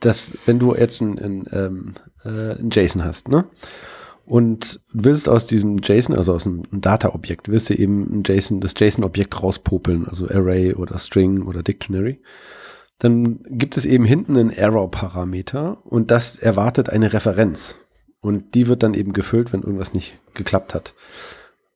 das, 0.00 0.34
wenn 0.44 0.58
du 0.58 0.74
jetzt 0.74 1.00
ein, 1.00 1.18
ein, 1.18 1.46
ähm, 1.50 1.94
äh, 2.26 2.60
ein 2.60 2.68
JSON 2.70 3.02
hast, 3.02 3.28
ne? 3.28 3.46
Und 4.30 4.80
willst 4.92 5.28
aus 5.28 5.48
diesem 5.48 5.78
JSON, 5.78 6.14
also 6.14 6.32
aus 6.32 6.46
einem 6.46 6.62
Data-Objekt, 6.70 7.48
willst 7.48 7.68
du 7.68 7.74
eben 7.74 8.20
ein 8.20 8.22
JSON, 8.24 8.60
das 8.60 8.74
JSON-Objekt 8.78 9.42
rauspopeln, 9.42 10.06
also 10.06 10.28
Array 10.28 10.72
oder 10.72 11.00
String 11.00 11.42
oder 11.42 11.64
Dictionary, 11.64 12.20
dann 13.00 13.40
gibt 13.48 13.76
es 13.76 13.86
eben 13.86 14.04
hinten 14.04 14.36
einen 14.36 14.50
Error-Parameter 14.50 15.78
und 15.84 16.12
das 16.12 16.36
erwartet 16.36 16.90
eine 16.90 17.12
Referenz. 17.12 17.74
Und 18.20 18.54
die 18.54 18.68
wird 18.68 18.84
dann 18.84 18.94
eben 18.94 19.14
gefüllt, 19.14 19.52
wenn 19.52 19.62
irgendwas 19.62 19.94
nicht 19.94 20.16
geklappt 20.34 20.74
hat. 20.74 20.94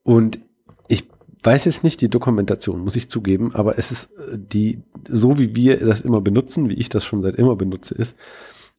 Und 0.03 0.39
ich 0.87 1.09
weiß 1.43 1.65
jetzt 1.65 1.83
nicht 1.83 1.99
die 1.99 2.09
Dokumentation, 2.09 2.79
muss 2.79 2.95
ich 2.95 3.09
zugeben, 3.09 3.53
aber 3.53 3.77
es 3.77 3.91
ist 3.91 4.05
äh, 4.17 4.37
die, 4.37 4.81
so 5.09 5.37
wie 5.39 5.57
wir 5.57 5.85
das 5.85 5.99
immer 5.99 6.21
benutzen, 6.21 6.69
wie 6.69 6.75
ich 6.75 6.87
das 6.87 7.03
schon 7.03 7.21
seit 7.21 7.35
immer 7.35 7.57
benutze, 7.57 7.95
ist, 7.95 8.15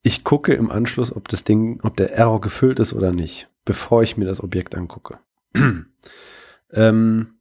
ich 0.03 0.25
gucke 0.25 0.55
im 0.55 0.71
Anschluss, 0.71 1.15
ob 1.15 1.29
das 1.29 1.45
Ding, 1.45 1.81
ob 1.83 1.99
der 1.99 2.15
Error 2.15 2.41
gefüllt 2.41 2.79
ist 2.79 2.95
oder 2.95 3.13
nicht, 3.13 3.51
bevor 3.67 4.03
ich 4.03 4.17
mir 4.17 4.25
das 4.25 4.43
Objekt 4.43 4.75
angucke. 4.75 5.19
ähm, 6.73 7.35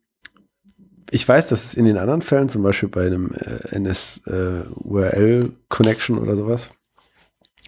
ich 1.10 1.26
weiß, 1.26 1.48
dass 1.48 1.64
es 1.64 1.74
in 1.76 1.86
den 1.86 1.98
anderen 1.98 2.22
Fällen, 2.22 2.50
zum 2.50 2.64
Beispiel 2.64 2.90
bei 2.90 3.06
einem 3.06 3.32
äh, 3.34 3.74
NS 3.76 4.22
äh, 4.26 4.64
oder 4.84 6.36
sowas, 6.36 6.72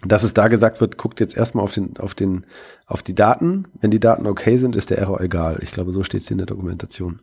dass 0.06 0.22
es 0.22 0.34
da 0.34 0.48
gesagt 0.48 0.80
wird, 0.80 0.98
guckt 0.98 1.18
jetzt 1.20 1.36
erstmal 1.36 1.64
auf 1.64 1.72
den, 1.72 1.96
auf 1.96 2.14
den, 2.14 2.46
auf 2.86 3.02
die 3.02 3.14
Daten. 3.14 3.66
Wenn 3.80 3.90
die 3.90 4.00
Daten 4.00 4.26
okay 4.26 4.58
sind, 4.58 4.76
ist 4.76 4.90
der 4.90 4.98
Error 4.98 5.20
egal. 5.20 5.58
Ich 5.62 5.72
glaube, 5.72 5.92
so 5.92 6.04
steht 6.04 6.22
es 6.22 6.30
in 6.30 6.38
der 6.38 6.46
Dokumentation. 6.46 7.22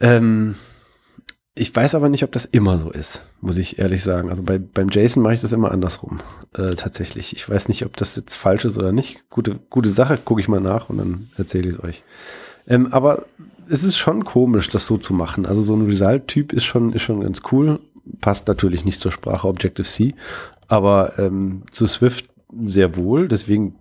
Ähm, 0.00 0.56
ich 1.58 1.74
weiß 1.74 1.94
aber 1.94 2.10
nicht, 2.10 2.22
ob 2.22 2.32
das 2.32 2.44
immer 2.44 2.78
so 2.78 2.90
ist, 2.90 3.22
muss 3.40 3.56
ich 3.56 3.78
ehrlich 3.78 4.02
sagen. 4.02 4.28
Also 4.28 4.42
bei, 4.42 4.58
beim 4.58 4.90
JSON 4.90 5.22
mache 5.22 5.34
ich 5.34 5.40
das 5.40 5.52
immer 5.52 5.72
andersrum, 5.72 6.20
äh, 6.54 6.74
tatsächlich. 6.74 7.34
Ich 7.34 7.48
weiß 7.48 7.68
nicht, 7.68 7.86
ob 7.86 7.96
das 7.96 8.14
jetzt 8.14 8.34
falsch 8.34 8.66
ist 8.66 8.76
oder 8.76 8.92
nicht. 8.92 9.24
Gute, 9.30 9.58
gute 9.70 9.88
Sache, 9.88 10.16
gucke 10.22 10.42
ich 10.42 10.48
mal 10.48 10.60
nach 10.60 10.90
und 10.90 10.98
dann 10.98 11.30
erzähle 11.38 11.70
ich 11.70 11.76
es 11.76 11.82
euch. 11.82 12.04
Ähm, 12.68 12.88
aber 12.92 13.24
es 13.70 13.84
ist 13.84 13.96
schon 13.96 14.26
komisch, 14.26 14.68
das 14.68 14.84
so 14.84 14.98
zu 14.98 15.14
machen. 15.14 15.46
Also 15.46 15.62
so 15.62 15.74
ein 15.74 15.86
Result-Typ 15.86 16.52
ist 16.52 16.64
schon, 16.64 16.92
ist 16.92 17.02
schon 17.02 17.22
ganz 17.22 17.40
cool. 17.50 17.80
Passt 18.20 18.46
natürlich 18.48 18.84
nicht 18.84 19.00
zur 19.00 19.10
Sprache 19.10 19.48
Objective-C, 19.48 20.14
aber 20.68 21.18
ähm, 21.18 21.62
zu 21.72 21.86
Swift 21.86 22.28
sehr 22.66 22.96
wohl. 22.96 23.28
Deswegen 23.28 23.76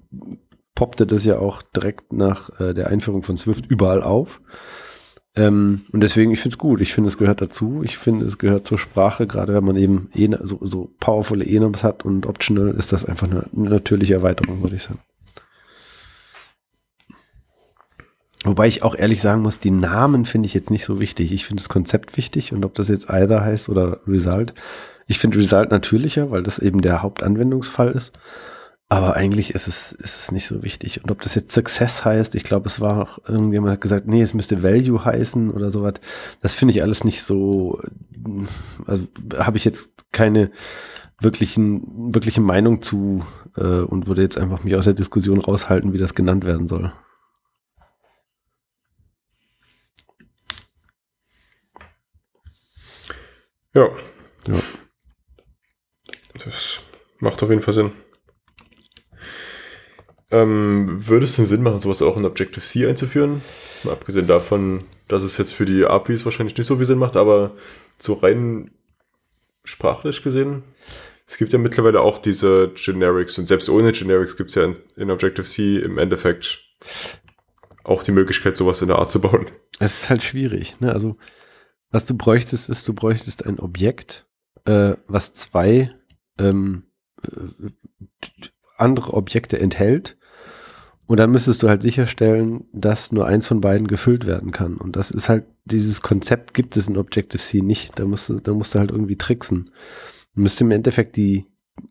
poppte 0.76 1.06
das 1.06 1.26
ja 1.26 1.40
auch 1.40 1.62
direkt 1.62 2.14
nach 2.14 2.58
äh, 2.62 2.74
der 2.74 2.88
Einführung 2.88 3.22
von 3.22 3.36
Swift 3.36 3.66
überall 3.66 4.02
auf. 4.02 4.40
Ähm, 5.36 5.82
und 5.92 6.02
deswegen, 6.02 6.32
ich 6.32 6.40
finde 6.40 6.54
es 6.54 6.58
gut. 6.58 6.82
Ich 6.82 6.94
finde, 6.94 7.10
es 7.10 7.18
gehört 7.18 7.42
dazu. 7.42 7.82
Ich 7.84 7.98
finde, 7.98 8.26
es 8.26 8.38
gehört 8.38 8.66
zur 8.66 8.78
Sprache, 8.78 9.28
gerade 9.28 9.54
wenn 9.54 9.66
man 9.66 9.76
eben 9.76 10.10
en 10.14 10.38
so, 10.42 10.60
so 10.62 10.92
powervolle 11.00 11.46
Enums 11.46 11.84
hat 11.84 12.06
und 12.06 12.26
optional, 12.26 12.70
ist 12.70 12.94
das 12.94 13.06
einfach 13.06 13.30
eine, 13.30 13.46
eine 13.56 13.70
natürliche 13.70 14.14
Erweiterung, 14.14 14.62
würde 14.64 14.78
ich 14.78 14.84
sagen. 14.84 15.00
Wobei 18.46 18.68
ich 18.68 18.84
auch 18.84 18.96
ehrlich 18.96 19.22
sagen 19.22 19.42
muss, 19.42 19.60
die 19.60 19.72
Namen 19.72 20.24
finde 20.24 20.46
ich 20.46 20.54
jetzt 20.54 20.70
nicht 20.70 20.86
so 20.86 21.00
wichtig. 21.00 21.34
Ich 21.34 21.46
finde 21.46 21.62
das 21.62 21.70
Konzept 21.70 22.16
wichtig 22.16 22.54
und 22.54 22.64
ob 22.64 22.76
das 22.76 22.90
jetzt 22.90 23.10
either 23.10 23.44
heißt 23.44 23.70
oder 23.70 24.02
Result. 24.08 24.54
Ich 25.08 25.18
finde 25.18 25.40
Result 25.40 25.72
natürlicher, 25.72 26.30
weil 26.30 26.44
das 26.44 26.60
eben 26.60 26.82
der 26.82 27.02
Hauptanwendungsfall 27.02 27.92
ist. 27.92 28.14
Aber 28.88 29.16
eigentlich 29.16 29.56
ist 29.56 29.68
es, 29.68 29.94
ist 29.94 30.20
es 30.20 30.32
nicht 30.32 30.46
so 30.46 30.62
wichtig. 30.62 31.04
Und 31.04 31.10
ob 31.10 31.22
das 31.22 31.34
jetzt 31.34 31.52
Success 31.54 32.06
heißt, 32.06 32.36
ich 32.36 32.44
glaube, 32.44 32.68
es 32.68 32.80
war 32.80 33.02
auch 33.02 33.28
irgendjemand 33.28 33.74
hat 33.74 33.82
gesagt, 33.82 34.08
nee, 34.08 34.22
es 34.22 34.36
müsste 34.36 34.62
Value 34.62 35.04
heißen 35.04 35.50
oder 35.52 35.72
sowas. 35.72 35.96
Das 36.42 36.54
finde 36.54 36.74
ich 36.74 36.84
alles 36.84 37.04
nicht 37.04 37.24
so, 37.24 37.82
also 38.86 39.08
habe 39.38 39.58
ich 39.58 39.66
jetzt 39.66 40.06
keine 40.12 40.52
wirklichen, 41.20 42.14
wirkliche 42.14 42.42
Meinung 42.42 42.84
zu 42.84 43.26
äh, 43.58 43.62
und 43.82 44.06
würde 44.06 44.22
jetzt 44.22 44.38
einfach 44.38 44.64
mich 44.64 44.76
aus 44.76 44.86
der 44.86 44.94
Diskussion 44.94 45.40
raushalten, 45.40 45.94
wie 45.94 45.98
das 45.98 46.14
genannt 46.14 46.46
werden 46.46 46.68
soll. 46.68 46.94
Ja. 53.74 53.90
Ja. 54.48 54.60
Das 56.44 56.82
macht 57.20 57.42
auf 57.42 57.50
jeden 57.50 57.62
Fall 57.62 57.74
Sinn. 57.74 57.92
Ähm, 60.32 61.08
würde 61.08 61.26
es 61.26 61.36
denn 61.36 61.46
Sinn 61.46 61.62
machen, 61.62 61.80
sowas 61.80 62.02
auch 62.02 62.18
in 62.18 62.26
Objective-C 62.26 62.88
einzuführen? 62.88 63.42
Mal 63.84 63.94
abgesehen 63.94 64.28
davon, 64.28 64.84
dass 65.08 65.24
es 65.24 65.38
jetzt 65.38 65.54
für 65.54 65.66
die 65.66 65.86
APIs 65.86 66.26
wahrscheinlich 66.26 66.58
nicht 66.58 66.68
so 66.68 66.78
viel 66.78 66.86
Sinn 66.86 66.98
macht, 66.98 67.16
aber 67.16 67.52
so 67.98 68.14
rein 68.14 68.72
sprachlich 69.64 70.24
gesehen, 70.24 70.64
es 71.28 71.38
gibt 71.38 71.52
ja 71.54 71.60
mittlerweile 71.60 72.02
auch 72.02 72.18
diese 72.18 72.72
Generics 72.76 73.38
und 73.38 73.48
selbst 73.48 73.68
ohne 73.70 73.92
Generics 73.92 74.38
gibt 74.38 74.50
es 74.50 74.56
ja 74.56 74.64
in, 74.64 74.78
in 74.96 75.12
Objective-C 75.12 75.80
im 75.80 75.98
Endeffekt 75.98 76.64
auch 77.84 78.04
die 78.04 78.12
Möglichkeit, 78.12 78.56
sowas 78.56 78.82
in 78.82 78.88
der 78.88 79.00
Art 79.00 79.12
zu 79.12 79.22
bauen. 79.22 79.48
Es 79.80 80.02
ist 80.02 80.10
halt 80.10 80.24
schwierig, 80.24 80.80
ne? 80.80 80.92
Also 80.92 81.16
was 81.90 82.06
du 82.06 82.16
bräuchtest, 82.16 82.70
ist, 82.70 82.88
du 82.88 82.94
bräuchtest 82.94 83.46
ein 83.46 83.60
Objekt, 83.60 84.28
äh, 84.66 84.96
was 85.08 85.34
zwei 85.34 85.96
ähm, 86.38 86.84
äh, 87.24 87.70
andere 88.78 89.14
Objekte 89.14 89.60
enthält. 89.60 90.18
Und 91.08 91.20
dann 91.20 91.32
müsstest 91.32 91.62
du 91.62 91.70
halt 91.70 91.84
sicherstellen, 91.84 92.66
dass 92.74 93.12
nur 93.12 93.28
eins 93.28 93.46
von 93.46 93.62
beiden 93.62 93.88
gefüllt 93.88 94.26
werden 94.26 94.52
kann. 94.52 94.78
Und 94.78 94.96
das 94.96 95.12
ist 95.12 95.30
halt, 95.30 95.46
dieses 95.66 96.02
Konzept 96.02 96.54
gibt 96.54 96.78
es 96.78 96.88
in 96.88 96.98
Objective-C 96.98 97.62
nicht. 97.62 98.00
Da 98.00 98.06
musst 98.06 98.30
du, 98.30 98.36
da 98.36 98.54
musst 98.54 98.74
du 98.74 98.80
halt 98.80 98.92
irgendwie 98.92 99.18
tricksen. 99.18 99.70
Du 100.34 100.42
müsstest 100.42 100.62
im 100.62 100.72
Endeffekt 100.72 101.16
die, 101.16 101.46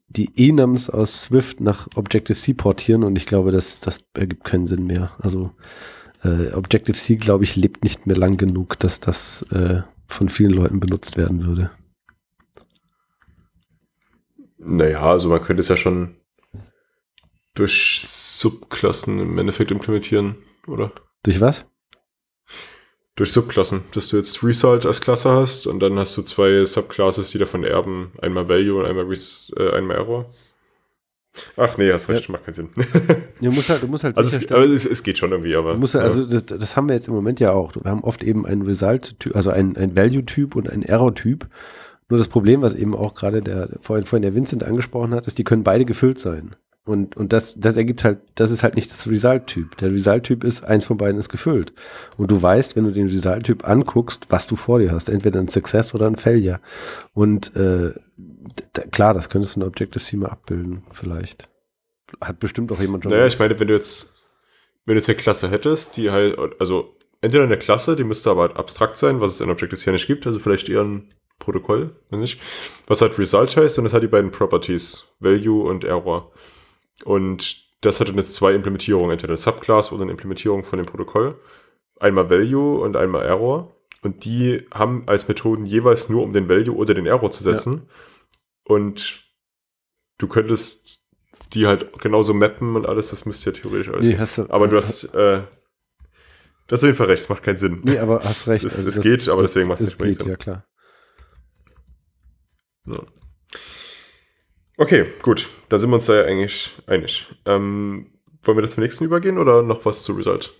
die 0.08 0.48
Enums 0.48 0.90
aus 0.90 1.22
Swift 1.22 1.60
nach 1.60 1.88
Objective-C 1.94 2.54
portieren 2.54 3.04
und 3.04 3.16
ich 3.16 3.26
glaube, 3.26 3.52
das, 3.52 3.80
das 3.80 4.00
ergibt 4.14 4.44
keinen 4.44 4.66
Sinn 4.66 4.86
mehr. 4.86 5.12
Also 5.18 5.52
äh, 6.24 6.52
Objective-C, 6.52 7.16
glaube 7.16 7.44
ich, 7.44 7.54
lebt 7.54 7.84
nicht 7.84 8.06
mehr 8.06 8.16
lang 8.16 8.36
genug, 8.36 8.78
dass 8.80 8.98
das 8.98 9.42
äh, 9.52 9.82
von 10.08 10.28
vielen 10.28 10.52
Leuten 10.52 10.80
benutzt 10.80 11.16
werden 11.16 11.44
würde. 11.46 11.70
Naja, 14.58 15.02
also 15.02 15.28
man 15.28 15.42
könnte 15.42 15.60
es 15.60 15.68
ja 15.68 15.76
schon 15.76 16.16
durch 17.54 18.02
Subklassen 18.04 19.20
im 19.20 19.38
Endeffekt 19.38 19.70
implementieren, 19.70 20.36
oder? 20.66 20.92
Durch 21.22 21.40
was? 21.40 21.66
Durch 23.16 23.32
Subklassen, 23.32 23.84
dass 23.92 24.08
du 24.08 24.16
jetzt 24.16 24.42
Result 24.42 24.86
als 24.86 25.00
Klasse 25.00 25.30
hast 25.30 25.68
und 25.68 25.78
dann 25.78 25.98
hast 25.98 26.16
du 26.16 26.22
zwei 26.22 26.64
Subclasses, 26.64 27.30
die 27.30 27.38
davon 27.38 27.62
erben. 27.62 28.12
Einmal 28.20 28.48
Value 28.48 28.80
und 28.80 28.86
einmal, 28.86 29.04
Res 29.04 29.52
äh, 29.56 29.70
einmal 29.70 29.96
Error. 29.96 30.30
Ach 31.56 31.78
nee, 31.78 31.92
hast 31.92 32.08
recht, 32.08 32.28
ja. 32.28 32.32
macht 32.32 32.44
keinen 32.44 32.54
Sinn. 32.54 32.68
du 33.40 33.50
musst 33.50 33.68
halt, 33.68 33.82
du 33.82 33.88
musst 33.88 34.04
halt 34.04 34.16
also 34.16 34.36
es, 34.36 34.50
aber 34.50 34.64
es, 34.64 34.84
es, 34.84 35.02
geht 35.02 35.18
schon 35.18 35.32
irgendwie, 35.32 35.56
aber. 35.56 35.76
Musst, 35.76 35.96
also 35.96 36.26
das, 36.26 36.44
das, 36.46 36.76
haben 36.76 36.88
wir 36.88 36.94
jetzt 36.94 37.08
im 37.08 37.14
Moment 37.14 37.40
ja 37.40 37.52
auch. 37.52 37.74
Wir 37.74 37.90
haben 37.90 38.04
oft 38.04 38.22
eben 38.22 38.46
einen 38.46 38.62
Result-Typ, 38.62 39.34
also 39.34 39.50
einen, 39.50 39.76
einen 39.76 39.96
Value-Typ 39.96 40.54
und 40.54 40.70
einen 40.70 40.82
Error-Typ. 40.82 41.48
Nur 42.08 42.18
das 42.18 42.28
Problem, 42.28 42.62
was 42.62 42.74
eben 42.74 42.94
auch 42.94 43.14
gerade 43.14 43.40
der 43.40 43.70
vorhin, 43.80 44.06
vorhin 44.06 44.22
der 44.22 44.34
Vincent 44.34 44.62
angesprochen 44.62 45.14
hat, 45.14 45.26
ist, 45.26 45.38
die 45.38 45.44
können 45.44 45.64
beide 45.64 45.84
gefüllt 45.84 46.18
sein. 46.18 46.54
Und, 46.86 47.16
und 47.16 47.32
das, 47.32 47.54
das 47.56 47.78
ergibt 47.78 48.04
halt, 48.04 48.18
das 48.34 48.50
ist 48.50 48.62
halt 48.62 48.76
nicht 48.76 48.90
das 48.90 49.08
Result-Typ. 49.08 49.78
Der 49.78 49.90
Result-Typ 49.90 50.44
ist, 50.44 50.64
eins 50.64 50.84
von 50.84 50.98
beiden 50.98 51.18
ist 51.18 51.30
gefüllt. 51.30 51.72
Und 52.18 52.30
du 52.30 52.42
weißt, 52.42 52.76
wenn 52.76 52.84
du 52.84 52.90
den 52.90 53.08
Result-Typ 53.08 53.66
anguckst, 53.66 54.26
was 54.28 54.46
du 54.46 54.54
vor 54.54 54.80
dir 54.80 54.92
hast. 54.92 55.08
Entweder 55.08 55.40
ein 55.40 55.48
Success 55.48 55.94
oder 55.94 56.06
ein 56.06 56.16
Failure. 56.16 56.60
Und 57.14 57.56
äh, 57.56 57.94
klar, 58.90 59.14
das 59.14 59.30
könntest 59.30 59.56
du 59.56 59.60
in 59.60 59.66
Objective-C 59.66 60.18
mal 60.18 60.28
abbilden, 60.28 60.82
vielleicht. 60.92 61.48
Hat 62.20 62.38
bestimmt 62.38 62.70
auch 62.70 62.80
jemand 62.80 63.04
schon. 63.04 63.12
Naja, 63.12 63.26
ich 63.26 63.38
meine, 63.38 63.58
wenn 63.58 63.68
du 63.68 63.74
jetzt, 63.74 64.12
wenn 64.84 64.94
du 64.94 64.98
jetzt 64.98 65.08
eine 65.08 65.16
Klasse 65.16 65.50
hättest, 65.50 65.96
die 65.96 66.10
halt, 66.10 66.36
also 66.60 66.96
entweder 67.22 67.44
eine 67.44 67.56
Klasse, 67.56 67.96
die 67.96 68.04
müsste 68.04 68.30
aber 68.30 68.42
halt 68.42 68.56
abstrakt 68.56 68.98
sein, 68.98 69.22
was 69.22 69.30
es 69.30 69.40
in 69.40 69.48
Objective-C 69.48 69.90
nicht 69.90 70.06
gibt, 70.06 70.26
also 70.26 70.38
vielleicht 70.38 70.68
eher 70.68 70.82
ein 70.82 71.14
Protokoll, 71.38 71.96
weiß 72.10 72.20
nicht, 72.20 72.40
was 72.86 73.00
halt 73.00 73.18
Result 73.18 73.56
heißt 73.56 73.78
und 73.78 73.86
es 73.86 73.94
hat 73.94 74.02
die 74.02 74.08
beiden 74.08 74.30
Properties, 74.30 75.16
Value 75.20 75.64
und 75.64 75.84
Error. 75.84 76.30
Und 77.04 77.64
das 77.80 78.00
hat 78.00 78.08
dann 78.08 78.16
jetzt 78.16 78.34
zwei 78.34 78.54
Implementierungen, 78.54 79.10
entweder 79.10 79.32
eine 79.32 79.36
Subclass 79.36 79.92
oder 79.92 80.02
eine 80.02 80.12
Implementierung 80.12 80.64
von 80.64 80.78
dem 80.78 80.86
Protokoll. 80.86 81.38
Einmal 81.98 82.30
Value 82.30 82.80
und 82.80 82.96
einmal 82.96 83.24
Error. 83.24 83.74
Und 84.02 84.24
die 84.24 84.66
haben 84.72 85.04
als 85.06 85.28
Methoden 85.28 85.64
jeweils 85.64 86.08
nur, 86.08 86.22
um 86.22 86.32
den 86.32 86.48
Value 86.48 86.76
oder 86.76 86.94
den 86.94 87.06
Error 87.06 87.30
zu 87.30 87.42
setzen. 87.42 87.72
Ja. 87.74 88.74
Und 88.74 89.24
du 90.18 90.28
könntest 90.28 91.04
die 91.52 91.66
halt 91.66 91.98
genauso 92.00 92.34
mappen 92.34 92.76
und 92.76 92.86
alles, 92.86 93.10
das 93.10 93.26
müsste 93.26 93.50
ja 93.50 93.56
theoretisch 93.56 93.88
alles. 93.88 94.08
Nee, 94.08 94.16
du, 94.16 94.52
aber 94.52 94.68
du 94.68 94.76
hast, 94.76 95.04
äh, 95.14 95.42
du 96.66 96.72
hast 96.72 96.82
auf 96.82 96.86
jeden 96.86 96.96
Fall 96.96 97.06
recht, 97.06 97.22
es 97.22 97.28
macht 97.28 97.42
keinen 97.42 97.58
Sinn. 97.58 97.80
Nee, 97.84 97.98
aber 97.98 98.24
hast 98.24 98.46
recht. 98.48 98.64
Es, 98.64 98.76
also 98.76 98.88
es 98.88 99.00
geht, 99.00 99.28
aber 99.28 99.42
deswegen 99.42 99.68
macht 99.68 99.80
es 99.80 99.98
nicht 99.98 100.16
Sinn. 100.16 100.28
Ja, 100.28 100.36
klar. 100.36 100.66
Ja. 102.86 103.02
Okay, 104.76 105.06
gut. 105.22 105.48
Da 105.68 105.78
sind 105.78 105.90
wir 105.90 105.94
uns 105.94 106.06
da 106.06 106.16
ja 106.16 106.24
eigentlich 106.24 106.70
einig. 106.86 107.26
Ähm, 107.46 108.06
wollen 108.42 108.58
wir 108.58 108.62
das 108.62 108.72
zum 108.72 108.82
nächsten 108.82 109.04
übergehen 109.04 109.38
oder 109.38 109.62
noch 109.62 109.84
was 109.84 110.02
zu 110.02 110.12
Result? 110.12 110.52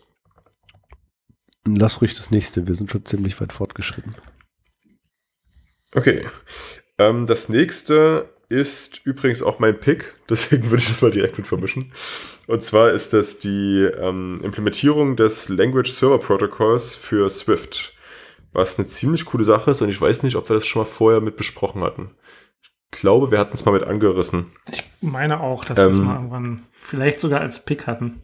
Lass 1.67 2.01
ruhig 2.01 2.15
das 2.15 2.31
nächste. 2.31 2.67
Wir 2.67 2.75
sind 2.75 2.91
schon 2.91 3.05
ziemlich 3.05 3.41
weit 3.41 3.53
fortgeschritten. 3.53 4.15
Okay. 5.95 6.29
Ähm, 6.99 7.27
das 7.27 7.49
nächste 7.49 8.29
ist 8.49 9.05
übrigens 9.05 9.43
auch 9.43 9.59
mein 9.59 9.81
Pick, 9.81 10.15
deswegen 10.29 10.71
würde 10.71 10.83
ich 10.83 10.89
das 10.89 11.03
mal 11.03 11.11
direkt 11.11 11.39
mit 11.39 11.47
vermischen. 11.47 11.93
Und 12.47 12.63
zwar 12.63 12.91
ist 12.91 13.13
das 13.13 13.39
die 13.39 13.89
ähm, 13.99 14.41
Implementierung 14.45 15.17
des 15.17 15.49
Language 15.49 15.91
Server 15.91 16.19
Protocols 16.19 16.95
für 16.95 17.29
Swift, 17.31 17.95
was 18.53 18.79
eine 18.79 18.87
ziemlich 18.87 19.25
coole 19.25 19.45
Sache 19.45 19.73
ist 19.73 19.81
und 19.81 19.89
ich 19.89 20.01
weiß 20.01 20.23
nicht, 20.23 20.37
ob 20.37 20.49
wir 20.49 20.55
das 20.55 20.67
schon 20.67 20.83
mal 20.83 20.89
vorher 20.89 21.21
mit 21.21 21.37
besprochen 21.37 21.83
hatten 21.83 22.11
glaube, 23.01 23.31
wir 23.31 23.39
hatten 23.39 23.55
es 23.55 23.65
mal 23.65 23.73
mit 23.73 23.83
angerissen. 23.83 24.53
Ich 24.71 24.85
meine 25.01 25.41
auch, 25.41 25.65
dass 25.65 25.79
ähm, 25.79 25.85
wir 25.85 25.91
es 25.91 25.99
mal 25.99 26.15
irgendwann 26.15 26.63
vielleicht 26.73 27.21
sogar 27.21 27.41
als 27.41 27.65
Pick 27.65 27.87
hatten. 27.87 28.23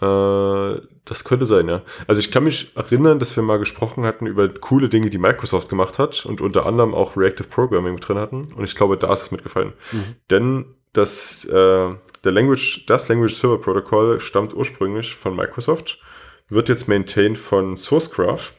Äh, 0.00 0.80
das 1.04 1.24
könnte 1.24 1.46
sein, 1.46 1.68
ja. 1.68 1.82
Also 2.06 2.20
ich 2.20 2.30
kann 2.30 2.44
mich 2.44 2.76
erinnern, 2.76 3.18
dass 3.18 3.36
wir 3.36 3.42
mal 3.42 3.58
gesprochen 3.58 4.04
hatten 4.04 4.26
über 4.26 4.48
coole 4.48 4.88
Dinge, 4.88 5.10
die 5.10 5.18
Microsoft 5.18 5.68
gemacht 5.68 5.98
hat 5.98 6.24
und 6.26 6.40
unter 6.40 6.66
anderem 6.66 6.94
auch 6.94 7.16
Reactive 7.16 7.48
Programming 7.48 7.98
drin 7.98 8.18
hatten. 8.18 8.52
Und 8.54 8.64
ich 8.64 8.74
glaube, 8.74 8.96
da 8.96 9.12
ist 9.12 9.22
es 9.22 9.30
mitgefallen. 9.30 9.72
Mhm. 9.92 10.16
Denn 10.30 10.64
das, 10.92 11.44
äh, 11.44 11.52
der 11.52 12.32
Language, 12.32 12.86
das 12.86 13.08
Language 13.08 13.34
Server 13.34 13.60
Protocol 13.60 14.20
stammt 14.20 14.54
ursprünglich 14.54 15.14
von 15.14 15.36
Microsoft, 15.36 16.00
wird 16.48 16.68
jetzt 16.68 16.88
maintained 16.88 17.38
von 17.38 17.76
Sourcegraph 17.76 18.52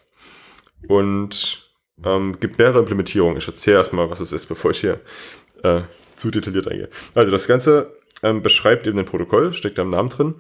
und 0.88 1.65
ähm, 2.04 2.40
gibt 2.40 2.58
mehrere 2.58 2.80
Implementierungen. 2.80 3.38
Ich 3.38 3.48
erzähle 3.48 3.78
erstmal, 3.78 4.10
was 4.10 4.20
es 4.20 4.32
ist, 4.32 4.48
bevor 4.48 4.72
ich 4.72 4.82
hier 4.82 5.00
äh, 5.64 5.82
zu 6.16 6.32
detailliert 6.32 6.68
eingehe. 6.68 6.90
Also 7.14 7.32
das 7.32 7.48
Ganze 7.48 7.96
ähm, 8.24 8.42
beschreibt 8.42 8.88
eben 8.88 9.00
ein 9.00 9.06
Protokoll, 9.06 9.54
steckt 9.54 9.78
da 9.78 9.84
im 9.84 9.90
Namen 9.90 10.10
drin, 10.10 10.36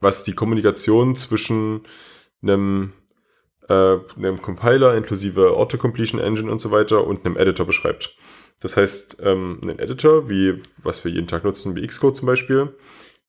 was 0.00 0.24
die 0.24 0.34
Kommunikation 0.34 1.14
zwischen 1.14 1.82
einem, 2.42 2.92
äh, 3.68 3.96
einem 4.16 4.40
Compiler 4.40 4.96
inklusive 4.96 5.56
Autocompletion 5.56 6.20
Engine 6.20 6.50
und 6.50 6.60
so 6.60 6.70
weiter 6.70 7.06
und 7.06 7.24
einem 7.24 7.36
Editor 7.36 7.66
beschreibt. 7.66 8.16
Das 8.60 8.76
heißt, 8.76 9.18
ähm, 9.22 9.60
ein 9.62 9.78
Editor, 9.78 10.28
wie 10.28 10.62
was 10.82 11.04
wir 11.04 11.12
jeden 11.12 11.28
Tag 11.28 11.44
nutzen, 11.44 11.76
wie 11.76 11.86
Xcode 11.86 12.16
zum 12.16 12.26
Beispiel, 12.26 12.74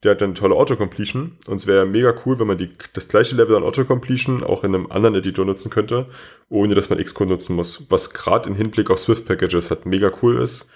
der 0.03 0.11
hat 0.11 0.21
dann 0.21 0.35
tolle 0.35 0.55
Autocompletion 0.55 1.37
und 1.47 1.55
es 1.55 1.67
wäre 1.67 1.85
mega 1.85 2.15
cool, 2.25 2.39
wenn 2.39 2.47
man 2.47 2.57
die, 2.57 2.69
das 2.93 3.09
gleiche 3.09 3.35
Level 3.35 3.55
an 3.55 3.63
Autocompletion 3.63 4.43
auch 4.43 4.63
in 4.63 4.73
einem 4.73 4.91
anderen 4.91 5.15
Editor 5.15 5.45
nutzen 5.45 5.69
könnte, 5.69 6.07
ohne 6.47 6.73
dass 6.73 6.89
man 6.89 6.99
Xcode 6.99 7.29
nutzen 7.29 7.55
muss. 7.55 7.85
Was 7.89 8.13
gerade 8.13 8.49
im 8.49 8.55
Hinblick 8.55 8.89
auf 8.89 8.99
Swift-Packages 8.99 9.69
halt 9.69 9.85
mega 9.85 10.11
cool 10.21 10.37
ist, 10.37 10.71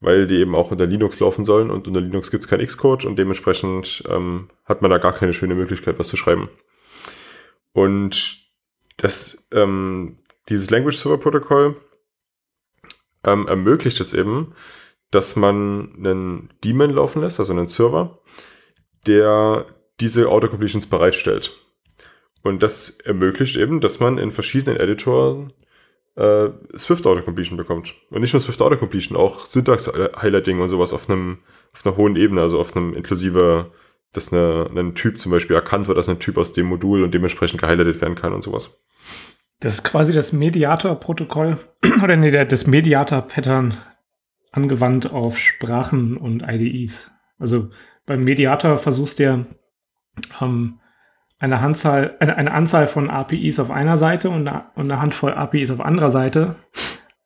weil 0.00 0.26
die 0.26 0.36
eben 0.36 0.54
auch 0.54 0.70
unter 0.70 0.84
Linux 0.84 1.20
laufen 1.20 1.46
sollen 1.46 1.70
und 1.70 1.88
unter 1.88 2.00
Linux 2.00 2.30
gibt 2.30 2.44
es 2.44 2.50
kein 2.50 2.64
Xcode 2.64 3.06
und 3.06 3.18
dementsprechend 3.18 4.04
ähm, 4.08 4.50
hat 4.66 4.82
man 4.82 4.90
da 4.90 4.98
gar 4.98 5.14
keine 5.14 5.32
schöne 5.32 5.54
Möglichkeit, 5.54 5.98
was 5.98 6.08
zu 6.08 6.18
schreiben. 6.18 6.50
Und 7.72 8.42
das, 8.98 9.48
ähm, 9.52 10.18
dieses 10.50 10.68
Language 10.68 10.96
Server 10.96 11.18
Protokoll 11.18 11.76
ähm, 13.24 13.46
ermöglicht 13.48 14.00
es 14.00 14.12
eben, 14.12 14.54
dass 15.10 15.36
man 15.36 15.94
einen 15.96 16.50
Daemon 16.62 16.90
laufen 16.90 17.22
lässt, 17.22 17.40
also 17.40 17.52
einen 17.52 17.68
Server, 17.68 18.18
der 19.06 19.66
diese 20.00 20.28
Autocompletions 20.28 20.86
bereitstellt. 20.86 21.52
Und 22.42 22.62
das 22.62 22.98
ermöglicht 23.00 23.56
eben, 23.56 23.80
dass 23.80 23.98
man 24.00 24.18
in 24.18 24.30
verschiedenen 24.30 24.78
Editoren 24.78 25.52
äh, 26.16 26.48
Swift 26.76 27.06
Autocompletion 27.06 27.56
bekommt. 27.56 27.94
Und 28.10 28.20
nicht 28.20 28.32
nur 28.32 28.40
Swift 28.40 28.60
Autocompletion, 28.62 29.16
auch 29.16 29.44
Syntax-Highlighting 29.44 30.60
und 30.60 30.68
sowas 30.68 30.92
auf 30.92 31.08
einem 31.08 31.38
auf 31.72 31.84
einer 31.84 31.96
hohen 31.96 32.16
Ebene, 32.16 32.40
also 32.40 32.58
auf 32.58 32.74
einem 32.74 32.94
inklusive, 32.94 33.70
dass 34.12 34.32
eine, 34.32 34.70
ein 34.74 34.94
Typ 34.94 35.20
zum 35.20 35.32
Beispiel 35.32 35.56
erkannt 35.56 35.88
wird 35.88 35.98
als 35.98 36.08
ein 36.08 36.18
Typ 36.18 36.38
aus 36.38 36.52
dem 36.52 36.66
Modul 36.66 37.02
und 37.02 37.12
dementsprechend 37.12 37.60
gehighlightet 37.60 38.00
werden 38.00 38.14
kann 38.14 38.32
und 38.32 38.42
sowas. 38.42 38.80
Das 39.60 39.74
ist 39.74 39.84
quasi 39.84 40.12
das 40.12 40.32
Mediator-Protokoll 40.32 41.58
oder 42.02 42.16
nee, 42.16 42.30
das 42.30 42.66
Mediator-Pattern 42.66 43.74
angewandt 44.52 45.12
auf 45.12 45.38
Sprachen 45.38 46.16
und 46.16 46.42
IDEs. 46.48 47.10
Also 47.38 47.70
beim 48.06 48.20
Mediator 48.20 48.78
versuchst 48.78 49.18
du 49.18 49.24
ja 49.24 49.44
ähm, 50.40 50.80
eine, 51.38 51.60
Handzahl, 51.60 52.16
eine, 52.20 52.36
eine, 52.36 52.52
Anzahl 52.52 52.86
von 52.86 53.10
APIs 53.10 53.58
auf 53.58 53.70
einer 53.70 53.98
Seite 53.98 54.30
und 54.30 54.48
eine, 54.48 54.66
und 54.74 54.90
eine 54.90 55.00
Handvoll 55.00 55.34
APIs 55.34 55.70
auf 55.70 55.80
anderer 55.80 56.10
Seite 56.10 56.56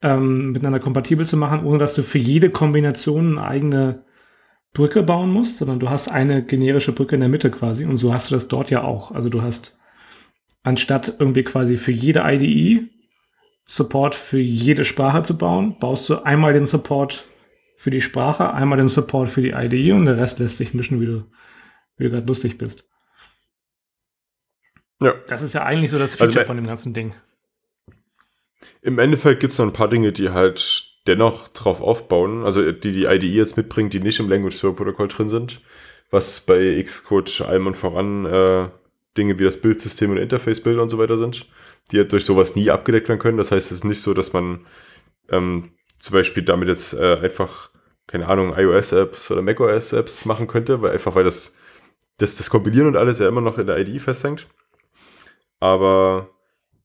ähm, 0.03 0.53
miteinander 0.53 0.81
kompatibel 0.81 1.27
zu 1.27 1.37
machen, 1.37 1.65
ohne 1.65 1.79
dass 1.79 1.95
du 1.95 2.03
für 2.03 2.19
jede 2.19 2.51
Kombination 2.51 3.39
eine 3.39 3.47
eigene 3.47 4.05
Brücke 4.73 5.03
bauen 5.03 5.31
musst, 5.31 5.59
sondern 5.59 5.81
du 5.81 5.91
hast 5.91 6.09
eine 6.09 6.45
generische 6.45 6.93
Brücke 6.93 7.17
in 7.17 7.21
der 7.21 7.29
Mitte 7.29 7.51
quasi 7.51 7.85
und 7.85 7.97
so 7.97 8.13
hast 8.13 8.31
du 8.31 8.35
das 8.35 8.49
dort 8.49 8.71
ja 8.71 8.83
auch. 8.83 9.13
Also 9.13 9.29
du 9.29 9.43
hast 9.43 9.79
anstatt 10.63 11.17
irgendwie 11.19 11.43
quasi 11.43 11.77
für 11.77 11.93
jede 11.93 12.23
IDE 12.25 12.89
Support 13.71 14.17
für 14.17 14.41
jede 14.41 14.85
Sprache 14.85 15.23
zu 15.23 15.39
bauen, 15.39 15.77
baust 15.79 16.09
du 16.09 16.25
einmal 16.25 16.53
den 16.53 16.67
Support 16.67 17.27
für 17.81 17.91
die 17.91 18.03
Sprache, 18.03 18.53
einmal 18.53 18.77
den 18.77 18.89
Support 18.89 19.31
für 19.31 19.41
die 19.41 19.53
IDE 19.53 19.93
und 19.93 20.05
der 20.05 20.19
Rest 20.19 20.39
lässt 20.39 20.59
sich 20.59 20.75
mischen, 20.75 21.01
wie 21.01 21.07
du, 21.07 21.25
wie 21.97 22.05
du 22.05 22.11
gerade 22.11 22.27
lustig 22.27 22.59
bist. 22.59 22.85
Ja. 25.01 25.15
Das 25.29 25.41
ist 25.41 25.55
ja 25.55 25.63
eigentlich 25.63 25.91
so 25.91 25.97
das 25.97 26.13
also 26.13 26.25
Feature 26.27 26.41
also, 26.41 26.49
von 26.49 26.57
dem 26.57 26.67
ganzen 26.67 26.93
Ding. 26.93 27.15
Im 28.83 28.99
Endeffekt 28.99 29.41
gibt 29.41 29.53
es 29.53 29.59
noch 29.59 29.65
ein 29.65 29.73
paar 29.73 29.89
Dinge, 29.89 30.13
die 30.13 30.29
halt 30.29 30.91
dennoch 31.07 31.49
drauf 31.49 31.81
aufbauen, 31.81 32.45
also 32.45 32.71
die 32.71 32.93
die 32.93 33.07
IDE 33.07 33.27
jetzt 33.29 33.57
mitbringt, 33.57 33.95
die 33.95 34.01
nicht 34.01 34.21
im 34.21 34.29
Language 34.29 34.57
Server 34.57 34.77
Protokoll 34.77 35.09
drin 35.09 35.31
sind, 35.31 35.63
was 36.11 36.41
bei 36.43 36.83
Xcode 36.83 37.41
allem 37.41 37.67
und 37.67 37.79
voran 37.79 38.27
äh, 38.27 38.69
Dinge 39.17 39.39
wie 39.39 39.45
das 39.45 39.59
Bildsystem 39.59 40.11
und 40.11 40.19
Interface-Bild 40.19 40.79
und 40.79 40.91
so 40.91 40.99
weiter 40.99 41.17
sind, 41.17 41.47
die 41.91 41.97
halt 41.97 42.13
durch 42.13 42.27
sowas 42.27 42.57
nie 42.57 42.69
abgedeckt 42.69 43.09
werden 43.09 43.21
können. 43.21 43.39
Das 43.39 43.51
heißt, 43.51 43.73
es 43.73 43.79
ist 43.79 43.85
nicht 43.85 44.03
so, 44.03 44.13
dass 44.13 44.35
man 44.35 44.67
ähm, 45.31 45.71
zum 46.01 46.15
Beispiel 46.15 46.43
damit 46.43 46.69
jetzt 46.69 46.95
äh, 46.95 47.19
einfach, 47.23 47.71
keine 48.07 48.27
Ahnung, 48.27 48.57
iOS-Apps 48.57 49.31
oder 49.31 49.43
macOS-Apps 49.43 50.25
machen 50.25 50.49
könnte, 50.49 50.83
weil 50.83 50.93
einfach 50.93 51.15
weil 51.15 51.25
das, 51.25 51.57
das, 52.17 52.37
das 52.37 52.51
Kompilieren 52.51 52.89
und 52.89 52.97
alles 52.97 53.19
ja 53.21 53.29
immer 53.29 53.43
noch 53.43 53.59
in 53.59 53.67
der 53.67 53.79
IDE 53.79 54.01
festhängt. 54.01 54.49
Aber 55.61 56.31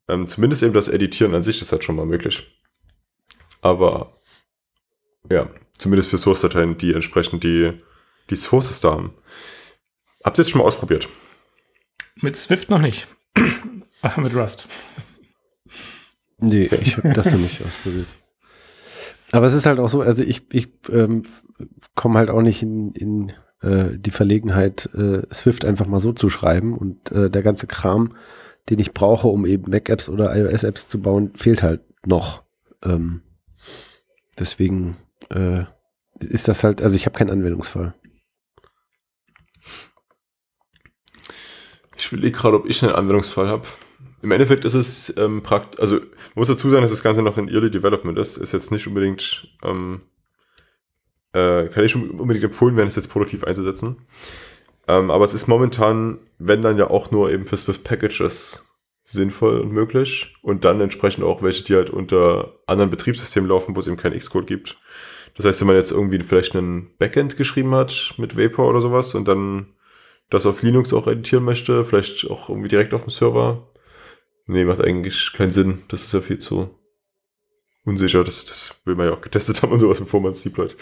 ähm, 0.07 0.27
zumindest 0.27 0.61
eben 0.63 0.73
das 0.73 0.89
Editieren 0.89 1.33
an 1.33 1.41
sich 1.41 1.61
ist 1.61 1.71
halt 1.71 1.83
schon 1.83 1.95
mal 1.95 2.05
möglich. 2.05 2.61
Aber 3.61 4.19
ja, 5.31 5.49
zumindest 5.77 6.09
für 6.09 6.17
Source-Dateien, 6.17 6.77
die 6.77 6.93
entsprechend 6.93 7.43
die, 7.43 7.81
die 8.29 8.35
Sources 8.35 8.81
da 8.81 8.91
haben. 8.91 9.13
Habt 10.23 10.37
ihr 10.37 10.41
es 10.41 10.49
schon 10.49 10.59
mal 10.59 10.67
ausprobiert? 10.67 11.07
Mit 12.17 12.35
Swift 12.35 12.69
noch 12.69 12.81
nicht. 12.81 13.07
Ach, 14.01 14.17
mit 14.17 14.35
Rust. 14.35 14.67
Nee, 16.37 16.65
ich 16.65 16.97
habe 16.97 17.09
das 17.13 17.31
noch 17.31 17.39
nicht 17.39 17.63
ausprobiert. 17.63 18.07
Aber 19.31 19.45
es 19.45 19.53
ist 19.53 19.65
halt 19.65 19.79
auch 19.79 19.89
so, 19.89 20.01
also 20.01 20.23
ich, 20.23 20.53
ich 20.53 20.69
ähm, 20.89 21.23
komme 21.95 22.19
halt 22.19 22.29
auch 22.29 22.41
nicht 22.41 22.61
in, 22.61 22.91
in 22.93 23.33
äh, 23.61 23.97
die 23.97 24.11
Verlegenheit, 24.11 24.89
äh, 24.93 25.21
Swift 25.33 25.65
einfach 25.65 25.87
mal 25.87 25.99
so 25.99 26.13
zu 26.13 26.29
schreiben 26.29 26.77
und 26.77 27.11
äh, 27.11 27.29
der 27.29 27.43
ganze 27.43 27.67
Kram, 27.67 28.15
den 28.69 28.79
ich 28.79 28.93
brauche, 28.93 29.27
um 29.27 29.45
eben 29.45 29.69
Mac-Apps 29.69 30.09
oder 30.09 30.35
iOS-Apps 30.35 30.87
zu 30.87 31.01
bauen, 31.01 31.31
fehlt 31.35 31.63
halt 31.63 31.81
noch. 32.05 32.43
Ähm, 32.83 33.21
deswegen 34.37 34.97
äh, 35.29 35.63
ist 36.19 36.47
das 36.47 36.63
halt, 36.63 36.81
also 36.81 36.95
ich 36.95 37.05
habe 37.05 37.17
keinen 37.17 37.31
Anwendungsfall. 37.31 37.93
Ich 41.97 42.11
will 42.11 42.29
gerade, 42.31 42.57
ob 42.57 42.67
ich 42.67 42.83
einen 42.83 42.93
Anwendungsfall 42.93 43.47
habe. 43.47 43.65
Im 44.21 44.31
Endeffekt 44.31 44.65
ist 44.65 44.73
es 44.73 45.15
ähm, 45.17 45.43
praktisch, 45.43 45.79
also 45.79 45.99
muss 46.33 46.47
dazu 46.47 46.69
sagen, 46.69 46.81
dass 46.81 46.91
das 46.91 47.03
Ganze 47.03 47.21
noch 47.21 47.37
in 47.37 47.49
Early 47.49 47.69
Development 47.69 48.17
ist. 48.17 48.37
Ist 48.37 48.53
jetzt 48.53 48.71
nicht 48.71 48.87
unbedingt, 48.87 49.47
ähm, 49.63 50.01
äh, 51.33 51.67
kann 51.67 51.83
ich 51.83 51.95
unbedingt 51.95 52.45
empfohlen 52.45 52.75
werden, 52.75 52.87
es 52.87 52.95
jetzt 52.95 53.11
produktiv 53.11 53.43
einzusetzen. 53.43 53.97
Ähm, 54.87 55.11
aber 55.11 55.25
es 55.25 55.33
ist 55.33 55.47
momentan, 55.47 56.19
wenn 56.37 56.61
dann 56.61 56.77
ja 56.77 56.89
auch 56.89 57.11
nur 57.11 57.31
eben 57.31 57.45
für 57.45 57.57
Swift 57.57 57.83
Packages 57.83 58.75
sinnvoll 59.03 59.59
und 59.59 59.71
möglich 59.71 60.35
und 60.41 60.65
dann 60.65 60.81
entsprechend 60.81 61.23
auch 61.23 61.43
welche, 61.43 61.63
die 61.63 61.75
halt 61.75 61.91
unter 61.91 62.59
anderen 62.65 62.89
Betriebssystemen 62.89 63.49
laufen, 63.49 63.75
wo 63.75 63.79
es 63.79 63.87
eben 63.87 63.97
kein 63.97 64.17
Xcode 64.17 64.47
gibt. 64.47 64.77
Das 65.35 65.45
heißt, 65.45 65.61
wenn 65.61 65.67
man 65.67 65.75
jetzt 65.75 65.91
irgendwie 65.91 66.19
vielleicht 66.19 66.55
einen 66.55 66.95
Backend 66.97 67.37
geschrieben 67.37 67.75
hat 67.75 68.15
mit 68.17 68.37
Vapor 68.37 68.67
oder 68.67 68.81
sowas 68.81 69.13
und 69.15 69.27
dann 69.27 69.67
das 70.29 70.45
auf 70.45 70.63
Linux 70.63 70.91
auch 70.93 71.07
editieren 71.07 71.43
möchte, 71.43 71.85
vielleicht 71.85 72.29
auch 72.29 72.49
irgendwie 72.49 72.67
direkt 72.67 72.93
auf 72.93 73.03
dem 73.03 73.11
Server. 73.11 73.67
Nee, 74.47 74.65
macht 74.65 74.81
eigentlich 74.81 75.33
keinen 75.33 75.51
Sinn. 75.51 75.83
Das 75.87 76.03
ist 76.03 76.13
ja 76.13 76.21
viel 76.21 76.37
zu 76.37 76.69
unsicher. 77.83 78.23
Das, 78.23 78.45
das 78.45 78.75
will 78.85 78.95
man 78.95 79.07
ja 79.07 79.13
auch 79.13 79.21
getestet 79.21 79.61
haben 79.61 79.71
und 79.71 79.79
sowas, 79.79 79.99
bevor 79.99 80.21
man 80.21 80.33
es 80.33 80.43
deployt. 80.43 80.75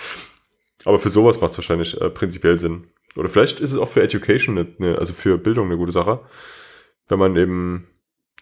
Aber 0.86 1.00
für 1.00 1.10
sowas 1.10 1.40
macht 1.40 1.52
es 1.52 1.58
wahrscheinlich 1.58 2.00
äh, 2.00 2.10
prinzipiell 2.10 2.58
Sinn. 2.58 2.88
Oder 3.16 3.30
vielleicht 3.30 3.60
ist 3.60 3.72
es 3.72 3.78
auch 3.78 3.90
für 3.90 4.02
Education, 4.02 4.58
eine, 4.80 4.98
also 4.98 5.14
für 5.14 5.38
Bildung 5.38 5.68
eine 5.68 5.78
gute 5.78 5.92
Sache. 5.92 6.22
Wenn 7.08 7.20
man 7.20 7.36
eben 7.38 7.88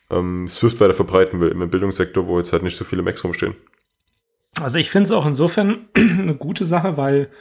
ähm, 0.10 0.48
Swift 0.48 0.80
weiter 0.80 0.94
verbreiten 0.94 1.40
will 1.40 1.50
im 1.50 1.70
Bildungssektor, 1.70 2.28
wo 2.28 2.38
jetzt 2.38 2.54
halt 2.54 2.64
nicht 2.64 2.78
so 2.78 2.86
viele 2.86 3.02
Macs 3.02 3.24
rumstehen. 3.24 3.56
Also 4.60 4.80
ich 4.80 4.90
finde 4.90 5.06
es 5.06 5.12
auch 5.12 5.26
insofern 5.26 5.90
eine 5.96 6.36
gute 6.36 6.66
Sache, 6.66 6.98
weil 6.98 7.32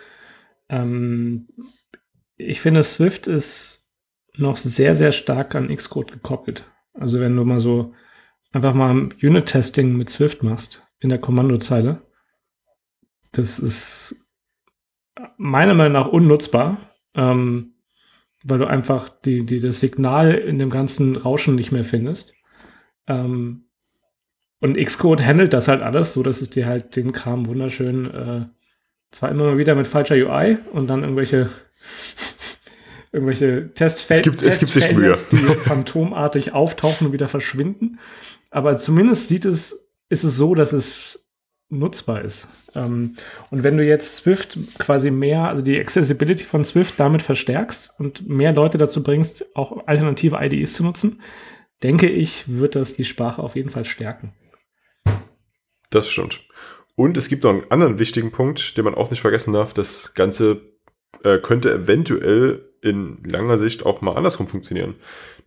ähm, 0.68 1.48
ich 2.36 2.60
finde, 2.60 2.82
Swift 2.82 3.26
ist 3.26 3.88
noch 4.36 4.56
sehr, 4.56 4.94
sehr 4.94 5.12
stark 5.12 5.54
an 5.54 5.74
Xcode 5.74 6.12
gekoppelt. 6.12 6.64
Also 7.01 7.18
wenn 7.18 7.34
du 7.34 7.44
mal 7.44 7.61
so 7.61 7.94
einfach 8.53 8.74
mal 8.74 9.09
Unit-Testing 9.22 9.96
mit 9.96 10.11
Swift 10.11 10.42
machst 10.42 10.86
in 11.01 11.09
der 11.09 11.18
Kommandozeile, 11.18 12.03
das 13.32 13.59
ist 13.59 14.28
meiner 15.38 15.74
Meinung 15.74 15.94
nach 15.94 16.09
unnutzbar, 16.09 16.76
ähm, 17.14 17.74
weil 18.44 18.59
du 18.59 18.66
einfach 18.66 19.09
die, 19.09 19.46
die, 19.46 19.61
das 19.61 19.80
Signal 19.80 20.34
in 20.34 20.59
dem 20.59 20.68
ganzen 20.68 21.16
Rauschen 21.16 21.55
nicht 21.55 21.72
mehr 21.72 21.84
findest. 21.84 22.34
Ähm, 23.07 23.64
und 24.61 24.76
Xcode 24.76 25.24
handelt 25.24 25.55
das 25.55 25.68
halt 25.68 25.80
alles, 25.80 26.12
so 26.12 26.22
dass 26.22 26.42
es 26.42 26.51
dir 26.51 26.66
halt 26.66 26.96
den 26.96 27.12
Kram 27.12 27.46
wunderschön, 27.46 28.11
äh, 28.11 28.46
zwar 29.11 29.30
immer 29.30 29.44
mal 29.44 29.59
wieder 29.59 29.74
mit 29.74 29.86
falscher 29.86 30.16
UI 30.16 30.59
und 30.72 30.86
dann 30.86 31.03
irgendwelche 31.03 31.48
irgendwelche 33.12 33.72
Testfelder, 33.74 34.30
es 34.30 34.36
gibt, 34.38 34.46
es 34.46 34.58
gibt 34.58 34.72
sich 34.72 34.92
Mühe. 34.92 35.16
die 35.32 35.36
phantomartig 35.64 36.52
auftauchen 36.52 37.08
und 37.08 37.12
wieder 37.12 37.28
verschwinden. 37.28 37.98
Aber 38.50 38.76
zumindest 38.76 39.28
sieht 39.28 39.44
es, 39.44 39.88
ist 40.08 40.24
es 40.24 40.36
so, 40.36 40.54
dass 40.54 40.72
es 40.72 41.20
nutzbar 41.70 42.22
ist. 42.22 42.48
Ähm, 42.74 43.16
und 43.50 43.62
wenn 43.62 43.76
du 43.76 43.84
jetzt 43.84 44.16
Swift 44.16 44.58
quasi 44.78 45.11
mehr, 45.11 45.44
also 45.44 45.62
die 45.62 45.78
Accessibility 45.78 46.44
von 46.44 46.64
Swift 46.64 46.98
damit 46.98 47.22
verstärkst 47.22 47.94
und 47.98 48.28
mehr 48.28 48.52
Leute 48.52 48.76
dazu 48.76 49.02
bringst, 49.02 49.56
auch 49.56 49.86
alternative 49.86 50.36
IDEs 50.40 50.74
zu 50.74 50.82
nutzen, 50.84 51.20
denke 51.82 52.08
ich, 52.08 52.44
wird 52.46 52.74
das 52.74 52.94
die 52.94 53.04
Sprache 53.04 53.42
auf 53.42 53.56
jeden 53.56 53.70
Fall 53.70 53.84
stärken. 53.84 54.34
Das 55.90 56.08
stimmt. 56.11 56.42
Und 56.96 57.16
es 57.16 57.28
gibt 57.28 57.44
noch 57.44 57.50
einen 57.50 57.70
anderen 57.70 57.98
wichtigen 57.98 58.30
Punkt, 58.30 58.76
den 58.76 58.84
man 58.84 58.94
auch 58.94 59.11
nicht 59.11 59.20
vergessen 59.20 59.52
darf. 59.52 59.72
Das 59.72 60.14
Ganze 60.14 60.61
äh, 61.24 61.38
könnte 61.38 61.72
eventuell 61.72 62.69
in 62.82 63.22
langer 63.24 63.58
Sicht 63.58 63.84
auch 63.84 64.00
mal 64.00 64.14
andersrum 64.14 64.48
funktionieren. 64.48 64.94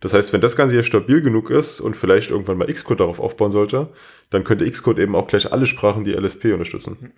Das 0.00 0.14
heißt, 0.14 0.32
wenn 0.32 0.40
das 0.40 0.56
Ganze 0.56 0.74
hier 0.74 0.84
stabil 0.84 1.20
genug 1.20 1.50
ist 1.50 1.80
und 1.80 1.96
vielleicht 1.96 2.30
irgendwann 2.30 2.58
mal 2.58 2.72
Xcode 2.72 3.00
darauf 3.00 3.18
aufbauen 3.18 3.50
sollte, 3.50 3.88
dann 4.30 4.44
könnte 4.44 4.70
Xcode 4.70 5.00
eben 5.00 5.16
auch 5.16 5.26
gleich 5.26 5.52
alle 5.52 5.66
Sprachen, 5.66 6.04
die 6.04 6.12
LSP 6.12 6.52
unterstützen. 6.52 7.12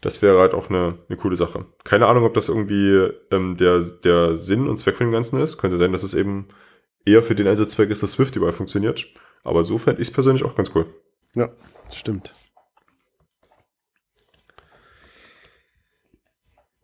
Das 0.00 0.22
wäre 0.22 0.40
halt 0.40 0.54
auch 0.54 0.70
eine, 0.70 0.98
eine 1.08 1.18
coole 1.18 1.36
Sache. 1.36 1.66
Keine 1.84 2.06
Ahnung, 2.06 2.24
ob 2.24 2.34
das 2.34 2.48
irgendwie 2.48 3.10
ähm, 3.30 3.56
der, 3.56 3.80
der 3.80 4.34
Sinn 4.36 4.66
und 4.66 4.78
Zweck 4.78 4.96
von 4.96 5.06
dem 5.06 5.12
Ganzen 5.12 5.40
ist. 5.40 5.58
Könnte 5.58 5.76
sein, 5.76 5.92
dass 5.92 6.02
es 6.02 6.14
eben 6.14 6.48
eher 7.04 7.22
für 7.22 7.34
den 7.34 7.46
Einsatzzweck 7.46 7.90
ist, 7.90 8.02
dass 8.02 8.12
Swift 8.12 8.34
überall 8.36 8.52
funktioniert. 8.52 9.06
Aber 9.44 9.62
so 9.62 9.78
fände 9.78 10.00
ich 10.00 10.08
es 10.08 10.14
persönlich 10.14 10.44
auch 10.44 10.54
ganz 10.54 10.70
cool. 10.74 10.86
Ja, 11.34 11.50
stimmt. 11.92 12.34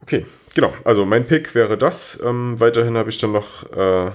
Okay, 0.06 0.24
genau. 0.54 0.72
Also 0.84 1.04
mein 1.04 1.26
Pick 1.26 1.54
wäre 1.56 1.76
das. 1.76 2.22
Ähm, 2.24 2.60
weiterhin 2.60 2.96
habe 2.96 3.10
ich 3.10 3.18
dann 3.18 3.32
noch 3.32 3.70
äh, 3.72 4.12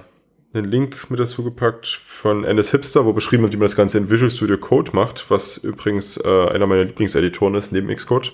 einen 0.53 0.65
Link 0.65 1.09
mit 1.09 1.19
dazu 1.19 1.43
gepackt 1.43 1.85
von 1.85 2.45
NS 2.45 2.71
Hipster, 2.71 3.05
wo 3.05 3.11
beschrieben 3.11 3.43
wird, 3.43 3.51
wie 3.51 3.57
man 3.57 3.65
das 3.65 3.75
Ganze 3.75 3.97
in 3.97 4.09
Visual 4.09 4.29
Studio 4.29 4.57
Code 4.57 4.91
macht, 4.93 5.29
was 5.29 5.57
übrigens 5.57 6.15
äh, 6.17 6.47
einer 6.47 6.65
meiner 6.65 6.85
Lieblingseditoren 6.85 7.55
ist, 7.55 7.73
neben 7.73 7.93
Xcode, 7.93 8.31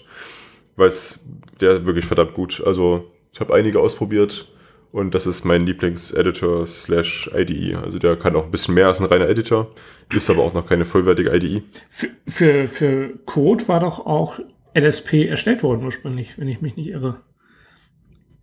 weil 0.76 0.88
es 0.88 1.28
der 1.60 1.88
wirklich 1.88 2.05
verdammt 2.05 2.36
gut. 2.36 2.62
Also 2.64 3.12
ich 3.34 3.39
habe 3.39 3.55
einige 3.55 3.80
ausprobiert 3.80 4.47
und 4.91 5.16
das 5.16 5.26
ist 5.26 5.43
mein 5.43 5.66
Lieblingseditor 5.66 6.68
slash 6.68 7.32
IDE. 7.36 7.76
Also 7.76 7.97
der 7.97 8.18
kann 8.18 8.36
auch 8.36 8.45
ein 8.45 8.51
bisschen 8.51 8.76
mehr 8.76 8.88
als 8.88 8.99
ein 8.99 9.08
reiner 9.08 9.30
Editor, 9.30 9.72
ist 10.14 10.30
aber 10.30 10.43
auch 10.43 10.53
noch 10.53 10.68
keine 10.68 10.86
vollwertige 10.86 11.36
IDE. 11.36 11.64
Für, 11.89 12.10
für, 12.28 12.68
für 12.68 13.10
Code 13.26 13.68
war 13.68 13.80
doch 13.80 14.05
auch 14.05 14.39
LSP 14.76 15.28
erstellt 15.28 15.64
worden 15.64 15.84
ursprünglich, 15.84 16.38
wenn 16.38 16.47
ich 16.47 16.62
mich 16.62 16.76
nicht 16.76 16.89
irre. 16.89 17.18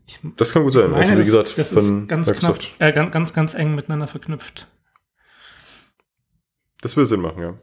Ich 0.06 0.20
das 0.36 0.52
kann 0.52 0.62
gut 0.62 0.72
sein. 0.72 0.90
Meine, 0.90 1.02
also 1.02 1.12
wie 1.14 1.24
gesagt, 1.24 1.58
das, 1.58 1.70
das 1.70 1.84
ist 1.84 2.08
ganz, 2.08 2.32
knapp, 2.32 2.58
äh, 2.78 2.92
ganz, 2.92 3.12
ganz, 3.12 3.32
ganz 3.32 3.54
eng 3.54 3.74
miteinander 3.74 4.06
verknüpft. 4.06 4.68
Das 6.82 6.96
will 6.96 7.06
Sinn 7.06 7.20
machen, 7.20 7.40
ja. 7.40 7.58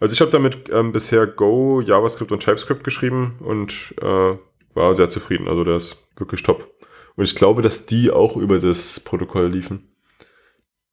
Also 0.00 0.14
ich 0.14 0.20
habe 0.22 0.30
damit 0.30 0.70
ähm, 0.70 0.92
bisher 0.92 1.26
Go, 1.26 1.82
JavaScript 1.82 2.32
und 2.32 2.42
TypeScript 2.42 2.84
geschrieben 2.84 3.36
und 3.40 3.94
äh, 4.00 4.38
war 4.74 4.94
sehr 4.94 5.10
zufrieden. 5.10 5.46
Also 5.46 5.62
der 5.62 5.76
ist 5.76 6.08
wirklich 6.16 6.42
top. 6.42 6.74
Und 7.16 7.24
ich 7.24 7.34
glaube, 7.34 7.60
dass 7.60 7.84
die 7.84 8.10
auch 8.10 8.36
über 8.36 8.58
das 8.58 9.00
Protokoll 9.00 9.48
liefen. 9.48 9.94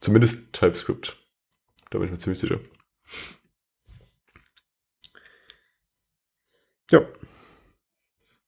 Zumindest 0.02 0.54
TypeScript. 0.54 1.16
Da 1.90 2.00
bin 2.00 2.08
ich 2.08 2.12
mir 2.12 2.18
ziemlich 2.18 2.40
sicher. 2.40 2.60
Ja. 6.92 7.02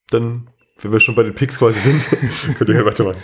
Dann 0.09 0.49
wenn 0.81 0.91
wir 0.91 0.99
schon 0.99 1.15
bei 1.15 1.23
den 1.23 1.35
Picks 1.35 1.59
quasi 1.59 1.79
sind, 1.79 2.07
könnt 2.57 2.69
ihr 2.69 2.75
ja 2.75 2.85
weitermachen. 2.85 3.21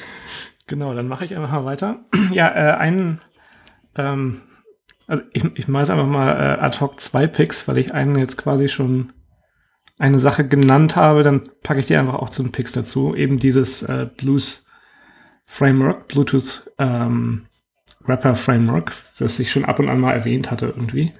Genau, 0.67 0.93
dann 0.93 1.07
mache 1.07 1.25
ich 1.25 1.35
einfach 1.35 1.51
mal 1.51 1.65
weiter. 1.65 2.05
Ja, 2.31 2.47
äh, 2.49 2.77
einen, 2.77 3.21
ähm, 3.95 4.41
also 5.07 5.23
ich, 5.33 5.45
ich 5.55 5.67
mache 5.67 5.83
jetzt 5.83 5.91
einfach 5.91 6.07
mal 6.07 6.31
äh, 6.31 6.59
ad 6.59 6.79
hoc 6.79 6.99
zwei 6.99 7.27
Picks, 7.27 7.67
weil 7.67 7.77
ich 7.77 7.93
einen 7.93 8.17
jetzt 8.17 8.37
quasi 8.37 8.67
schon 8.67 9.13
eine 9.97 10.19
Sache 10.19 10.45
genannt 10.47 10.95
habe, 10.95 11.23
dann 11.23 11.43
packe 11.63 11.79
ich 11.79 11.85
die 11.85 11.95
einfach 11.95 12.15
auch 12.15 12.29
zum 12.29 12.51
Picks 12.51 12.73
dazu. 12.73 13.15
Eben 13.15 13.39
dieses 13.39 13.83
äh, 13.83 14.09
Blues 14.17 14.65
Framework, 15.45 16.07
Bluetooth 16.07 16.69
ähm, 16.77 17.45
Rapper 18.05 18.35
Framework, 18.35 18.91
das 19.19 19.39
ich 19.39 19.51
schon 19.51 19.65
ab 19.65 19.79
und 19.79 19.87
an 19.87 19.99
mal 19.99 20.13
erwähnt 20.13 20.51
hatte 20.51 20.67
irgendwie. 20.67 21.13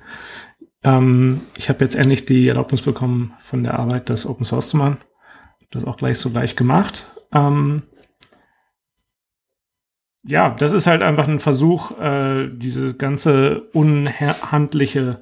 Ähm, 0.83 1.41
ich 1.57 1.69
habe 1.69 1.83
jetzt 1.85 1.95
endlich 1.95 2.25
die 2.25 2.47
Erlaubnis 2.47 2.81
bekommen 2.81 3.33
von 3.39 3.63
der 3.63 3.79
Arbeit, 3.79 4.09
das 4.09 4.25
Open 4.25 4.45
Source 4.45 4.69
zu 4.69 4.77
machen 4.77 4.97
das 5.71 5.85
auch 5.85 5.97
gleich 5.97 6.17
so 6.19 6.29
gleich 6.29 6.55
gemacht. 6.55 7.07
Ähm, 7.31 7.83
ja, 10.23 10.49
das 10.49 10.71
ist 10.71 10.87
halt 10.87 11.03
einfach 11.03 11.27
ein 11.27 11.39
Versuch, 11.39 11.91
äh, 11.99 12.49
diese 12.51 12.95
ganze 12.95 13.61
unhandliche 13.73 15.21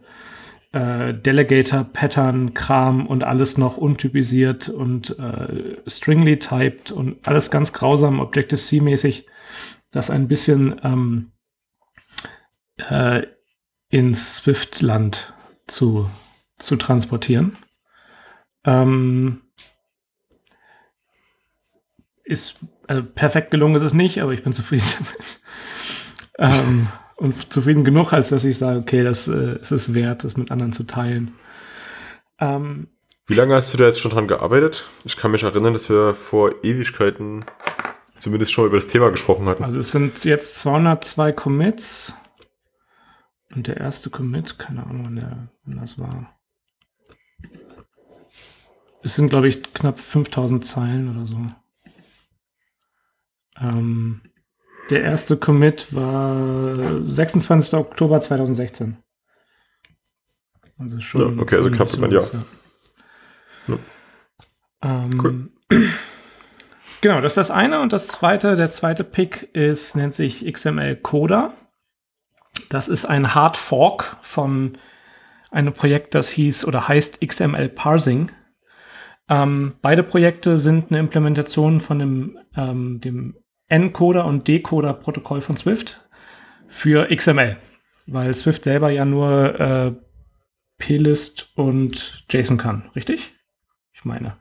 äh, 0.71 1.13
Delegator-Pattern-Kram 1.13 3.05
und 3.05 3.25
alles 3.25 3.57
noch 3.57 3.77
untypisiert 3.77 4.69
und 4.69 5.17
äh, 5.19 5.77
stringly 5.87 6.39
typed 6.39 6.91
und 6.91 7.27
alles 7.27 7.51
ganz 7.51 7.73
grausam 7.73 8.19
Objective-C-mäßig, 8.19 9.27
das 9.91 10.09
ein 10.09 10.27
bisschen 10.27 10.79
ähm, 10.83 11.31
äh, 12.77 13.23
ins 13.89 14.37
Swift-Land 14.37 15.33
zu, 15.67 16.09
zu 16.57 16.75
transportieren. 16.77 17.57
Ähm, 18.65 19.41
ist 22.23 22.59
also 22.87 23.03
perfekt 23.03 23.51
gelungen 23.51 23.75
ist 23.75 23.81
es 23.81 23.93
nicht, 23.93 24.21
aber 24.21 24.31
ich 24.33 24.43
bin 24.43 24.53
zufrieden 24.53 24.85
damit. 26.37 26.55
ähm, 26.55 26.87
und 27.15 27.53
zufrieden 27.53 27.83
genug, 27.83 28.11
als 28.13 28.29
dass 28.29 28.45
ich 28.45 28.57
sage, 28.57 28.79
okay, 28.79 29.03
das 29.03 29.27
äh, 29.27 29.59
ist 29.59 29.71
es 29.71 29.93
wert, 29.93 30.23
das 30.23 30.35
mit 30.35 30.51
anderen 30.51 30.73
zu 30.73 30.85
teilen. 30.85 31.33
Ähm, 32.39 32.87
Wie 33.27 33.35
lange 33.35 33.55
hast 33.55 33.73
du 33.73 33.77
da 33.77 33.85
jetzt 33.85 33.99
schon 33.99 34.11
dran 34.11 34.27
gearbeitet? 34.27 34.85
Ich 35.05 35.15
kann 35.15 35.31
mich 35.31 35.43
erinnern, 35.43 35.73
dass 35.73 35.89
wir 35.89 36.13
vor 36.13 36.63
Ewigkeiten 36.63 37.45
zumindest 38.17 38.51
schon 38.51 38.65
über 38.65 38.77
das 38.77 38.87
Thema 38.87 39.11
gesprochen 39.11 39.47
hatten. 39.47 39.63
Also 39.63 39.79
es 39.79 39.91
sind 39.91 40.23
jetzt 40.23 40.59
202 40.59 41.31
Commits. 41.33 42.13
Und 43.53 43.67
der 43.67 43.77
erste 43.77 44.09
Commit, 44.09 44.57
keine 44.57 44.83
Ahnung, 44.83 45.05
wann, 45.05 45.15
der, 45.15 45.49
wann 45.65 45.77
das 45.77 45.99
war. 45.99 46.35
Es 49.03 49.15
sind, 49.15 49.29
glaube 49.29 49.47
ich, 49.47 49.61
knapp 49.73 49.99
5000 49.99 50.65
Zeilen 50.65 51.15
oder 51.15 51.27
so. 51.27 51.37
Ähm, 53.59 54.21
der 54.89 55.03
erste 55.03 55.37
Commit 55.37 55.93
war 55.93 57.01
26. 57.05 57.79
Oktober 57.79 58.19
2016. 58.21 58.97
Also 60.77 60.99
schon. 60.99 61.37
Ja, 61.37 61.41
okay, 61.41 61.55
also 61.55 61.71
knapp 61.71 61.93
über 61.93 62.07
ein 62.07 62.11
Jahr. 62.11 62.29
Ja. 63.67 63.77
Ähm, 64.81 65.21
cool. 65.23 65.49
Genau, 67.01 67.19
das 67.19 67.33
ist 67.33 67.37
das 67.37 67.51
eine. 67.51 67.81
Und 67.81 67.91
das 67.91 68.07
zweite, 68.07 68.55
der 68.55 68.71
zweite 68.71 69.03
Pick 69.03 69.49
ist, 69.53 69.95
nennt 69.95 70.13
sich 70.13 70.49
XML 70.51 70.95
Coda. 70.95 71.53
Das 72.69 72.87
ist 72.87 73.05
ein 73.05 73.35
Hard 73.35 73.57
Fork 73.57 74.17
von 74.21 74.77
einem 75.51 75.73
Projekt, 75.73 76.15
das 76.15 76.29
hieß 76.29 76.65
oder 76.65 76.87
heißt 76.87 77.19
XML 77.25 77.69
Parsing. 77.69 78.31
Ähm, 79.29 79.73
beide 79.81 80.03
Projekte 80.03 80.57
sind 80.57 80.91
eine 80.91 80.99
Implementation 80.99 81.81
von 81.81 81.99
dem, 81.99 82.37
ähm, 82.55 82.99
dem 83.01 83.35
Encoder 83.73 84.25
und 84.25 84.47
Decoder-Protokoll 84.47 85.41
von 85.41 85.57
Swift 85.57 85.99
für 86.67 87.07
XML, 87.13 87.57
weil 88.05 88.31
Swift 88.35 88.65
selber 88.65 88.91
ja 88.91 89.03
nur 89.03 89.59
äh, 89.59 89.93
plist 90.77 91.51
und 91.55 92.23
JSON 92.29 92.57
kann, 92.57 92.89
richtig? 92.95 93.33
Ich 93.91 94.05
meine. 94.05 94.37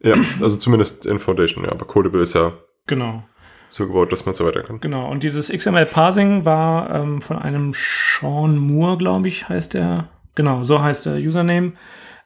Ja, 0.00 0.14
also 0.42 0.58
zumindest 0.58 1.06
in 1.06 1.18
Foundation, 1.18 1.64
ja, 1.64 1.72
aber 1.72 1.86
Codable 1.86 2.20
ist 2.20 2.34
ja 2.34 2.52
genau. 2.86 3.24
so 3.70 3.86
gebaut, 3.86 4.12
dass 4.12 4.26
man 4.26 4.34
so 4.34 4.44
weiter 4.44 4.62
kann. 4.62 4.80
Genau, 4.80 5.10
und 5.10 5.22
dieses 5.22 5.48
XML-Parsing 5.48 6.44
war 6.44 6.94
ähm, 6.94 7.22
von 7.22 7.38
einem 7.38 7.72
Sean 7.74 8.58
Moore, 8.58 8.98
glaube 8.98 9.28
ich, 9.28 9.48
heißt 9.48 9.72
der. 9.72 10.10
Genau, 10.34 10.64
so 10.64 10.82
heißt 10.82 11.06
der 11.06 11.14
Username. 11.14 11.72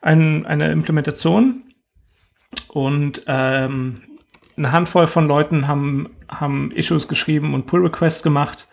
Ein, 0.01 0.45
eine 0.47 0.73
Implementation. 0.73 1.63
Und 2.69 3.23
ähm, 3.27 4.03
eine 4.57 4.73
Handvoll 4.73 5.07
von 5.07 5.27
Leuten 5.27 5.69
haben, 5.69 6.11
haben 6.29 6.71
Issues 6.73 7.09
geschrieben 7.09 7.55
und 7.55 7.67
Pull-Requests 7.67 8.23
gemacht. 8.23 8.69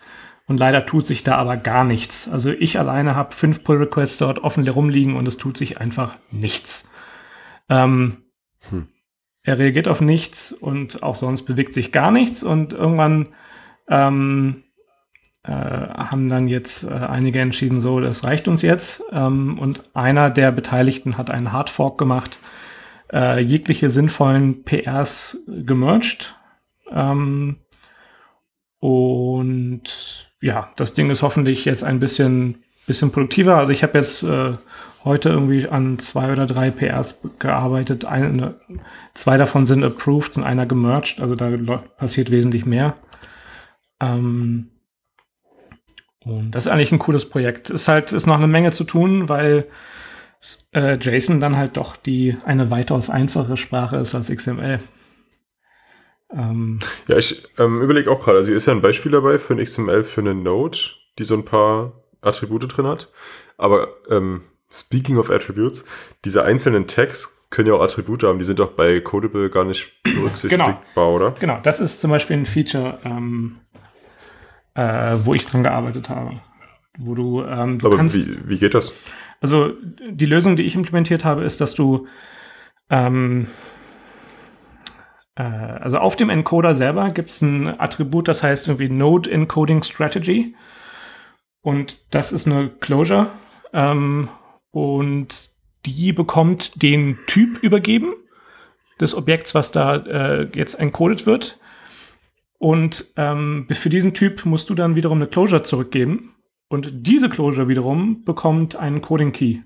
Und 0.46 0.58
leider 0.58 0.84
tut 0.84 1.06
sich 1.06 1.22
da 1.22 1.36
aber 1.36 1.56
gar 1.56 1.84
nichts. 1.84 2.28
Also 2.28 2.50
ich 2.50 2.78
alleine 2.78 3.14
habe 3.14 3.34
fünf 3.34 3.62
Pull-Requests 3.62 4.18
dort 4.18 4.40
offen 4.40 4.64
herumliegen 4.64 5.14
und 5.16 5.28
es 5.28 5.36
tut 5.36 5.56
sich 5.56 5.80
einfach 5.80 6.16
nichts. 6.32 6.90
Ähm, 7.68 8.24
hm. 8.68 8.88
Er 9.42 9.58
reagiert 9.58 9.88
auf 9.88 10.00
nichts 10.00 10.52
und 10.52 11.02
auch 11.02 11.14
sonst 11.14 11.42
bewegt 11.42 11.72
sich 11.72 11.92
gar 11.92 12.10
nichts. 12.10 12.42
Und 12.42 12.72
irgendwann 12.72 13.28
ähm, 13.88 14.64
äh, 15.44 15.52
haben 15.52 16.28
dann 16.28 16.48
jetzt 16.48 16.82
äh, 16.82 16.88
einige 16.94 17.38
entschieden, 17.40 17.80
so, 17.80 18.00
das 18.00 18.24
reicht 18.24 18.48
uns 18.48 18.62
jetzt. 18.62 19.02
Ähm, 19.12 19.58
und 19.58 19.82
einer 19.94 20.30
der 20.30 20.52
Beteiligten 20.52 21.16
hat 21.16 21.30
einen 21.30 21.52
Hardfork 21.52 21.96
gemacht 21.96 22.40
äh, 23.12 23.40
jegliche 23.40 23.90
sinnvollen 23.90 24.64
PRs 24.64 25.38
gemerged. 25.46 26.34
Ähm, 26.90 27.56
und 28.78 30.30
ja, 30.40 30.70
das 30.76 30.94
Ding 30.94 31.10
ist 31.10 31.22
hoffentlich 31.22 31.64
jetzt 31.64 31.84
ein 31.84 31.98
bisschen, 31.98 32.62
bisschen 32.86 33.12
produktiver. 33.12 33.56
Also 33.56 33.72
ich 33.72 33.82
habe 33.82 33.98
jetzt 33.98 34.22
äh, 34.22 34.54
heute 35.04 35.28
irgendwie 35.28 35.68
an 35.68 35.98
zwei 35.98 36.32
oder 36.32 36.46
drei 36.46 36.70
PRs 36.70 37.20
gearbeitet. 37.38 38.04
Eine, 38.04 38.54
zwei 39.14 39.36
davon 39.36 39.66
sind 39.66 39.84
approved 39.84 40.36
und 40.36 40.44
einer 40.44 40.66
gemerged. 40.66 41.20
Also 41.20 41.34
da 41.34 41.50
passiert 41.98 42.30
wesentlich 42.30 42.64
mehr. 42.64 42.96
Ähm, 44.00 44.70
und 46.24 46.52
das 46.52 46.66
ist 46.66 46.72
eigentlich 46.72 46.92
ein 46.92 46.98
cooles 46.98 47.28
Projekt. 47.28 47.70
Ist 47.70 47.88
halt, 47.88 48.12
ist 48.12 48.26
noch 48.26 48.36
eine 48.36 48.46
Menge 48.46 48.72
zu 48.72 48.84
tun, 48.84 49.28
weil 49.28 49.66
äh, 50.72 50.96
JSON 50.96 51.40
dann 51.40 51.56
halt 51.56 51.76
doch 51.76 51.96
die 51.96 52.36
eine 52.44 52.70
weitaus 52.70 53.10
einfache 53.10 53.56
Sprache 53.56 53.96
ist 53.96 54.14
als 54.14 54.30
XML. 54.30 54.80
Ähm, 56.32 56.78
ja, 57.08 57.16
ich 57.16 57.42
ähm, 57.58 57.82
überlege 57.82 58.10
auch 58.10 58.22
gerade, 58.22 58.38
also 58.38 58.48
hier 58.48 58.56
ist 58.56 58.66
ja 58.66 58.72
ein 58.72 58.82
Beispiel 58.82 59.12
dabei 59.12 59.38
für 59.38 59.54
ein 59.54 59.64
XML 59.64 60.04
für 60.04 60.20
eine 60.20 60.34
Node, 60.34 60.78
die 61.18 61.24
so 61.24 61.34
ein 61.34 61.44
paar 61.44 61.92
Attribute 62.20 62.76
drin 62.76 62.86
hat. 62.86 63.08
Aber 63.58 63.88
ähm, 64.08 64.42
speaking 64.70 65.18
of 65.18 65.30
Attributes, 65.30 65.84
diese 66.24 66.44
einzelnen 66.44 66.86
Tags 66.86 67.46
können 67.50 67.68
ja 67.68 67.74
auch 67.74 67.82
Attribute 67.82 68.22
haben, 68.22 68.38
die 68.38 68.44
sind 68.44 68.60
doch 68.60 68.72
bei 68.72 69.00
Codable 69.00 69.50
gar 69.50 69.64
nicht 69.64 69.92
berücksichtigbar, 70.04 70.82
genau. 70.94 71.14
oder? 71.14 71.34
Genau, 71.40 71.58
das 71.62 71.80
ist 71.80 72.00
zum 72.00 72.10
Beispiel 72.12 72.36
ein 72.36 72.46
Feature, 72.46 72.98
ähm, 73.04 73.56
äh, 74.74 75.16
wo 75.24 75.34
ich 75.34 75.44
dran 75.46 75.64
gearbeitet 75.64 76.08
habe. 76.08 76.40
Wo 76.96 77.14
du, 77.14 77.42
ähm, 77.42 77.78
du 77.78 77.86
Aber 77.86 77.96
kannst, 77.96 78.16
wie, 78.16 78.48
wie 78.48 78.58
geht 78.58 78.74
das? 78.74 78.92
Also 79.40 79.72
die 80.10 80.26
Lösung, 80.26 80.56
die 80.56 80.64
ich 80.64 80.74
implementiert 80.74 81.24
habe, 81.24 81.44
ist, 81.44 81.60
dass 81.60 81.74
du 81.74 82.06
ähm, 82.90 83.46
äh, 85.36 85.42
also 85.42 85.98
auf 85.98 86.16
dem 86.16 86.30
Encoder 86.30 86.74
selber 86.74 87.10
gibt 87.10 87.30
es 87.30 87.40
ein 87.40 87.80
Attribut, 87.80 88.28
das 88.28 88.42
heißt 88.42 88.68
irgendwie 88.68 88.88
Node 88.88 89.30
Encoding 89.30 89.82
Strategy. 89.82 90.54
Und 91.62 92.02
das 92.10 92.32
ist 92.32 92.46
eine 92.46 92.68
Closure. 92.68 93.28
Ähm, 93.72 94.28
und 94.70 95.50
die 95.86 96.12
bekommt 96.12 96.82
den 96.82 97.18
Typ 97.26 97.62
übergeben 97.62 98.12
des 99.00 99.14
Objekts, 99.14 99.54
was 99.54 99.72
da 99.72 99.96
äh, 99.96 100.48
jetzt 100.54 100.74
encoded 100.74 101.26
wird. 101.26 101.58
Und 102.58 103.12
ähm, 103.16 103.66
für 103.70 103.88
diesen 103.88 104.12
Typ 104.12 104.44
musst 104.44 104.68
du 104.68 104.74
dann 104.74 104.94
wiederum 104.94 105.18
eine 105.18 105.26
Closure 105.26 105.62
zurückgeben. 105.62 106.34
Und 106.70 107.04
diese 107.04 107.28
Closure 107.28 107.66
wiederum 107.66 108.24
bekommt 108.24 108.76
einen 108.76 109.00
Coding 109.00 109.32
Key 109.32 109.58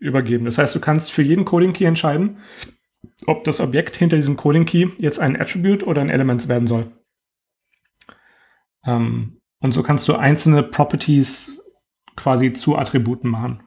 übergeben. 0.00 0.44
Das 0.44 0.58
heißt, 0.58 0.74
du 0.74 0.80
kannst 0.80 1.12
für 1.12 1.22
jeden 1.22 1.44
Coding 1.44 1.72
Key 1.72 1.84
entscheiden, 1.84 2.38
ob 3.26 3.44
das 3.44 3.60
Objekt 3.60 3.94
hinter 3.94 4.16
diesem 4.16 4.36
Coding 4.36 4.64
Key 4.64 4.88
jetzt 4.98 5.20
ein 5.20 5.40
Attribute 5.40 5.86
oder 5.86 6.00
ein 6.00 6.10
Element 6.10 6.48
werden 6.48 6.66
soll. 6.66 6.90
Ähm, 8.84 9.40
und 9.60 9.70
so 9.70 9.84
kannst 9.84 10.08
du 10.08 10.14
einzelne 10.14 10.64
Properties 10.64 11.60
quasi 12.16 12.52
zu 12.52 12.76
Attributen 12.76 13.30
machen. 13.30 13.62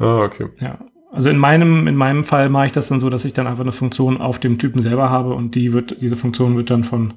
Ah, 0.00 0.24
okay. 0.24 0.48
Ja. 0.58 0.84
Also 1.12 1.30
in 1.30 1.38
meinem, 1.38 1.86
in 1.86 1.94
meinem 1.94 2.24
Fall 2.24 2.48
mache 2.48 2.66
ich 2.66 2.72
das 2.72 2.88
dann 2.88 2.98
so, 2.98 3.08
dass 3.08 3.24
ich 3.24 3.34
dann 3.34 3.46
einfach 3.46 3.62
eine 3.62 3.70
Funktion 3.70 4.20
auf 4.20 4.40
dem 4.40 4.58
Typen 4.58 4.82
selber 4.82 5.10
habe 5.10 5.32
und 5.32 5.54
die 5.54 5.72
wird, 5.72 6.02
diese 6.02 6.16
Funktion 6.16 6.56
wird 6.56 6.70
dann 6.70 6.82
von 6.82 7.14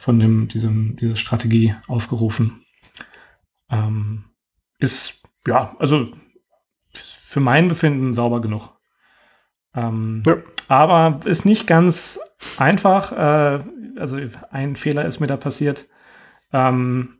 von 0.00 0.18
dem, 0.18 0.48
diesem, 0.48 0.96
dieser 0.96 1.14
Strategie 1.14 1.74
aufgerufen. 1.86 2.64
Ähm, 3.68 4.24
ist, 4.78 5.22
ja, 5.46 5.76
also 5.78 6.08
für 6.94 7.40
mein 7.40 7.68
Befinden 7.68 8.14
sauber 8.14 8.40
genug. 8.40 8.80
Ähm, 9.74 10.22
ja. 10.26 10.38
Aber 10.68 11.20
ist 11.26 11.44
nicht 11.44 11.66
ganz 11.66 12.18
einfach. 12.56 13.12
Äh, 13.12 13.62
also 13.98 14.18
ein 14.50 14.76
Fehler 14.76 15.04
ist 15.04 15.20
mir 15.20 15.26
da 15.26 15.36
passiert. 15.36 15.86
Ähm, 16.50 17.18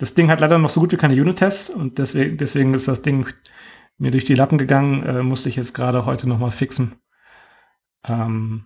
das 0.00 0.14
Ding 0.14 0.28
hat 0.28 0.40
leider 0.40 0.58
noch 0.58 0.70
so 0.70 0.80
gut 0.80 0.90
wie 0.90 0.96
keine 0.96 1.14
Unit-Tests 1.14 1.70
und 1.70 1.98
deswegen, 1.98 2.36
deswegen 2.36 2.74
ist 2.74 2.88
das 2.88 3.02
Ding 3.02 3.28
mir 3.96 4.10
durch 4.10 4.24
die 4.24 4.34
Lappen 4.34 4.58
gegangen. 4.58 5.04
Äh, 5.04 5.22
musste 5.22 5.48
ich 5.48 5.54
jetzt 5.54 5.72
gerade 5.72 6.04
heute 6.04 6.28
noch 6.28 6.40
mal 6.40 6.50
fixen. 6.50 6.96
Ähm, 8.04 8.64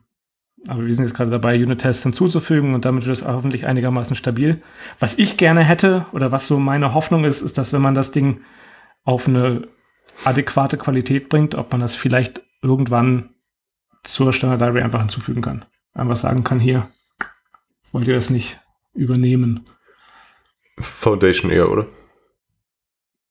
aber 0.68 0.84
wir 0.84 0.92
sind 0.92 1.04
jetzt 1.04 1.14
gerade 1.14 1.30
dabei, 1.30 1.62
Unit-Tests 1.62 2.02
hinzuzufügen 2.02 2.74
und 2.74 2.84
damit 2.84 3.06
wird 3.06 3.16
es 3.16 3.24
hoffentlich 3.24 3.66
einigermaßen 3.66 4.16
stabil. 4.16 4.62
Was 4.98 5.18
ich 5.18 5.36
gerne 5.36 5.62
hätte 5.62 6.06
oder 6.12 6.32
was 6.32 6.46
so 6.46 6.58
meine 6.58 6.94
Hoffnung 6.94 7.24
ist, 7.24 7.42
ist, 7.42 7.58
dass 7.58 7.72
wenn 7.72 7.82
man 7.82 7.94
das 7.94 8.10
Ding 8.10 8.40
auf 9.04 9.28
eine 9.28 9.68
adäquate 10.24 10.76
Qualität 10.78 11.28
bringt, 11.28 11.54
ob 11.54 11.72
man 11.72 11.80
das 11.80 11.94
vielleicht 11.94 12.42
irgendwann 12.62 13.30
zur 14.02 14.32
Standard 14.32 14.60
Library 14.60 14.82
einfach 14.82 15.00
hinzufügen 15.00 15.42
kann. 15.42 15.64
Einfach 15.94 16.16
sagen 16.16 16.44
kann, 16.44 16.60
hier, 16.60 16.88
wollt 17.92 18.08
ihr 18.08 18.14
das 18.14 18.30
nicht 18.30 18.60
übernehmen? 18.94 19.64
Foundation 20.78 21.50
eher, 21.50 21.70
oder? 21.70 21.86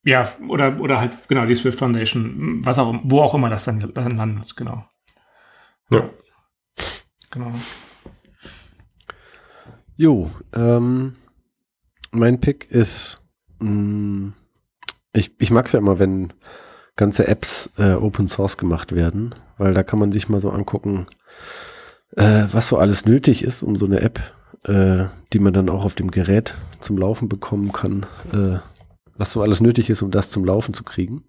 Ja, 0.04 0.30
oder, 0.48 0.80
oder 0.80 1.00
halt, 1.00 1.28
genau, 1.28 1.46
die 1.46 1.56
Swift 1.56 1.80
Foundation, 1.80 2.64
was 2.64 2.78
auch, 2.78 2.96
wo 3.04 3.22
auch 3.22 3.34
immer 3.34 3.50
das 3.50 3.66
dann 3.66 3.80
landet, 3.82 4.56
genau. 4.56 4.86
Ja. 5.90 6.10
Genau. 7.36 7.52
Jo, 9.98 10.32
ähm, 10.54 11.16
mein 12.12 12.40
Pick 12.40 12.72
ist, 12.72 13.22
mh, 13.60 13.70
mm, 13.70 14.34
ich, 15.12 15.36
ich 15.40 15.52
mag 15.52 15.66
es 15.66 15.74
ja 15.74 15.80
immer, 15.80 16.00
wenn 16.00 16.32
ganze 16.96 17.28
Apps 17.28 17.70
äh, 17.78 17.94
Open 17.94 18.30
Source 18.30 18.58
gemacht 18.58 18.96
werden, 18.96 19.36
weil 19.58 19.74
da 19.74 19.84
kann 19.84 20.00
man 20.00 20.14
sich 20.14 20.30
mal 20.30 20.40
so 20.40 20.50
angucken, 20.50 21.08
äh, 22.16 22.46
was 22.52 22.68
so 22.68 22.78
alles 22.78 23.06
nötig 23.06 23.44
ist, 23.44 23.64
um 23.64 23.76
so 23.76 23.86
eine 23.86 24.00
App, 24.00 24.20
äh, 24.64 25.06
die 25.34 25.40
man 25.40 25.54
dann 25.54 25.70
auch 25.70 25.84
auf 25.84 25.96
dem 25.96 26.12
Gerät 26.12 26.56
zum 26.80 26.98
Laufen 26.98 27.28
bekommen 27.28 27.74
kann, 27.74 28.06
äh, 28.32 28.60
was 29.18 29.32
so 29.32 29.42
alles 29.42 29.60
nötig 29.60 29.90
ist, 29.90 30.02
um 30.02 30.12
das 30.12 30.30
zum 30.30 30.46
Laufen 30.46 30.74
zu 30.74 30.86
kriegen. 30.86 31.26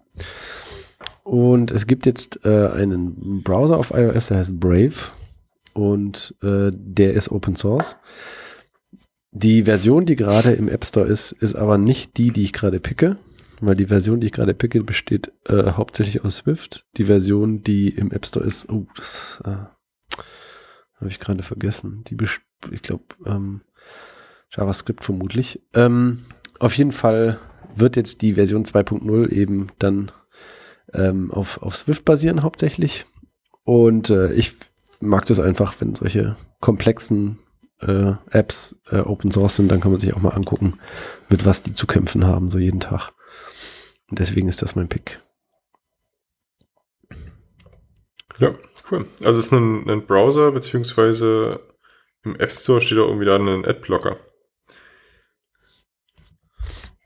Und 1.23 1.71
es 1.71 1.85
gibt 1.85 2.05
jetzt 2.05 2.45
äh, 2.45 2.69
einen 2.69 3.43
Browser 3.43 3.77
auf 3.77 3.91
iOS, 3.91 4.27
der 4.27 4.37
heißt 4.37 4.57
Brave 4.57 5.11
und 5.77 6.33
äh, 6.41 6.71
der 6.73 7.13
ist 7.13 7.31
Open 7.31 7.55
Source. 7.55 7.97
Die 9.31 9.63
Version, 9.63 10.07
die 10.07 10.15
gerade 10.15 10.53
im 10.53 10.69
App 10.69 10.83
Store 10.83 11.05
ist, 11.05 11.33
ist 11.33 11.55
aber 11.55 11.77
nicht 11.77 12.17
die, 12.17 12.31
die 12.31 12.41
ich 12.41 12.53
gerade 12.53 12.79
picke, 12.79 13.17
weil 13.61 13.75
die 13.75 13.85
Version, 13.85 14.19
die 14.19 14.27
ich 14.27 14.33
gerade 14.33 14.55
picke, 14.55 14.83
besteht 14.83 15.31
äh, 15.47 15.73
hauptsächlich 15.73 16.25
aus 16.25 16.37
Swift. 16.37 16.87
Die 16.97 17.05
Version, 17.05 17.61
die 17.61 17.89
im 17.89 18.11
App 18.11 18.25
Store 18.25 18.43
ist, 18.43 18.67
oh, 18.69 18.87
das 18.95 19.39
äh, 19.45 19.49
habe 20.95 21.09
ich 21.09 21.19
gerade 21.19 21.43
vergessen. 21.43 22.03
Die, 22.07 22.17
ich 22.71 22.81
glaube, 22.81 23.03
ähm, 23.27 23.61
JavaScript 24.49 25.03
vermutlich. 25.03 25.61
Ähm, 25.75 26.25
auf 26.59 26.75
jeden 26.75 26.91
Fall 26.91 27.37
wird 27.75 27.97
jetzt 27.97 28.23
die 28.23 28.33
Version 28.33 28.65
2.0 28.65 29.29
eben 29.29 29.67
dann 29.77 30.11
ähm, 30.91 31.29
auf, 31.29 31.61
auf 31.61 31.77
Swift 31.77 32.03
basieren 32.03 32.41
hauptsächlich. 32.41 33.05
Und 33.63 34.09
äh, 34.09 34.33
ich 34.33 34.53
mag 34.99 35.25
das 35.25 35.39
einfach, 35.39 35.75
wenn 35.79 35.95
solche 35.95 36.35
komplexen 36.59 37.39
äh, 37.79 38.13
Apps 38.31 38.75
äh, 38.89 38.99
Open 38.99 39.31
Source 39.31 39.55
sind, 39.55 39.71
dann 39.71 39.81
kann 39.81 39.91
man 39.91 39.99
sich 39.99 40.13
auch 40.13 40.21
mal 40.21 40.33
angucken, 40.33 40.79
mit 41.29 41.45
was 41.45 41.63
die 41.63 41.73
zu 41.73 41.87
kämpfen 41.87 42.25
haben, 42.25 42.49
so 42.49 42.57
jeden 42.57 42.79
Tag. 42.79 43.11
Und 44.09 44.19
deswegen 44.19 44.47
ist 44.47 44.61
das 44.61 44.75
mein 44.75 44.89
Pick. 44.89 45.21
Ja, 48.39 48.55
cool. 48.91 49.05
Also 49.23 49.39
es 49.39 49.47
ist 49.47 49.51
ein, 49.51 49.89
ein 49.89 50.05
Browser, 50.05 50.51
beziehungsweise 50.51 51.59
im 52.23 52.35
App 52.35 52.51
Store 52.51 52.81
steht 52.81 52.97
auch 52.97 53.07
irgendwie 53.07 53.25
da 53.25 53.35
ein 53.35 53.65
Adblocker. 53.65 54.17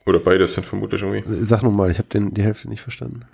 Oder 0.06 0.20
beides 0.20 0.54
sind 0.54 0.66
vermutlich 0.66 1.02
irgendwie. 1.02 1.46
Sag 1.46 1.64
nochmal, 1.64 1.92
ich 1.92 2.00
habe 2.00 2.08
die 2.10 2.44
Hälfte 2.44 2.68
nicht 2.70 2.82
verstanden. 2.82 3.26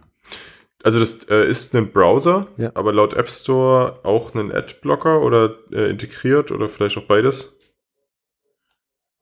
Also 0.88 1.02
das 1.02 1.26
äh, 1.26 1.46
ist 1.50 1.76
ein 1.76 1.92
Browser, 1.92 2.48
ja. 2.56 2.72
aber 2.74 2.94
laut 2.94 3.14
App 3.14 3.30
Store 3.30 4.00
auch 4.06 4.34
einen 4.34 4.54
Adblocker 4.54 5.22
oder 5.22 5.58
äh, 5.70 5.90
integriert 5.90 6.50
oder 6.50 6.70
vielleicht 6.70 6.98
auch 6.98 7.08
beides? 7.08 7.60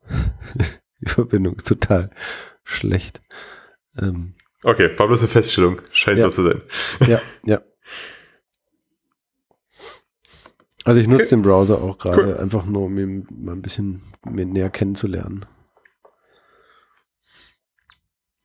Die 1.02 1.10
Verbindung 1.10 1.56
ist 1.56 1.68
total 1.68 2.12
schlecht. 2.64 3.24
Ähm. 3.98 4.36
Okay, 4.64 4.92
war 5.00 5.08
bloß 5.08 5.22
eine 5.22 5.30
Feststellung. 5.30 5.82
Scheint 5.92 6.20
ja. 6.20 6.30
so 6.30 6.36
zu 6.36 6.44
sein. 6.44 6.62
Ja, 7.08 7.20
ja. 7.46 7.64
Also 10.84 11.02
ich 11.02 11.08
nutze 11.08 11.24
okay. 11.24 11.30
den 11.32 11.42
Browser 11.42 11.82
auch 11.82 11.98
gerade 11.98 12.28
cool. 12.28 12.38
einfach 12.38 12.66
nur, 12.68 12.84
um 12.84 12.96
ihn 13.00 13.28
mal 13.32 13.54
ein 13.54 13.64
bisschen 13.64 14.04
mehr 14.24 14.46
näher 14.46 14.70
kennenzulernen. 14.70 15.48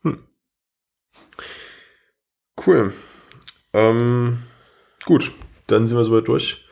Hm. 0.04 0.24
Cool. 2.66 2.94
Ähm, 3.72 4.42
gut, 5.04 5.32
dann 5.66 5.86
sind 5.86 5.96
wir 5.96 6.04
soweit 6.04 6.28
durch. 6.28 6.66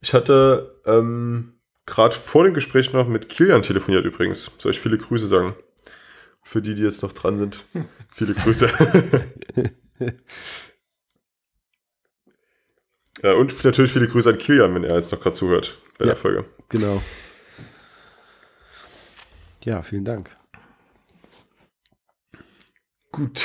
Ich 0.00 0.14
hatte 0.14 0.80
ähm, 0.86 1.60
gerade 1.86 2.14
vor 2.14 2.44
dem 2.44 2.54
Gespräch 2.54 2.92
noch 2.92 3.06
mit 3.06 3.28
Kilian 3.28 3.62
telefoniert 3.62 4.04
übrigens. 4.04 4.50
Soll 4.58 4.72
ich 4.72 4.80
viele 4.80 4.98
Grüße 4.98 5.26
sagen? 5.26 5.54
Für 6.42 6.62
die, 6.62 6.74
die 6.74 6.82
jetzt 6.82 7.02
noch 7.02 7.12
dran 7.12 7.36
sind. 7.36 7.64
Viele 8.12 8.34
Grüße. 8.34 8.68
ja, 13.22 13.32
und 13.34 13.64
natürlich 13.64 13.92
viele 13.92 14.08
Grüße 14.08 14.30
an 14.30 14.38
Kilian, 14.38 14.74
wenn 14.74 14.82
er 14.82 14.96
jetzt 14.96 15.12
noch 15.12 15.20
gerade 15.20 15.36
zuhört 15.36 15.78
bei 15.96 16.06
ja, 16.06 16.12
der 16.12 16.16
Folge. 16.16 16.44
Genau. 16.70 17.00
Ja, 19.62 19.82
vielen 19.82 20.04
Dank. 20.04 20.36
Gut, 23.12 23.44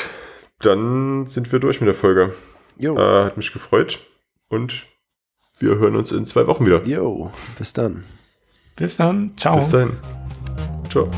dann 0.61 1.27
sind 1.27 1.51
wir 1.51 1.59
durch 1.59 1.79
mit 1.79 1.87
der 1.87 1.93
Folge. 1.93 2.33
Jo. 2.77 2.97
Äh, 2.97 3.25
hat 3.25 3.37
mich 3.37 3.51
gefreut. 3.51 3.99
Und 4.47 4.85
wir 5.59 5.77
hören 5.77 5.95
uns 5.95 6.11
in 6.11 6.25
zwei 6.25 6.47
Wochen 6.47 6.65
wieder. 6.65 6.83
Jo, 6.85 7.31
bis 7.57 7.73
dann. 7.73 8.03
Bis 8.75 8.97
dann. 8.97 9.35
Ciao. 9.37 9.55
Bis 9.55 9.69
dann. 9.69 9.97
Ciao. 10.89 11.09